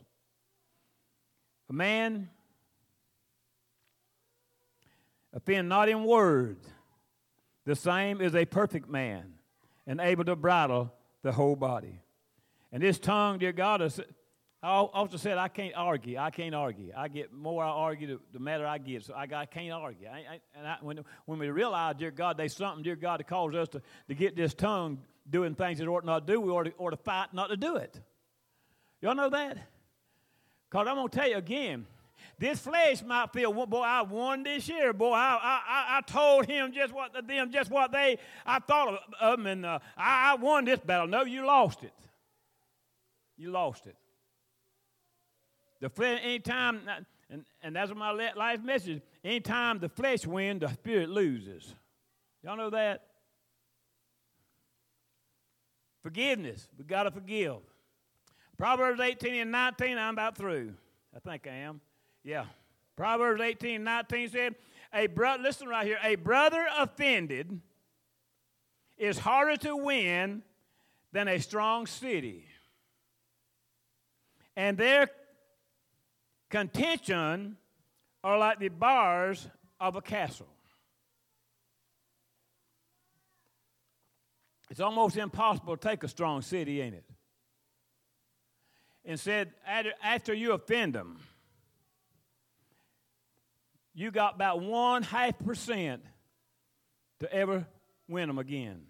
A 1.70 1.72
man 1.72 2.28
offend 5.32 5.70
not 5.70 5.88
in 5.88 6.04
words, 6.04 6.68
the 7.64 7.74
same 7.74 8.20
is 8.20 8.34
a 8.34 8.44
perfect 8.44 8.88
man 8.88 9.34
and 9.86 10.00
able 10.00 10.24
to 10.24 10.36
bridle 10.36 10.92
the 11.22 11.32
whole 11.32 11.56
body. 11.56 12.02
And 12.72 12.82
this 12.82 12.98
tongue, 12.98 13.38
dear 13.38 13.52
God, 13.52 13.82
is, 13.82 14.00
I 14.62 14.68
also 14.70 15.16
said 15.16 15.38
I 15.38 15.48
can't 15.48 15.74
argue. 15.76 16.18
I 16.18 16.30
can't 16.30 16.54
argue. 16.54 16.92
I 16.96 17.08
get 17.08 17.32
more 17.32 17.62
I 17.62 17.68
argue, 17.68 18.18
the, 18.32 18.38
matter 18.38 18.66
I 18.66 18.78
get. 18.78 19.04
So 19.04 19.14
I, 19.14 19.28
I 19.32 19.46
can't 19.46 19.72
argue. 19.72 20.08
I, 20.08 20.16
I, 20.16 20.40
and 20.56 20.66
I, 20.66 20.76
when, 20.80 21.00
when 21.26 21.38
we 21.38 21.48
realize, 21.50 21.96
dear 21.98 22.10
God, 22.10 22.36
there's 22.36 22.56
something, 22.56 22.82
dear 22.82 22.96
God, 22.96 23.20
that 23.20 23.28
calls 23.28 23.54
us 23.54 23.68
to, 23.68 23.82
to 24.08 24.14
get 24.14 24.36
this 24.36 24.54
tongue 24.54 24.98
doing 25.28 25.54
things 25.54 25.80
it 25.80 25.86
ought 25.86 26.04
not 26.04 26.26
to 26.26 26.32
do, 26.32 26.40
we 26.40 26.50
ought 26.50 26.64
to, 26.64 26.72
ought 26.78 26.90
to 26.90 26.96
fight 26.96 27.32
not 27.32 27.48
to 27.48 27.56
do 27.56 27.76
it. 27.76 28.00
Y'all 29.00 29.14
know 29.14 29.30
that? 29.30 29.58
Because 30.68 30.86
I'm 30.88 30.96
going 30.96 31.08
to 31.08 31.16
tell 31.16 31.28
you 31.28 31.36
again, 31.36 31.86
this 32.38 32.58
flesh 32.58 33.02
might 33.02 33.32
feel, 33.32 33.52
boy, 33.52 33.80
I 33.80 34.02
won 34.02 34.42
this 34.42 34.68
year. 34.68 34.92
Boy, 34.92 35.12
I, 35.12 35.38
I, 35.42 35.98
I 35.98 36.00
told 36.02 36.46
him 36.46 36.72
just 36.72 36.92
what 36.92 37.12
them, 37.26 37.50
just 37.50 37.70
what 37.70 37.92
they, 37.92 38.18
I 38.44 38.58
thought 38.58 38.88
of, 38.88 38.98
of 39.20 39.38
them, 39.38 39.46
and 39.46 39.66
uh, 39.66 39.78
I, 39.96 40.32
I 40.32 40.34
won 40.34 40.64
this 40.64 40.80
battle. 40.80 41.06
No, 41.06 41.24
you 41.24 41.46
lost 41.46 41.82
it. 41.82 41.92
You 43.36 43.50
lost 43.50 43.86
it. 43.86 43.96
The 45.80 45.88
flesh, 45.88 46.20
anytime, 46.22 46.80
and, 47.30 47.44
and 47.62 47.76
that's 47.76 47.94
my 47.94 48.12
last 48.12 48.62
message, 48.62 49.02
anytime 49.24 49.78
the 49.78 49.88
flesh 49.88 50.26
wins, 50.26 50.60
the 50.60 50.68
spirit 50.68 51.10
loses. 51.10 51.74
Y'all 52.42 52.56
know 52.56 52.70
that? 52.70 53.02
Forgiveness. 56.02 56.68
we 56.78 56.84
got 56.84 57.02
to 57.02 57.10
forgive. 57.10 57.56
Proverbs 58.56 59.00
18 59.00 59.34
and 59.34 59.50
19, 59.50 59.98
I'm 59.98 60.14
about 60.14 60.36
through. 60.36 60.72
I 61.14 61.18
think 61.18 61.46
I 61.46 61.56
am. 61.56 61.80
Yeah. 62.22 62.44
Proverbs 62.94 63.40
18 63.42 63.76
and 63.76 63.84
19 63.84 64.28
said, 64.30 64.54
a 64.94 65.08
brother, 65.08 65.42
listen 65.42 65.68
right 65.68 65.86
here, 65.86 65.98
a 66.02 66.14
brother 66.14 66.66
offended 66.78 67.60
is 68.96 69.18
harder 69.18 69.56
to 69.58 69.76
win 69.76 70.42
than 71.12 71.28
a 71.28 71.38
strong 71.38 71.86
city. 71.86 72.46
And 74.56 74.78
their 74.78 75.10
contention 76.48 77.56
are 78.24 78.38
like 78.38 78.58
the 78.58 78.68
bars 78.68 79.46
of 79.78 79.96
a 79.96 80.00
castle. 80.00 80.48
It's 84.70 84.80
almost 84.80 85.16
impossible 85.16 85.76
to 85.76 85.88
take 85.88 86.02
a 86.02 86.08
strong 86.08 86.42
city, 86.42 86.80
ain't 86.80 86.94
it? 86.94 87.04
And 89.04 89.20
said, 89.20 89.52
after 90.02 90.34
you 90.34 90.52
offend 90.52 90.94
them, 90.94 91.20
you 93.94 94.10
got 94.10 94.34
about 94.34 94.60
one 94.60 95.02
half 95.04 95.38
percent 95.38 96.02
to 97.20 97.32
ever 97.32 97.66
win 98.08 98.26
them 98.26 98.38
again 98.38 98.82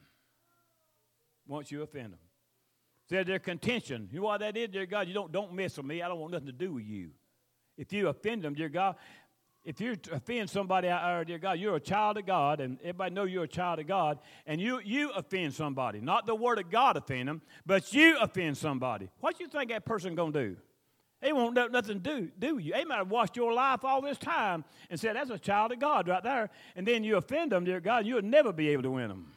once 1.46 1.70
you 1.70 1.82
offend 1.82 2.12
them. 2.14 2.20
Said 3.08 3.26
their 3.26 3.38
contention. 3.38 4.08
You 4.10 4.18
know 4.18 4.26
what 4.26 4.40
that 4.40 4.56
is, 4.56 4.68
dear 4.68 4.86
God? 4.86 5.06
You 5.06 5.14
don't, 5.14 5.30
don't 5.30 5.52
mess 5.52 5.76
with 5.76 5.86
me. 5.86 6.02
I 6.02 6.08
don't 6.08 6.18
want 6.18 6.32
nothing 6.32 6.48
to 6.48 6.52
do 6.52 6.74
with 6.74 6.84
you. 6.84 7.10
If 7.76 7.92
you 7.92 8.08
offend 8.08 8.42
them, 8.42 8.54
dear 8.54 8.68
God, 8.68 8.96
if 9.64 9.80
you 9.80 9.96
offend 10.12 10.48
somebody 10.48 10.88
out 10.88 11.02
there, 11.02 11.24
dear 11.24 11.38
God, 11.38 11.58
you're 11.58 11.76
a 11.76 11.80
child 11.80 12.18
of 12.18 12.26
God, 12.26 12.60
and 12.60 12.78
everybody 12.80 13.14
know 13.14 13.24
you're 13.24 13.44
a 13.44 13.48
child 13.48 13.80
of 13.80 13.86
God, 13.86 14.18
and 14.46 14.60
you 14.60 14.80
you 14.84 15.10
offend 15.10 15.54
somebody, 15.54 16.00
not 16.00 16.24
the 16.24 16.34
word 16.34 16.58
of 16.58 16.70
God 16.70 16.96
offend 16.96 17.28
them, 17.28 17.42
but 17.66 17.92
you 17.92 18.16
offend 18.20 18.56
somebody. 18.56 19.08
What 19.20 19.40
you 19.40 19.48
think 19.48 19.70
that 19.70 19.84
person 19.84 20.14
gonna 20.14 20.32
do? 20.32 20.56
They 21.20 21.32
won't 21.32 21.54
know 21.54 21.66
nothing 21.66 22.00
to 22.00 22.20
do, 22.20 22.30
do 22.38 22.58
you? 22.58 22.72
They 22.72 22.84
might 22.84 22.98
have 22.98 23.10
watched 23.10 23.36
your 23.36 23.52
life 23.52 23.84
all 23.84 24.02
this 24.02 24.18
time 24.18 24.64
and 24.90 25.00
said, 25.00 25.16
that's 25.16 25.30
a 25.30 25.38
child 25.38 25.72
of 25.72 25.80
God 25.80 26.06
right 26.06 26.22
there. 26.22 26.50
And 26.76 26.86
then 26.86 27.02
you 27.04 27.16
offend 27.16 27.52
them, 27.52 27.64
dear 27.64 27.80
God, 27.80 28.06
you'll 28.06 28.22
never 28.22 28.52
be 28.52 28.68
able 28.68 28.82
to 28.84 28.90
win 28.90 29.08
them. 29.08 29.32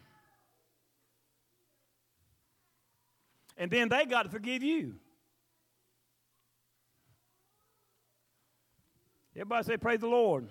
And 3.60 3.70
then 3.70 3.90
they 3.90 4.06
got 4.06 4.24
to 4.24 4.30
forgive 4.30 4.64
you. 4.64 4.96
Everybody 9.36 9.64
say, 9.66 9.78
Praise 9.78 10.00
the 10.00 10.08
Lord. 10.08 10.50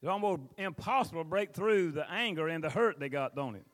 It's 0.00 0.08
almost 0.08 0.42
impossible 0.58 1.22
to 1.22 1.28
break 1.28 1.54
through 1.54 1.92
the 1.92 2.10
anger 2.10 2.48
and 2.48 2.64
the 2.64 2.70
hurt 2.70 2.98
they 2.98 3.08
got, 3.08 3.36
don't 3.36 3.54
it? 3.54 3.64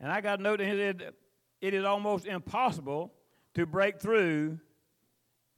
And 0.00 0.10
I 0.10 0.20
got 0.20 0.40
a 0.40 0.42
note 0.42 0.58
that 0.58 1.14
it 1.60 1.74
is 1.74 1.84
almost 1.84 2.26
impossible 2.26 3.12
to 3.54 3.66
break 3.66 4.00
through 4.00 4.58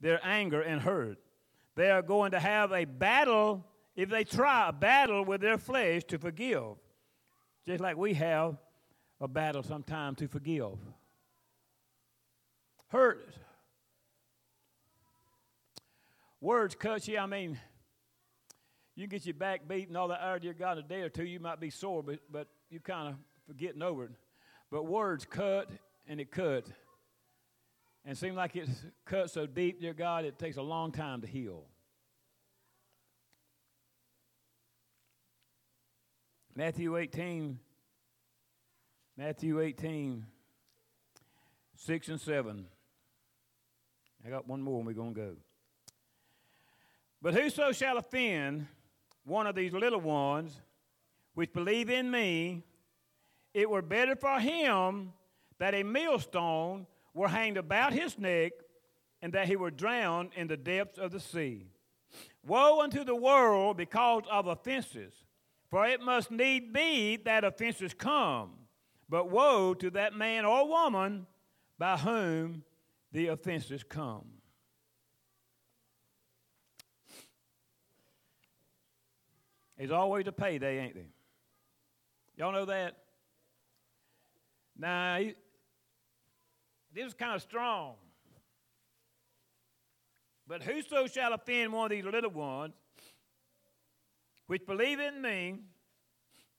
their 0.01 0.19
anger 0.23 0.61
and 0.61 0.81
hurt. 0.81 1.17
They 1.75 1.89
are 1.89 2.01
going 2.01 2.31
to 2.31 2.39
have 2.39 2.71
a 2.71 2.85
battle, 2.85 3.65
if 3.95 4.09
they 4.09 4.23
try, 4.23 4.69
a 4.69 4.73
battle 4.73 5.23
with 5.23 5.41
their 5.41 5.57
flesh 5.57 6.03
to 6.05 6.19
forgive. 6.19 6.75
Just 7.65 7.81
like 7.81 7.97
we 7.97 8.13
have 8.13 8.57
a 9.21 9.27
battle 9.27 9.63
sometimes 9.63 10.17
to 10.19 10.27
forgive. 10.27 10.77
Hurt. 12.89 13.33
Words 16.41 16.75
cut 16.75 17.07
you. 17.07 17.17
I 17.17 17.25
mean, 17.25 17.59
you 18.95 19.07
get 19.07 19.25
your 19.25 19.33
back 19.33 19.67
beat 19.67 19.87
and 19.87 19.97
all 19.97 20.09
that 20.09 20.21
hour 20.21 20.39
you 20.41 20.53
got 20.53 20.77
a 20.77 20.83
day 20.83 21.01
or 21.01 21.09
two, 21.09 21.25
you 21.25 21.39
might 21.39 21.59
be 21.59 21.69
sore, 21.69 22.03
but, 22.03 22.19
but 22.31 22.47
you 22.69 22.79
kind 22.79 23.09
of 23.09 23.15
forgetting 23.47 23.81
over 23.81 24.05
it. 24.05 24.11
But 24.71 24.85
words 24.85 25.25
cut 25.25 25.69
and 26.07 26.19
it 26.19 26.31
cut. 26.31 26.65
And 28.03 28.11
it 28.11 28.17
seems 28.17 28.35
like 28.35 28.55
it's 28.55 28.85
cut 29.05 29.31
so 29.31 29.47
deep, 29.47 29.81
dear 29.81 29.93
God, 29.93 30.25
it 30.25 30.37
takes 30.37 30.57
a 30.57 30.61
long 30.61 30.91
time 30.91 31.21
to 31.21 31.27
heal. 31.27 31.63
Matthew 36.57 36.95
18, 36.95 37.59
Matthew 39.17 39.59
18, 39.59 40.25
6 41.75 42.07
and 42.07 42.21
7. 42.21 42.65
I 44.25 44.29
got 44.29 44.47
one 44.47 44.61
more 44.61 44.77
and 44.77 44.87
we're 44.87 44.93
going 44.93 45.13
to 45.13 45.19
go. 45.19 45.35
But 47.21 47.33
whoso 47.33 47.73
shall 47.73 47.97
offend 47.97 48.67
one 49.25 49.47
of 49.47 49.55
these 49.55 49.73
little 49.73 49.99
ones 49.99 50.61
which 51.33 51.51
believe 51.51 51.89
in 51.89 52.09
me, 52.09 52.63
it 53.53 53.69
were 53.69 53.81
better 53.81 54.15
for 54.15 54.39
him 54.39 55.11
that 55.59 55.73
a 55.73 55.83
millstone 55.83 56.87
were 57.13 57.27
hanged 57.27 57.57
about 57.57 57.91
his 57.91 58.17
neck 58.17 58.53
and 59.21 59.33
that 59.33 59.47
he 59.47 59.57
were 59.57 59.71
drowned 59.71 60.31
in 60.37 60.47
the 60.47 60.55
depths 60.55 60.99
of 60.99 61.11
the 61.11 61.19
sea. 61.19 61.65
Woe 62.47 62.79
unto 62.79 63.03
the 63.03 63.15
world 63.15 63.75
because 63.75 64.23
of 64.31 64.47
offenses, 64.47 65.24
for 65.69 65.85
it 65.87 66.01
must 66.01 66.31
need 66.31 66.73
be 66.73 67.17
that 67.17 67.43
offenses 67.43 67.93
come. 67.93 68.51
But 69.09 69.29
woe 69.29 69.73
to 69.75 69.89
that 69.91 70.15
man 70.15 70.45
or 70.45 70.67
woman 70.67 71.27
by 71.77 71.97
whom 71.97 72.63
the 73.11 73.27
offenses 73.27 73.83
come. 73.83 74.25
There's 79.77 79.91
always 79.91 80.25
a 80.27 80.31
payday, 80.31 80.79
ain't 80.79 80.95
there? 80.95 81.03
Y'all 82.37 82.51
know 82.51 82.65
that? 82.65 82.97
Now, 84.77 85.19
this 86.93 87.07
is 87.07 87.13
kind 87.13 87.35
of 87.35 87.41
strong. 87.41 87.95
But 90.47 90.63
whoso 90.63 91.07
shall 91.07 91.33
offend 91.33 91.73
one 91.73 91.85
of 91.85 91.91
these 91.91 92.05
little 92.05 92.31
ones, 92.31 92.73
which 94.47 94.65
believe 94.65 94.99
in 94.99 95.21
me, 95.21 95.59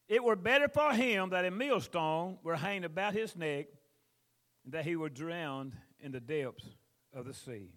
it 0.08 0.22
were 0.22 0.36
better 0.36 0.68
for 0.68 0.92
him 0.92 1.30
that 1.30 1.44
a 1.44 1.50
millstone 1.50 2.38
were 2.42 2.56
hanged 2.56 2.84
about 2.84 3.14
his 3.14 3.36
neck, 3.36 3.66
and 4.64 4.72
that 4.72 4.84
he 4.84 4.96
were 4.96 5.08
drowned 5.08 5.76
in 6.00 6.12
the 6.12 6.20
depths 6.20 6.66
of 7.12 7.24
the 7.24 7.34
sea. 7.34 7.70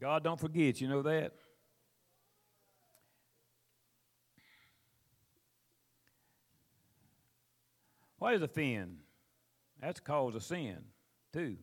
God 0.00 0.24
don't 0.24 0.40
forget, 0.40 0.80
you 0.80 0.88
know 0.88 1.02
that? 1.02 1.32
What 8.18 8.34
is 8.34 8.42
offend? 8.42 8.98
That's 9.80 10.00
cause 10.00 10.34
of 10.34 10.42
sin, 10.42 10.78
too. 11.32 11.56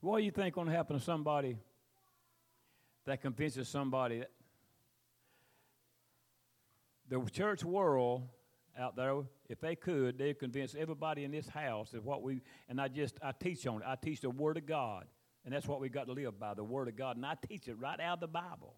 What 0.00 0.18
do 0.18 0.24
you 0.24 0.30
think 0.30 0.54
going 0.54 0.68
to 0.68 0.72
happen 0.72 0.98
to 0.98 1.04
somebody 1.04 1.58
that 3.06 3.20
convinces 3.20 3.68
somebody 3.68 4.18
that 4.18 4.30
the 7.08 7.30
church 7.30 7.64
world 7.64 8.28
out 8.78 8.94
there, 8.94 9.22
if 9.48 9.60
they 9.60 9.74
could, 9.74 10.18
they'd 10.18 10.38
convince 10.38 10.76
everybody 10.78 11.24
in 11.24 11.32
this 11.32 11.48
house 11.48 11.90
that 11.90 12.04
what 12.04 12.22
we 12.22 12.42
and 12.68 12.80
I 12.80 12.88
just 12.88 13.18
I 13.22 13.32
teach 13.32 13.66
on 13.66 13.82
it. 13.82 13.86
I 13.86 13.96
teach 13.96 14.20
the 14.20 14.30
Word 14.30 14.56
of 14.56 14.66
God, 14.66 15.06
and 15.44 15.52
that's 15.52 15.66
what 15.66 15.80
we 15.80 15.88
got 15.88 16.06
to 16.06 16.12
live 16.12 16.38
by, 16.38 16.54
the 16.54 16.62
Word 16.62 16.86
of 16.86 16.96
God. 16.96 17.16
And 17.16 17.26
I 17.26 17.34
teach 17.48 17.66
it 17.66 17.74
right 17.78 17.98
out 17.98 18.14
of 18.14 18.20
the 18.20 18.28
Bible. 18.28 18.76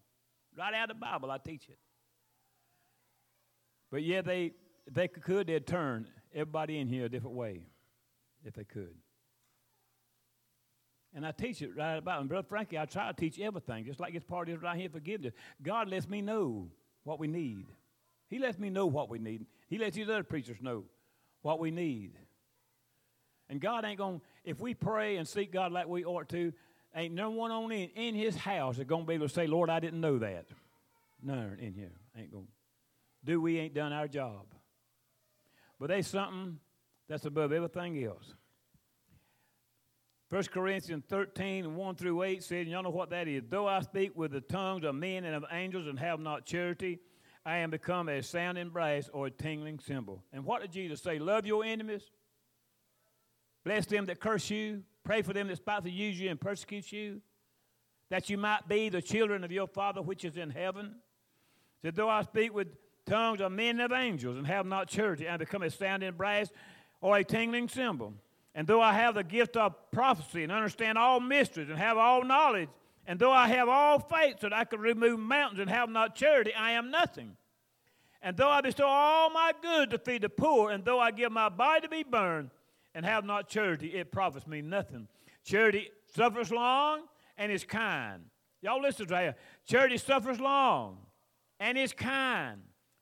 Right 0.56 0.72
out 0.74 0.90
of 0.90 0.96
the 0.96 1.00
Bible, 1.00 1.30
I 1.30 1.38
teach 1.38 1.68
it. 1.68 1.78
But 3.90 4.02
yeah, 4.02 4.22
they 4.22 4.52
they 4.90 5.08
could, 5.08 5.48
they'd 5.48 5.66
turn 5.66 6.06
everybody 6.32 6.78
in 6.78 6.88
here 6.88 7.04
a 7.04 7.08
different 7.08 7.36
way, 7.36 7.66
if 8.44 8.54
they 8.54 8.64
could. 8.64 8.94
And 11.14 11.26
I 11.26 11.32
teach 11.32 11.60
it 11.62 11.76
right 11.76 11.96
about. 11.96 12.20
And 12.20 12.28
Brother 12.28 12.46
Frankie, 12.48 12.78
I 12.78 12.84
try 12.84 13.08
to 13.08 13.12
teach 13.12 13.40
everything, 13.40 13.84
just 13.84 13.98
like 14.00 14.14
this 14.14 14.22
part 14.22 14.48
is 14.48 14.62
right 14.62 14.78
here, 14.78 14.88
forgiveness. 14.88 15.34
God 15.62 15.88
lets 15.88 16.08
me 16.08 16.22
know 16.22 16.68
what 17.04 17.18
we 17.18 17.26
need. 17.26 17.66
He 18.28 18.38
lets 18.38 18.58
me 18.58 18.70
know 18.70 18.86
what 18.86 19.08
we 19.08 19.18
need. 19.18 19.44
He 19.68 19.78
lets 19.78 19.96
these 19.96 20.08
other 20.08 20.22
preachers 20.22 20.58
know 20.60 20.84
what 21.42 21.58
we 21.58 21.72
need. 21.72 22.12
And 23.48 23.60
God 23.60 23.84
ain't 23.84 23.98
going 23.98 24.20
to, 24.20 24.26
if 24.44 24.60
we 24.60 24.74
pray 24.74 25.16
and 25.16 25.26
seek 25.26 25.52
God 25.52 25.72
like 25.72 25.88
we 25.88 26.04
ought 26.04 26.28
to, 26.28 26.52
ain't 26.94 27.14
no 27.14 27.30
one 27.30 27.50
on 27.50 27.72
in, 27.72 27.90
in 27.96 28.14
his 28.14 28.36
house 28.36 28.76
that's 28.76 28.88
going 28.88 29.02
to 29.02 29.08
be 29.08 29.14
able 29.14 29.26
to 29.26 29.34
say, 29.34 29.48
Lord, 29.48 29.68
I 29.68 29.80
didn't 29.80 30.00
know 30.00 30.18
that. 30.18 30.46
None 31.20 31.58
in 31.60 31.74
here 31.74 31.90
ain't 32.16 32.30
going 32.30 32.44
to. 32.44 32.50
Do 33.24 33.40
we 33.40 33.58
ain't 33.58 33.74
done 33.74 33.92
our 33.92 34.06
job. 34.06 34.46
But 35.80 35.88
there's 35.88 36.06
something 36.06 36.58
that's 37.08 37.24
above 37.24 37.52
everything 37.52 38.02
else. 38.04 38.34
1 40.30 40.44
Corinthians 40.44 41.02
13, 41.08 41.74
1 41.74 41.94
through 41.96 42.22
8 42.22 42.42
says, 42.44 42.68
y'all 42.68 42.84
know 42.84 42.90
what 42.90 43.10
that 43.10 43.26
is. 43.26 43.42
Though 43.48 43.66
I 43.66 43.80
speak 43.80 44.16
with 44.16 44.30
the 44.30 44.40
tongues 44.40 44.84
of 44.84 44.94
men 44.94 45.24
and 45.24 45.34
of 45.34 45.44
angels 45.50 45.88
and 45.88 45.98
have 45.98 46.20
not 46.20 46.46
charity, 46.46 47.00
I 47.44 47.56
am 47.58 47.70
become 47.70 48.08
a 48.08 48.22
sounding 48.22 48.68
brass 48.68 49.10
or 49.12 49.26
a 49.26 49.30
tingling 49.30 49.80
cymbal. 49.80 50.22
And 50.32 50.44
what 50.44 50.62
did 50.62 50.70
Jesus 50.70 51.02
say? 51.02 51.18
Love 51.18 51.46
your 51.46 51.64
enemies, 51.64 52.02
bless 53.64 53.86
them 53.86 54.06
that 54.06 54.20
curse 54.20 54.48
you, 54.50 54.84
pray 55.02 55.22
for 55.22 55.32
them 55.32 55.48
that 55.48 55.56
spitefully 55.56 55.94
use 55.94 56.20
you 56.20 56.30
and 56.30 56.40
persecute 56.40 56.92
you, 56.92 57.20
that 58.08 58.30
you 58.30 58.38
might 58.38 58.68
be 58.68 58.88
the 58.88 59.02
children 59.02 59.42
of 59.42 59.50
your 59.50 59.66
Father 59.66 60.00
which 60.00 60.24
is 60.24 60.36
in 60.36 60.50
heaven. 60.50 60.94
Said, 61.82 61.96
though 61.96 62.08
I 62.08 62.22
speak 62.22 62.54
with 62.54 62.68
tongues 63.04 63.40
of 63.40 63.50
men 63.50 63.80
and 63.80 63.92
of 63.92 63.92
angels 63.92 64.36
and 64.36 64.46
have 64.46 64.66
not 64.66 64.86
charity, 64.86 65.28
I 65.28 65.38
become 65.38 65.62
a 65.62 65.70
sounding 65.70 66.12
brass 66.12 66.50
or 67.00 67.16
a 67.16 67.24
tingling 67.24 67.68
cymbal. 67.68 68.14
And 68.54 68.66
though 68.66 68.80
I 68.80 68.94
have 68.94 69.14
the 69.14 69.22
gift 69.22 69.56
of 69.56 69.74
prophecy 69.92 70.42
and 70.42 70.50
understand 70.50 70.98
all 70.98 71.20
mysteries 71.20 71.68
and 71.68 71.78
have 71.78 71.96
all 71.96 72.24
knowledge, 72.24 72.68
and 73.06 73.18
though 73.18 73.32
I 73.32 73.48
have 73.48 73.68
all 73.68 73.98
faith 73.98 74.36
so 74.40 74.48
that 74.48 74.52
I 74.56 74.64
can 74.64 74.80
remove 74.80 75.20
mountains 75.20 75.60
and 75.60 75.70
have 75.70 75.88
not 75.88 76.14
charity, 76.14 76.52
I 76.54 76.72
am 76.72 76.90
nothing. 76.90 77.36
And 78.22 78.36
though 78.36 78.48
I 78.48 78.60
bestow 78.60 78.86
all 78.86 79.30
my 79.30 79.52
goods 79.62 79.92
to 79.92 79.98
feed 79.98 80.22
the 80.22 80.28
poor, 80.28 80.70
and 80.70 80.84
though 80.84 81.00
I 81.00 81.10
give 81.10 81.32
my 81.32 81.48
body 81.48 81.82
to 81.82 81.88
be 81.88 82.02
burned 82.02 82.50
and 82.94 83.06
have 83.06 83.24
not 83.24 83.48
charity, 83.48 83.88
it 83.88 84.12
profits 84.12 84.46
me 84.46 84.60
nothing. 84.60 85.08
Charity 85.44 85.90
suffers 86.14 86.50
long 86.50 87.02
and 87.38 87.50
is 87.50 87.64
kind. 87.64 88.24
Y'all 88.62 88.82
listen 88.82 89.06
to 89.06 89.10
that. 89.10 89.38
Charity 89.66 89.96
suffers 89.96 90.38
long 90.38 90.98
and 91.58 91.78
is 91.78 91.92
kind. 91.92 92.60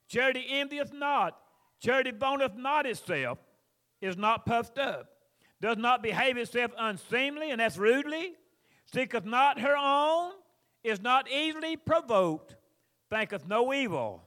Charity 0.08 0.46
envieth 0.48 0.92
not. 0.92 1.36
Charity 1.80 2.12
boneth 2.12 2.54
not 2.54 2.86
itself, 2.86 3.38
is 4.00 4.16
not 4.16 4.46
puffed 4.46 4.78
up 4.78 5.17
does 5.60 5.76
not 5.76 6.02
behave 6.02 6.36
itself 6.36 6.72
unseemly, 6.78 7.50
and 7.50 7.60
that's 7.60 7.76
rudely, 7.76 8.32
seeketh 8.92 9.24
not 9.24 9.60
her 9.60 9.76
own, 9.76 10.32
is 10.84 11.00
not 11.00 11.30
easily 11.30 11.76
provoked, 11.76 12.56
thinketh 13.10 13.46
no 13.46 13.72
evil, 13.72 14.22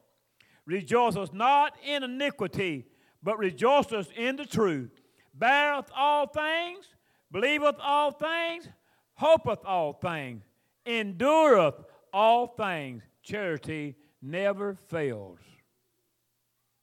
rejoiceth 0.65 1.34
not 1.34 1.73
in 1.86 2.03
iniquity, 2.03 2.86
but 3.23 3.38
rejoiceth 3.38 4.11
in 4.13 4.36
the 4.36 4.45
truth, 4.45 4.91
beareth 5.34 5.89
all 5.95 6.27
things, 6.27 6.86
believeth 7.32 7.75
all 7.79 8.11
things, 8.11 8.67
hopeth 9.13 9.63
all 9.65 9.93
things, 9.93 10.43
endureth 10.86 11.75
all 12.11 12.47
things. 12.47 13.03
Charity 13.23 13.95
never 14.21 14.75
fails. 14.75 15.39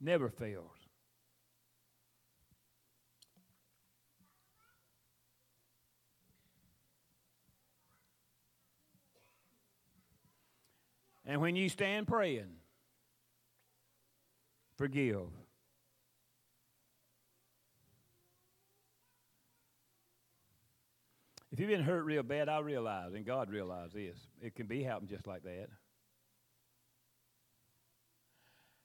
Never 0.01 0.29
fails. 0.29 0.78
And 11.29 11.43
when 11.43 11.57
you 11.57 11.69
stand 11.69 12.09
praying, 12.09 12.49
forgive. 14.79 15.29
If 21.53 21.61
you've 21.61 21.69
been 21.69 21.83
hurt 21.83 22.05
real 22.05 22.23
bad, 22.23 22.49
I 22.49 22.61
realize, 22.61 23.13
and 23.13 23.27
God 23.27 23.51
realizes 23.51 23.93
this, 23.93 24.17
it 24.41 24.55
can 24.55 24.67
be 24.67 24.83
happening 24.83 25.11
just 25.11 25.27
like 25.27 25.43
that. 25.43 25.69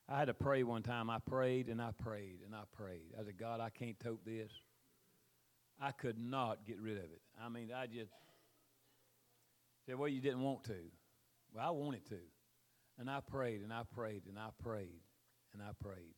I 0.10 0.20
had 0.20 0.26
to 0.26 0.34
pray 0.34 0.64
one 0.64 0.84
time. 0.84 1.10
I 1.10 1.20
prayed 1.20 1.70
and 1.70 1.82
I 1.82 1.91
prayed 1.91 2.39
and 2.46 2.54
I 2.54 2.64
prayed. 2.76 3.14
I 3.18 3.24
said, 3.24 3.38
God, 3.38 3.62
I 3.62 3.70
can't 3.70 3.98
tote 4.02 4.26
this. 4.26 4.52
I 5.80 5.91
could 5.91 6.20
not 6.20 6.66
get 6.66 6.82
rid 6.82 6.98
of 6.98 7.06
it. 7.06 7.22
I 7.41 7.48
mean, 7.48 7.70
I 7.74 7.88
just 7.88 8.12
said, 9.86 9.98
Well, 9.98 10.10
you 10.10 10.20
didn't 10.20 10.41
want 10.41 10.66
to. 10.66 10.76
Well, 11.54 11.66
I 11.66 11.70
wanted 11.72 12.06
to. 12.08 12.20
And 13.04 13.12
I 13.12 13.20
prayed 13.20 13.64
and 13.64 13.74
I 13.74 13.82
prayed 13.93 14.22
and 14.30 14.39
I 14.39 14.47
prayed 14.64 15.01
and 15.51 15.62
I 15.62 15.72
prayed. 15.84 16.16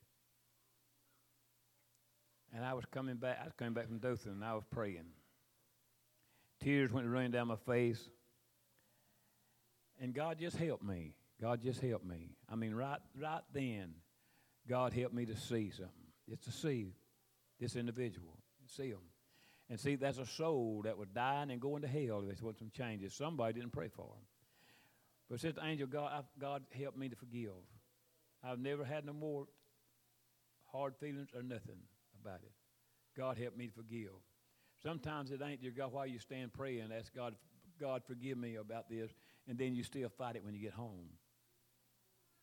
And 2.53 2.63
I 2.63 2.75
was 2.75 2.85
coming 2.91 3.15
back, 3.15 3.39
I 3.41 3.45
was 3.45 3.53
coming 3.57 3.73
back 3.73 3.87
from 3.87 3.97
Dothan 3.97 4.33
and 4.33 4.45
I 4.45 4.53
was 4.53 4.65
praying. 4.69 5.07
Tears 6.61 6.91
went 6.91 7.07
running 7.07 7.31
down 7.31 7.47
my 7.47 7.55
face. 7.55 8.07
And 9.99 10.13
God 10.13 10.37
just 10.39 10.57
helped 10.57 10.83
me. 10.83 11.15
God 11.41 11.59
just 11.59 11.81
helped 11.81 12.05
me. 12.05 12.35
I 12.47 12.55
mean, 12.55 12.75
right, 12.75 12.99
right 13.19 13.41
then, 13.51 13.95
God 14.69 14.93
helped 14.93 15.15
me 15.15 15.25
to 15.25 15.35
see 15.35 15.71
something. 15.71 15.89
Just 16.29 16.43
to 16.43 16.51
see 16.51 16.93
this 17.59 17.75
individual, 17.75 18.37
see 18.67 18.89
him. 18.89 19.01
And 19.71 19.79
see, 19.79 19.95
that's 19.95 20.19
a 20.19 20.27
soul 20.27 20.83
that 20.85 20.99
was 20.99 21.07
dying 21.15 21.49
and 21.49 21.59
going 21.59 21.81
to 21.81 21.87
hell 21.87 22.23
if 22.29 22.37
there 22.37 22.47
was 22.47 22.59
some 22.59 22.69
changes. 22.69 23.15
Somebody 23.15 23.59
didn't 23.59 23.73
pray 23.73 23.87
for 23.87 24.03
him. 24.03 24.21
But 25.29 25.39
Sister 25.39 25.61
Angel, 25.63 25.87
God, 25.87 26.11
I, 26.11 26.21
God 26.39 26.63
helped 26.77 26.97
me 26.97 27.09
to 27.09 27.15
forgive. 27.15 27.51
I've 28.43 28.59
never 28.59 28.83
had 28.85 29.05
no 29.05 29.13
more 29.13 29.47
hard 30.71 30.95
feelings 30.97 31.29
or 31.35 31.41
nothing 31.41 31.79
about 32.21 32.41
it. 32.43 32.51
God 33.17 33.37
helped 33.37 33.57
me 33.57 33.67
to 33.67 33.73
forgive. 33.73 34.11
Sometimes 34.81 35.31
it 35.31 35.41
ain't 35.43 35.63
your 35.63 35.71
God 35.71 35.93
while 35.93 36.05
you 36.05 36.19
stand 36.19 36.53
praying, 36.53 36.89
ask 36.95 37.13
God, 37.15 37.33
God 37.79 38.03
forgive 38.05 38.37
me 38.37 38.55
about 38.55 38.89
this, 38.89 39.11
and 39.47 39.57
then 39.57 39.73
you 39.75 39.83
still 39.83 40.09
fight 40.09 40.35
it 40.35 40.43
when 40.43 40.53
you 40.53 40.61
get 40.61 40.73
home. 40.73 41.09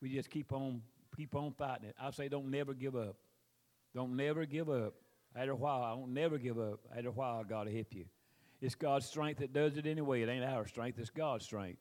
We 0.00 0.08
just 0.12 0.30
keep 0.30 0.52
on 0.52 0.82
keep 1.16 1.34
on 1.34 1.52
fighting 1.52 1.88
it. 1.88 1.96
I 2.00 2.10
say 2.10 2.28
don't 2.28 2.50
never 2.50 2.74
give 2.74 2.96
up. 2.96 3.16
Don't 3.94 4.16
never 4.16 4.46
give 4.46 4.70
up. 4.70 4.94
After 5.36 5.52
a 5.52 5.56
while, 5.56 5.82
I 5.82 5.90
don't 5.90 6.12
never 6.12 6.38
give 6.38 6.58
up. 6.58 6.80
After 6.90 7.08
a 7.08 7.12
while, 7.12 7.44
God 7.44 7.66
will 7.66 7.74
help 7.74 7.94
you. 7.94 8.06
It's 8.60 8.74
God's 8.74 9.06
strength 9.06 9.40
that 9.40 9.52
does 9.52 9.76
it 9.76 9.86
anyway. 9.86 10.22
It 10.22 10.28
ain't 10.28 10.44
our 10.44 10.66
strength, 10.66 10.98
it's 10.98 11.10
God's 11.10 11.44
strength. 11.44 11.78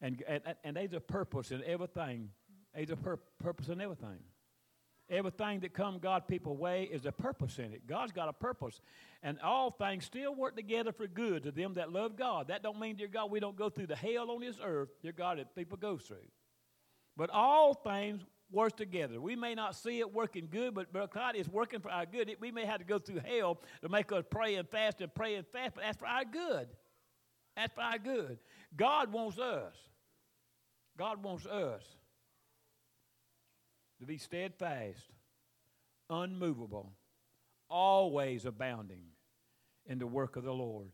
And, 0.00 0.22
and, 0.28 0.42
and 0.62 0.76
there's 0.76 0.92
a 0.92 1.00
purpose 1.00 1.50
in 1.50 1.62
everything. 1.64 2.30
There's 2.74 2.90
a 2.90 2.96
pur- 2.96 3.20
purpose 3.38 3.68
in 3.68 3.80
everything. 3.80 4.18
Everything 5.08 5.60
that 5.60 5.72
come 5.72 5.98
God 5.98 6.26
people 6.26 6.56
way 6.56 6.88
is 6.90 7.06
a 7.06 7.12
purpose 7.12 7.58
in 7.58 7.72
it. 7.72 7.86
God's 7.86 8.10
got 8.12 8.28
a 8.28 8.32
purpose. 8.32 8.80
And 9.22 9.40
all 9.40 9.70
things 9.70 10.04
still 10.04 10.34
work 10.34 10.56
together 10.56 10.92
for 10.92 11.06
good 11.06 11.44
to 11.44 11.52
them 11.52 11.74
that 11.74 11.92
love 11.92 12.16
God. 12.16 12.48
That 12.48 12.62
don't 12.62 12.80
mean, 12.80 12.96
dear 12.96 13.06
God, 13.06 13.30
we 13.30 13.38
don't 13.38 13.56
go 13.56 13.70
through 13.70 13.86
the 13.86 13.96
hell 13.96 14.30
on 14.32 14.40
this 14.40 14.56
earth, 14.62 14.88
dear 15.02 15.12
God, 15.12 15.38
that 15.38 15.54
people 15.54 15.78
go 15.78 15.96
through. 15.96 16.16
But 17.16 17.30
all 17.30 17.72
things 17.72 18.22
work 18.50 18.76
together. 18.76 19.20
We 19.20 19.36
may 19.36 19.54
not 19.54 19.76
see 19.76 20.00
it 20.00 20.12
working 20.12 20.48
good, 20.50 20.74
but, 20.74 20.92
but 20.92 21.12
God 21.12 21.36
is 21.36 21.48
working 21.48 21.80
for 21.80 21.90
our 21.90 22.06
good. 22.06 22.34
we 22.40 22.50
may 22.50 22.64
have 22.64 22.78
to 22.78 22.84
go 22.84 22.98
through 22.98 23.20
hell 23.20 23.60
to 23.82 23.88
make 23.88 24.10
us 24.12 24.24
pray 24.28 24.56
and 24.56 24.68
fast 24.68 25.00
and 25.00 25.14
pray 25.14 25.36
and 25.36 25.46
fast, 25.48 25.74
but 25.74 25.84
that's 25.84 25.98
for 25.98 26.06
our 26.06 26.24
good. 26.24 26.68
That's 27.56 27.72
for 27.74 27.80
our 27.80 27.98
good. 27.98 28.38
God 28.76 29.12
wants 29.12 29.38
us. 29.38 29.74
God 30.98 31.22
wants 31.22 31.46
us 31.46 31.82
to 34.00 34.06
be 34.06 34.18
steadfast, 34.18 35.00
unmovable, 36.10 36.92
always 37.68 38.44
abounding 38.44 39.04
in 39.86 39.98
the 39.98 40.06
work 40.06 40.36
of 40.36 40.44
the 40.44 40.52
Lord. 40.52 40.88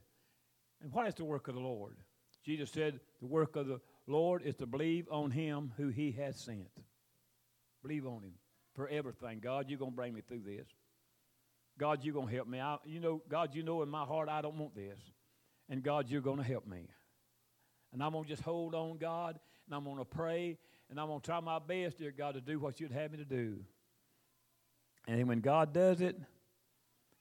And 0.83 0.93
what 0.93 1.07
is 1.07 1.15
the 1.15 1.25
work 1.25 1.49
of 1.49 1.55
the 1.55 1.61
Lord? 1.61 1.97
Jesus 2.45 2.71
said, 2.71 2.99
The 3.21 3.27
work 3.27 3.57
of 3.57 3.67
the 3.67 3.81
Lord 4.07 4.43
is 4.45 4.57
to 4.57 4.67
believe 4.67 5.07
on 5.11 5.31
Him 5.31 5.73
who 5.77 5.89
He 5.89 6.13
has 6.13 6.37
sent. 6.37 6.69
Believe 7.83 8.07
on 8.07 8.23
Him 8.23 8.35
for 8.75 8.89
everything. 8.89 9.41
God, 9.41 9.67
you're 9.69 9.79
going 9.79 9.93
to 9.93 9.97
bring 9.97 10.15
me 10.15 10.23
through 10.27 10.43
this. 10.45 10.67
God, 11.79 12.01
you're 12.03 12.15
going 12.15 12.29
to 12.29 12.35
help 12.35 12.49
me. 12.49 12.61
I, 12.61 12.77
you 12.85 13.01
know, 13.01 13.23
God, 13.29 13.55
you 13.55 13.63
know 13.63 13.83
in 13.83 13.89
my 13.89 14.05
heart 14.05 14.29
I 14.29 14.43
don't 14.43 14.59
want 14.59 14.75
this. 14.75 14.99
And 15.69 15.83
God, 15.83 16.11
you're 16.11 16.21
going 16.21 16.39
to 16.39 16.45
help 16.45 16.67
me. 16.67 16.89
And 17.93 18.03
I'm 18.03 18.13
going 18.13 18.25
to 18.25 18.31
just 18.31 18.43
hold 18.43 18.75
on, 18.75 18.97
God, 18.97 19.39
and 19.67 19.75
I'm 19.75 19.85
going 19.85 19.99
to 19.99 20.05
pray, 20.05 20.57
and 20.91 20.99
I'm 20.99 21.09
going 21.09 21.21
to 21.21 21.27
try 21.27 21.41
my 21.41 21.59
best, 21.59 21.99
dear 21.99 22.11
God, 22.11 22.35
to 22.35 22.41
do 22.41 22.59
what 22.59 22.81
you'd 22.81 22.93
have 22.93 23.13
me 23.13 23.19
to 23.19 23.25
do. 23.25 23.59
And 25.07 25.29
when 25.29 25.41
God 25.41 25.73
does 25.73 26.01
it, 26.01 26.17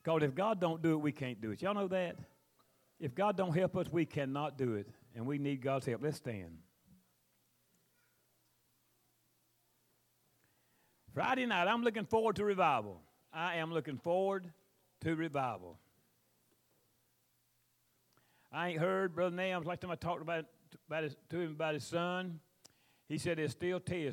because 0.03 0.23
if 0.23 0.33
God 0.33 0.59
don't 0.59 0.81
do 0.81 0.93
it, 0.93 0.97
we 0.97 1.11
can't 1.11 1.41
do 1.41 1.51
it. 1.51 1.61
Y'all 1.61 1.73
know 1.73 1.87
that? 1.89 2.17
If 2.99 3.15
God 3.15 3.35
don't 3.35 3.55
help 3.55 3.75
us, 3.77 3.87
we 3.91 4.05
cannot 4.05 4.57
do 4.57 4.75
it. 4.75 4.87
And 5.15 5.25
we 5.25 5.37
need 5.37 5.61
God's 5.61 5.85
help. 5.85 6.01
Let's 6.03 6.17
stand. 6.17 6.57
Friday 11.13 11.45
night, 11.45 11.67
I'm 11.67 11.83
looking 11.83 12.05
forward 12.05 12.37
to 12.37 12.45
revival. 12.45 13.01
I 13.33 13.57
am 13.57 13.73
looking 13.73 13.97
forward 13.97 14.49
to 15.01 15.15
revival. 15.15 15.77
I 18.51 18.69
ain't 18.69 18.79
heard 18.79 19.15
Brother 19.15 19.35
Nahum's 19.35 19.65
last 19.65 19.81
time 19.81 19.91
I 19.91 19.95
talked 19.95 20.21
about, 20.21 20.45
to 21.29 21.39
him 21.39 21.51
about 21.51 21.73
his 21.73 21.83
son. 21.83 22.39
He 23.07 23.17
said 23.17 23.37
there's 23.37 23.51
still 23.51 23.79
tears 23.79 24.09